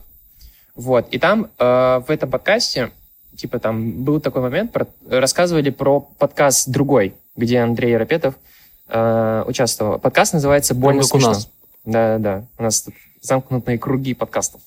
Вот. 0.76 1.08
И 1.10 1.20
там 1.20 1.50
э, 1.58 2.02
в 2.06 2.12
этом 2.12 2.30
подкасте, 2.30 2.92
типа 3.36 3.60
там 3.60 4.04
был 4.04 4.20
такой 4.20 4.42
момент, 4.42 4.72
про- 4.72 4.88
рассказывали 5.10 5.70
про 5.70 6.02
подкаст 6.02 6.70
другой, 6.70 7.16
где 7.36 7.60
Андрей 7.60 7.98
Рапетов 7.98 8.36
э, 8.90 9.44
участвовал. 9.48 10.00
Подкаст 10.00 10.34
называется 10.34 10.76
«Больно 10.76 11.02
у 11.02 11.04
смешно». 11.04 11.30
нас. 11.30 11.50
Да-да-да. 11.86 12.46
У 12.58 12.64
нас 12.64 12.82
тут 12.82 12.94
замкнутые 13.22 13.80
круги 13.80 14.14
подкастов. 14.14 14.62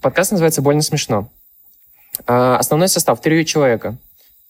Подкаст 0.00 0.32
называется 0.32 0.62
«Больно 0.62 0.82
смешно». 0.82 1.30
А, 2.26 2.58
основной 2.58 2.88
состав– 2.88 3.20
три 3.22 3.44
человека. 3.44 3.96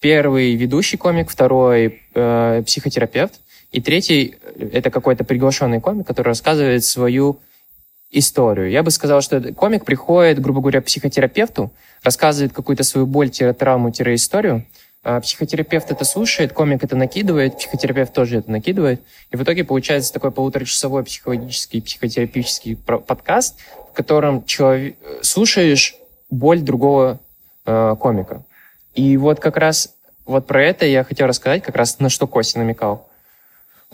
Первый– 0.00 0.54
ведущий 0.56 0.96
комик, 0.96 1.30
второй 1.30 2.02
э,– 2.14 2.62
психотерапевт, 2.66 3.40
и 3.72 3.80
третий– 3.80 4.36
это 4.58 4.90
какой-то 4.90 5.24
приглашенный 5.24 5.80
комик, 5.80 6.06
который 6.06 6.28
рассказывает 6.28 6.84
свою 6.84 7.40
историю. 8.18 8.70
Я 8.70 8.82
бы 8.82 8.90
сказал, 8.90 9.20
что 9.20 9.40
комик 9.52 9.84
приходит, 9.84 10.40
грубо 10.40 10.60
говоря, 10.60 10.80
к 10.80 10.86
психотерапевту, 10.86 11.72
рассказывает 12.02 12.52
какую-то 12.52 12.84
свою 12.84 13.06
боль, 13.06 13.30
травму, 13.30 13.90
историю. 13.90 14.64
А 15.02 15.20
психотерапевт 15.20 15.90
это 15.90 16.04
слушает, 16.06 16.54
комик 16.54 16.82
это 16.82 16.96
накидывает, 16.96 17.58
психотерапевт 17.58 18.14
тоже 18.14 18.38
это 18.38 18.50
накидывает. 18.50 19.02
И 19.30 19.36
в 19.36 19.42
итоге 19.42 19.62
получается 19.62 20.12
такой 20.12 20.30
полуторачасовой 20.30 21.04
психологический, 21.04 21.82
психотерапевтический 21.82 22.76
подкаст, 22.76 23.58
в 23.92 23.94
котором 23.94 24.44
человек, 24.46 24.96
слушаешь 25.20 25.94
боль 26.30 26.60
другого 26.60 27.20
э, 27.66 27.96
комика. 28.00 28.44
И 28.94 29.18
вот 29.18 29.40
как 29.40 29.58
раз 29.58 29.94
вот 30.24 30.46
про 30.46 30.64
это 30.64 30.86
я 30.86 31.04
хотел 31.04 31.26
рассказать, 31.26 31.62
как 31.62 31.76
раз 31.76 31.98
на 31.98 32.08
что 32.08 32.26
Костя 32.26 32.58
намекал. 32.60 33.06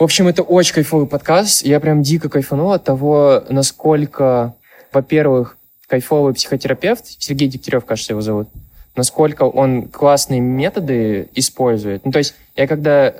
В 0.01 0.03
общем, 0.03 0.27
это 0.27 0.41
очень 0.41 0.73
кайфовый 0.73 1.05
подкаст. 1.05 1.63
Я 1.63 1.79
прям 1.79 2.01
дико 2.01 2.27
кайфанул 2.27 2.71
от 2.71 2.83
того, 2.83 3.43
насколько, 3.49 4.55
во-первых, 4.91 5.57
кайфовый 5.85 6.33
психотерапевт, 6.33 7.05
Сергей 7.19 7.47
Дегтярев, 7.47 7.85
кажется, 7.85 8.13
его 8.13 8.21
зовут, 8.21 8.49
насколько 8.95 9.43
он 9.43 9.89
классные 9.89 10.39
методы 10.39 11.29
использует. 11.35 12.03
Ну, 12.03 12.11
то 12.11 12.17
есть 12.17 12.33
я 12.55 12.65
когда... 12.65 13.09
э, 13.09 13.13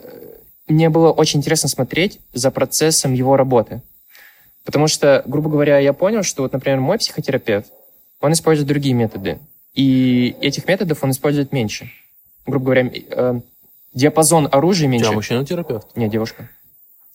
Мне 0.67 0.89
было 0.89 1.11
очень 1.11 1.41
интересно 1.41 1.69
смотреть 1.69 2.19
за 2.33 2.49
процессом 2.49 3.13
его 3.13 3.37
работы. 3.37 3.83
Потому 4.65 4.87
что, 4.87 5.21
грубо 5.27 5.51
говоря, 5.51 5.77
я 5.77 5.93
понял, 5.93 6.23
что 6.23 6.41
вот, 6.41 6.51
например, 6.51 6.79
мой 6.79 6.97
психотерапевт, 6.97 7.67
он 8.21 8.33
использует 8.33 8.67
другие 8.67 8.95
методы. 8.95 9.37
И 9.75 10.35
этих 10.41 10.67
методов 10.67 11.03
он 11.03 11.11
использует 11.11 11.51
меньше. 11.51 11.91
Грубо 12.47 12.65
говоря, 12.65 12.89
э, 12.91 13.39
диапазон 13.93 14.49
оружия 14.51 14.87
У 14.87 14.89
меньше. 14.89 15.05
тебя 15.05 15.13
мужчина-терапевт? 15.13 15.95
Не, 15.95 16.09
девушка. 16.09 16.49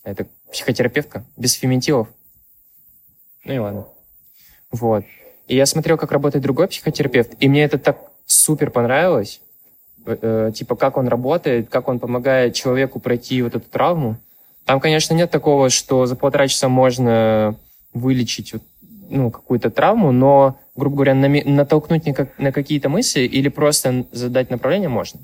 Это 0.07 0.25
психотерапевтка, 0.49 1.25
без 1.35 1.51
феминитивов. 1.55 2.07
Ну 3.43 3.53
и 3.53 3.57
ладно. 3.57 3.87
Вот. 4.71 5.03
И 5.47 5.55
я 5.57 5.65
смотрел, 5.65 5.97
как 5.97 6.13
работает 6.13 6.43
другой 6.43 6.69
психотерапевт, 6.69 7.33
и 7.41 7.49
мне 7.49 7.65
это 7.65 7.77
так 7.77 7.99
супер 8.25 8.71
понравилось. 8.71 9.41
Э, 10.05 10.51
типа, 10.55 10.77
как 10.77 10.95
он 10.95 11.09
работает, 11.09 11.67
как 11.67 11.89
он 11.89 11.99
помогает 11.99 12.53
человеку 12.53 13.01
пройти 13.01 13.41
вот 13.41 13.55
эту 13.55 13.69
травму. 13.69 14.15
Там, 14.63 14.79
конечно, 14.79 15.13
нет 15.13 15.29
такого, 15.29 15.69
что 15.69 16.05
за 16.05 16.15
полтора 16.15 16.47
часа 16.47 16.69
можно 16.69 17.57
вылечить 17.93 18.53
ну, 19.09 19.29
какую-то 19.29 19.69
травму, 19.69 20.13
но, 20.13 20.57
грубо 20.77 21.03
говоря, 21.03 21.15
натолкнуть 21.15 22.05
на, 22.05 22.13
как- 22.13 22.39
на 22.39 22.53
какие-то 22.53 22.87
мысли 22.87 23.23
или 23.23 23.49
просто 23.49 24.05
задать 24.13 24.51
направление 24.51 24.87
можно. 24.87 25.19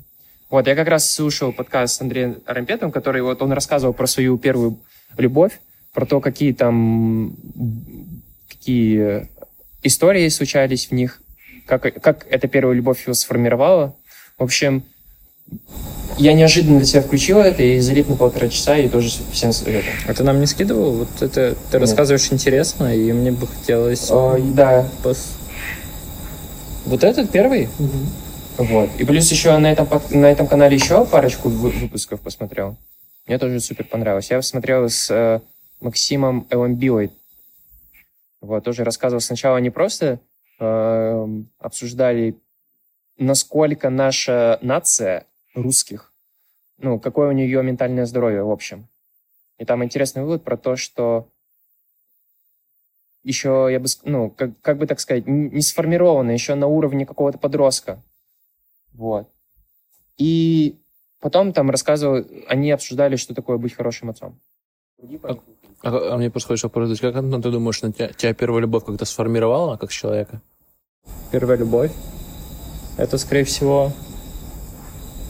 Вот, 0.54 0.68
я 0.68 0.76
как 0.76 0.86
раз 0.86 1.10
слушал 1.10 1.52
подкаст 1.52 1.96
с 1.96 2.00
Андреем 2.00 2.36
Арампетом, 2.46 2.92
который 2.92 3.22
вот 3.22 3.42
он 3.42 3.50
рассказывал 3.50 3.92
про 3.92 4.06
свою 4.06 4.38
первую 4.38 4.78
любовь, 5.18 5.58
про 5.92 6.06
то, 6.06 6.20
какие 6.20 6.52
там 6.52 7.34
какие 8.48 9.26
истории 9.82 10.28
случались 10.28 10.86
в 10.86 10.92
них, 10.92 11.20
как, 11.66 12.00
как 12.00 12.28
эта 12.30 12.46
первая 12.46 12.76
любовь 12.76 13.02
его 13.02 13.14
сформировала. 13.14 13.96
В 14.38 14.44
общем, 14.44 14.84
я 16.18 16.32
неожиданно 16.34 16.78
для 16.78 16.86
себя 16.86 17.02
включил 17.02 17.38
это 17.38 17.64
и 17.64 17.80
залип 17.80 18.08
на 18.10 18.14
полтора 18.14 18.48
часа, 18.48 18.78
и 18.78 18.88
тоже 18.88 19.10
всем 19.32 19.52
советую. 19.52 19.92
А 20.06 20.14
ты 20.14 20.22
нам 20.22 20.38
не 20.38 20.46
скидывал? 20.46 20.92
Вот 20.98 21.08
это 21.20 21.56
ты 21.72 21.78
Нет. 21.78 21.80
рассказываешь 21.80 22.32
интересно, 22.32 22.94
и 22.94 23.12
мне 23.12 23.32
бы 23.32 23.48
хотелось... 23.48 24.08
О, 24.08 24.38
да, 24.38 24.88
пос- 25.02 25.32
Вот 26.86 27.02
этот 27.02 27.32
первый? 27.32 27.68
Вот. 28.58 28.90
И 28.98 29.04
плюс 29.04 29.30
еще 29.30 29.56
на 29.58 29.72
этом, 29.72 29.88
на 30.10 30.26
этом 30.30 30.46
канале 30.46 30.76
еще 30.76 31.04
парочку 31.06 31.48
вы- 31.48 31.70
выпусков 31.70 32.20
посмотрел. 32.20 32.76
Мне 33.26 33.38
тоже 33.38 33.60
супер 33.60 33.84
понравилось. 33.84 34.30
Я 34.30 34.40
смотрел 34.42 34.88
с 34.88 35.10
э, 35.10 35.40
Максимом 35.80 36.46
Эламбилой. 36.50 37.10
Вот, 38.40 38.62
тоже 38.64 38.84
рассказывал 38.84 39.20
сначала 39.20 39.56
не 39.58 39.70
просто 39.70 40.20
э, 40.60 41.26
обсуждали, 41.58 42.36
насколько 43.16 43.90
наша 43.90 44.58
нация 44.60 45.26
русских, 45.54 46.12
ну, 46.78 47.00
какое 47.00 47.28
у 47.28 47.32
нее 47.32 47.62
ментальное 47.62 48.06
здоровье 48.06 48.42
в 48.42 48.50
общем. 48.50 48.86
И 49.58 49.64
там 49.64 49.82
интересный 49.82 50.22
вывод 50.22 50.44
про 50.44 50.56
то, 50.56 50.76
что 50.76 51.28
еще, 53.22 53.68
я 53.70 53.80
бы, 53.80 53.86
ну, 54.04 54.30
как, 54.30 54.50
как 54.60 54.78
бы 54.78 54.86
так 54.86 55.00
сказать, 55.00 55.26
не 55.26 55.62
сформировано 55.62 56.30
еще 56.30 56.54
на 56.54 56.66
уровне 56.66 57.06
какого-то 57.06 57.38
подростка. 57.38 58.02
Вот. 58.94 59.28
И 60.16 60.78
потом 61.20 61.52
там 61.52 61.70
рассказывал, 61.70 62.24
они 62.48 62.70
обсуждали, 62.70 63.16
что 63.16 63.34
такое 63.34 63.58
быть 63.58 63.74
хорошим 63.74 64.10
отцом. 64.10 64.40
А, 65.82 66.14
а 66.14 66.16
мне 66.16 66.30
просто 66.30 66.48
хочется 66.48 66.68
вопрос, 66.68 66.98
как, 67.00 67.16
Антон, 67.16 67.42
ты 67.42 67.50
думаешь, 67.50 67.82
на 67.82 67.92
тебя, 67.92 68.08
тебя 68.08 68.32
первая 68.32 68.62
любовь 68.62 68.84
как-то 68.84 69.04
сформировала 69.04 69.76
как 69.76 69.90
человека? 69.90 70.40
Первая 71.30 71.58
любовь. 71.58 71.92
Это, 72.96 73.18
скорее 73.18 73.44
всего... 73.44 73.92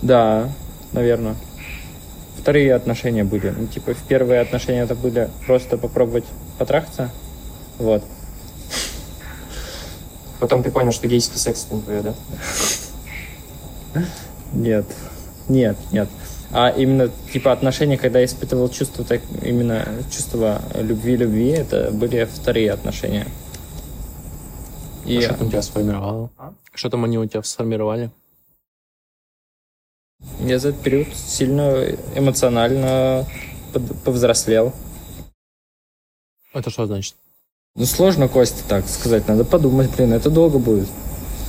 Да, 0.02 0.52
наверное. 0.92 1.34
Вторые 2.38 2.74
отношения 2.74 3.24
были. 3.24 3.50
Ну, 3.50 3.66
типа, 3.66 3.94
в 3.94 4.06
первые 4.06 4.40
отношения 4.40 4.82
это 4.82 4.94
были 4.94 5.30
просто 5.46 5.78
попробовать 5.78 6.24
потрахаться. 6.58 7.10
Вот. 7.78 8.04
Потом 10.40 10.62
ты 10.62 10.70
понял, 10.70 10.92
что 10.92 11.08
гейский 11.08 11.38
секс 11.38 11.66
не 11.70 11.80
твое, 11.80 12.02
да? 12.02 12.14
Нет. 14.52 14.86
Нет, 15.48 15.76
нет. 15.92 16.08
А 16.50 16.68
именно, 16.68 17.10
типа, 17.32 17.52
отношения, 17.52 17.98
когда 17.98 18.20
я 18.20 18.26
испытывал 18.26 18.68
чувство, 18.68 19.04
так, 19.04 19.20
именно 19.42 19.86
чувство 20.10 20.62
любви-любви, 20.74 21.48
это 21.48 21.90
были 21.90 22.24
вторые 22.24 22.72
отношения. 22.72 23.26
И 25.04 25.18
А 25.18 25.22
что 25.22 25.34
там 25.34 25.50
тебя 25.50 25.62
сформировало? 25.62 26.30
А? 26.38 26.54
Что 26.72 26.90
там 26.90 27.04
они 27.04 27.18
у 27.18 27.26
тебя 27.26 27.42
сформировали? 27.42 28.10
Я 30.40 30.58
за 30.58 30.70
этот 30.70 30.82
период 30.82 31.08
сильно 31.14 31.84
эмоционально 32.14 33.26
повзрослел. 34.04 34.72
Это 36.52 36.70
что 36.70 36.86
значит? 36.86 37.16
Ну, 37.74 37.84
сложно, 37.84 38.28
Костя, 38.28 38.62
так 38.68 38.86
сказать. 38.86 39.26
Надо 39.26 39.44
подумать, 39.44 39.90
блин, 39.96 40.12
это 40.12 40.30
долго 40.30 40.58
будет. 40.58 40.88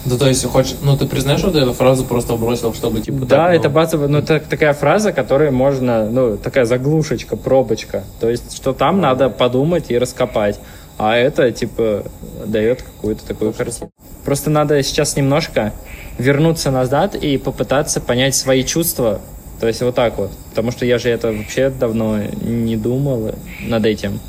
Да, 0.06 0.18
то 0.18 0.28
есть, 0.28 0.46
хочешь, 0.46 0.76
ну, 0.84 0.96
ты 0.96 1.08
признаешь, 1.08 1.40
что 1.40 1.52
ты 1.52 1.60
эту 1.60 1.74
фразу 1.74 2.06
просто 2.06 2.36
бросил, 2.36 2.74
чтобы, 2.74 3.02
типа, 3.02 3.26
Да, 3.26 3.38
так, 3.38 3.50
ну, 3.50 3.56
это 3.56 3.70
базовая, 3.70 4.08
ну, 4.08 4.20
это 4.20 4.40
такая 4.40 4.74
фраза, 4.74 5.12
которой 5.14 5.50
можно, 5.50 6.08
ну, 6.10 6.38
такая 6.38 6.66
заглушечка, 6.66 7.36
пробочка. 7.36 8.04
То 8.20 8.30
есть, 8.30 8.56
что 8.56 8.74
там 8.74 9.02
надо 9.02 9.30
подумать 9.30 9.86
и 9.90 9.98
раскопать. 9.98 10.60
А 10.98 11.16
это, 11.16 11.52
типа, 11.52 12.04
дает 12.46 12.84
какую-то 12.84 13.26
такую 13.26 13.52
картину. 13.52 13.90
Просто 14.24 14.50
надо 14.50 14.82
сейчас 14.84 15.18
немножко 15.18 15.74
вернуться 16.18 16.72
назад 16.72 17.16
и 17.16 17.38
попытаться 17.38 18.00
понять 18.00 18.36
свои 18.36 18.64
чувства. 18.64 19.20
То 19.60 19.68
есть, 19.68 19.82
вот 19.82 19.96
так 19.96 20.18
вот. 20.18 20.32
Потому 20.52 20.72
что 20.72 20.86
я 20.86 21.00
же 21.00 21.10
это 21.10 21.32
вообще 21.32 21.70
давно 21.70 22.20
не 22.42 22.78
думал 22.78 23.32
над 23.62 23.86
этим. 23.86 24.20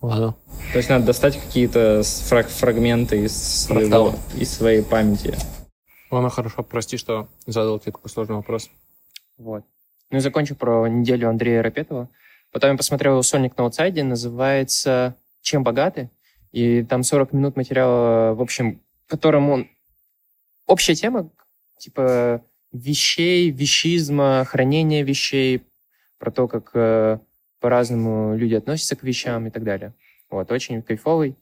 Ладно. 0.00 0.36
То 0.72 0.78
есть, 0.78 0.88
надо 0.88 1.06
достать 1.06 1.40
какие-то 1.40 2.02
фраг- 2.02 2.48
фрагменты 2.48 3.24
из, 3.24 3.36
своего, 3.64 4.14
из 4.36 4.52
своей 4.52 4.82
памяти. 4.82 5.36
Ладно, 6.10 6.30
хорошо, 6.30 6.62
прости, 6.62 6.96
что 6.96 7.28
задал 7.46 7.78
тебе 7.78 7.92
такой 7.92 8.10
сложный 8.10 8.36
вопрос. 8.36 8.70
Вот. 9.36 9.64
Ну 10.10 10.18
и 10.18 10.20
закончу 10.20 10.54
про 10.54 10.86
неделю 10.88 11.28
Андрея 11.28 11.62
Рапетова. 11.62 12.08
Потом 12.50 12.72
я 12.72 12.76
посмотрел 12.76 13.22
сольник 13.22 13.56
на 13.58 13.64
аутсайде, 13.64 14.04
называется 14.04 15.16
«Чем 15.42 15.62
богаты?». 15.64 16.10
И 16.52 16.82
там 16.82 17.02
40 17.02 17.34
минут 17.34 17.56
материала, 17.56 18.34
в 18.34 18.40
общем, 18.40 18.80
которым 19.06 19.50
он... 19.50 19.68
Общая 20.66 20.94
тема, 20.94 21.30
типа 21.78 22.42
вещей, 22.72 23.50
вещизма, 23.50 24.44
хранения 24.46 25.02
вещей, 25.02 25.62
про 26.18 26.30
то, 26.30 26.48
как 26.48 26.70
э, 26.74 27.18
по-разному 27.60 28.36
люди 28.36 28.54
относятся 28.54 28.96
к 28.96 29.02
вещам 29.02 29.46
и 29.46 29.50
так 29.50 29.64
далее. 29.64 29.92
Вот, 30.30 30.50
очень 30.52 30.82
кайфовый. 30.82 31.36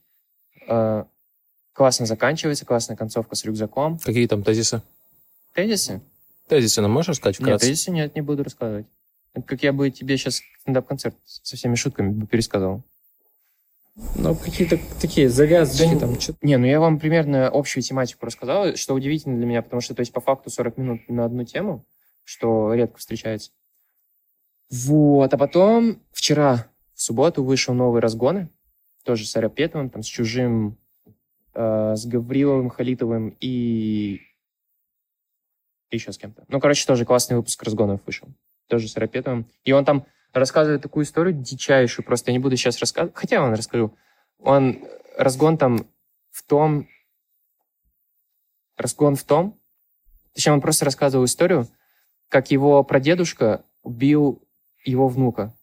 Э, 0.68 1.04
классно 1.72 2.06
заканчивается, 2.06 2.64
классная 2.64 2.96
концовка 2.96 3.34
с 3.36 3.44
рюкзаком. 3.44 3.98
Какие 3.98 4.26
там 4.26 4.42
тезисы? 4.42 4.82
Тезисы? 5.54 6.00
Тезисы 6.48 6.80
нам 6.80 6.92
можешь 6.92 7.10
рассказать 7.10 7.38
Нет, 7.38 7.46
вкратце? 7.46 7.66
тезисы 7.66 7.90
нет, 7.90 8.14
не 8.14 8.22
буду 8.22 8.44
рассказывать. 8.44 8.86
Это 9.34 9.46
как 9.46 9.62
я 9.62 9.72
бы 9.72 9.90
тебе 9.90 10.16
сейчас 10.16 10.40
стендап-концерт 10.62 11.16
со 11.24 11.56
всеми 11.56 11.74
шутками 11.74 12.10
бы 12.10 12.26
пересказал. 12.26 12.82
Ну, 14.14 14.34
какие-то 14.34 14.78
такие 15.00 15.30
завязочки 15.30 15.94
Да, 15.94 16.00
там, 16.00 16.18
Не, 16.42 16.58
ну 16.58 16.66
я 16.66 16.80
вам 16.80 16.98
примерно 16.98 17.48
общую 17.48 17.82
тематику 17.82 18.26
рассказал, 18.26 18.76
что 18.76 18.94
удивительно 18.94 19.36
для 19.36 19.46
меня, 19.46 19.62
потому 19.62 19.80
что, 19.80 19.94
то 19.94 20.00
есть, 20.00 20.12
по 20.12 20.20
факту 20.20 20.50
40 20.50 20.76
минут 20.76 21.08
на 21.08 21.24
одну 21.24 21.44
тему, 21.44 21.84
что 22.22 22.74
редко 22.74 22.98
встречается. 22.98 23.52
Вот, 24.70 25.32
а 25.32 25.38
потом 25.38 26.02
вчера, 26.12 26.66
в 26.94 27.00
субботу, 27.02 27.44
вышел 27.44 27.74
новый 27.74 28.00
разгоны, 28.00 28.48
тоже 29.04 29.26
с 29.26 29.36
Арапетовым, 29.36 29.90
там, 29.90 30.02
с 30.02 30.06
Чужим, 30.06 30.76
э, 31.54 31.94
с 31.94 32.04
Гавриловым, 32.06 32.70
Халитовым 32.70 33.36
и... 33.40 34.20
и 35.90 35.96
еще 35.96 36.12
с 36.12 36.18
кем-то. 36.18 36.44
Ну, 36.48 36.60
короче, 36.60 36.86
тоже 36.86 37.04
классный 37.04 37.36
выпуск 37.36 37.62
разгонов 37.62 38.00
вышел, 38.06 38.28
тоже 38.66 38.88
с 38.88 38.96
Арапетовым. 38.96 39.48
И 39.64 39.72
он 39.72 39.84
там 39.84 40.06
рассказывает 40.32 40.82
такую 40.82 41.04
историю 41.04 41.34
дичайшую, 41.34 42.04
просто 42.04 42.30
я 42.30 42.36
не 42.36 42.42
буду 42.42 42.56
сейчас 42.56 42.78
рассказывать, 42.80 43.16
хотя 43.16 43.42
он 43.42 43.54
расскажу. 43.54 43.96
Он, 44.38 44.84
разгон 45.16 45.56
там 45.58 45.86
в 46.30 46.42
том, 46.42 46.88
разгон 48.76 49.14
в 49.14 49.22
том, 49.22 49.58
точнее, 50.34 50.52
он 50.52 50.60
просто 50.60 50.84
рассказывал 50.84 51.24
историю, 51.24 51.68
как 52.28 52.50
его 52.50 52.82
прадедушка 52.82 53.64
убил 53.82 54.45
его 54.90 55.08
внука. 55.08 55.54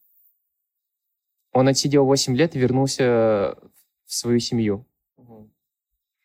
Он 1.52 1.68
отсидел 1.68 2.06
8 2.06 2.36
лет 2.36 2.56
и 2.56 2.60
вернулся 2.60 3.56
в 4.06 4.14
свою 4.14 4.40
семью. 4.40 4.86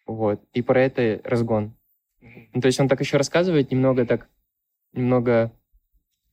Вот. 0.07 0.42
И 0.55 0.62
про 0.62 0.82
это 0.82 1.20
разгон. 1.22 1.76
Ну, 2.55 2.61
то 2.61 2.66
есть 2.66 2.80
он 2.80 2.88
так 2.88 3.01
еще 3.01 3.18
рассказывает 3.18 3.70
немного 3.70 4.07
так, 4.07 4.28
немного... 4.92 5.53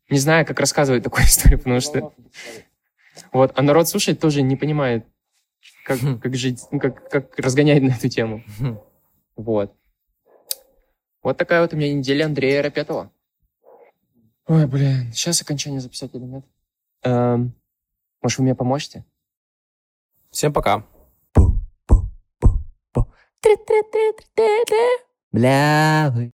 Не 0.10 0.18
знаю, 0.18 0.46
как 0.46 0.60
рассказывать 0.60 1.04
такую 1.04 1.24
историю, 1.26 1.60
потому 1.60 1.82
что... 1.82 2.14
Вот, 3.32 3.52
а 3.56 3.62
народ 3.62 3.88
слушает 3.88 4.20
тоже 4.20 4.42
не 4.42 4.56
понимает, 4.56 5.06
как, 5.84 6.00
Хм. 6.00 6.20
как 6.20 6.36
жить, 6.36 6.62
ну, 6.72 6.80
как, 6.80 7.10
как 7.10 7.38
разгонять 7.40 7.82
на 7.82 7.92
эту 7.92 8.10
тему. 8.10 8.44
Хм. 8.60 8.78
Вот. 9.36 9.74
Вот 11.22 11.38
такая 11.38 11.62
вот 11.62 11.74
у 11.74 11.78
меня 11.78 11.94
неделя 11.94 12.26
Андрея 12.26 12.62
Рапетова. 12.62 13.12
Ой, 14.48 14.68
блин, 14.68 15.12
сейчас 15.12 15.42
окончание 15.42 15.80
записать 15.80 16.14
или 16.14 16.24
нет? 16.24 16.46
Эм, 17.06 17.54
может, 18.22 18.40
вы 18.40 18.44
мне 18.46 18.56
поможете? 18.56 19.06
Всем 20.32 20.52
пока. 20.52 20.84
Бля, 25.32 26.12
вы. 26.16 26.24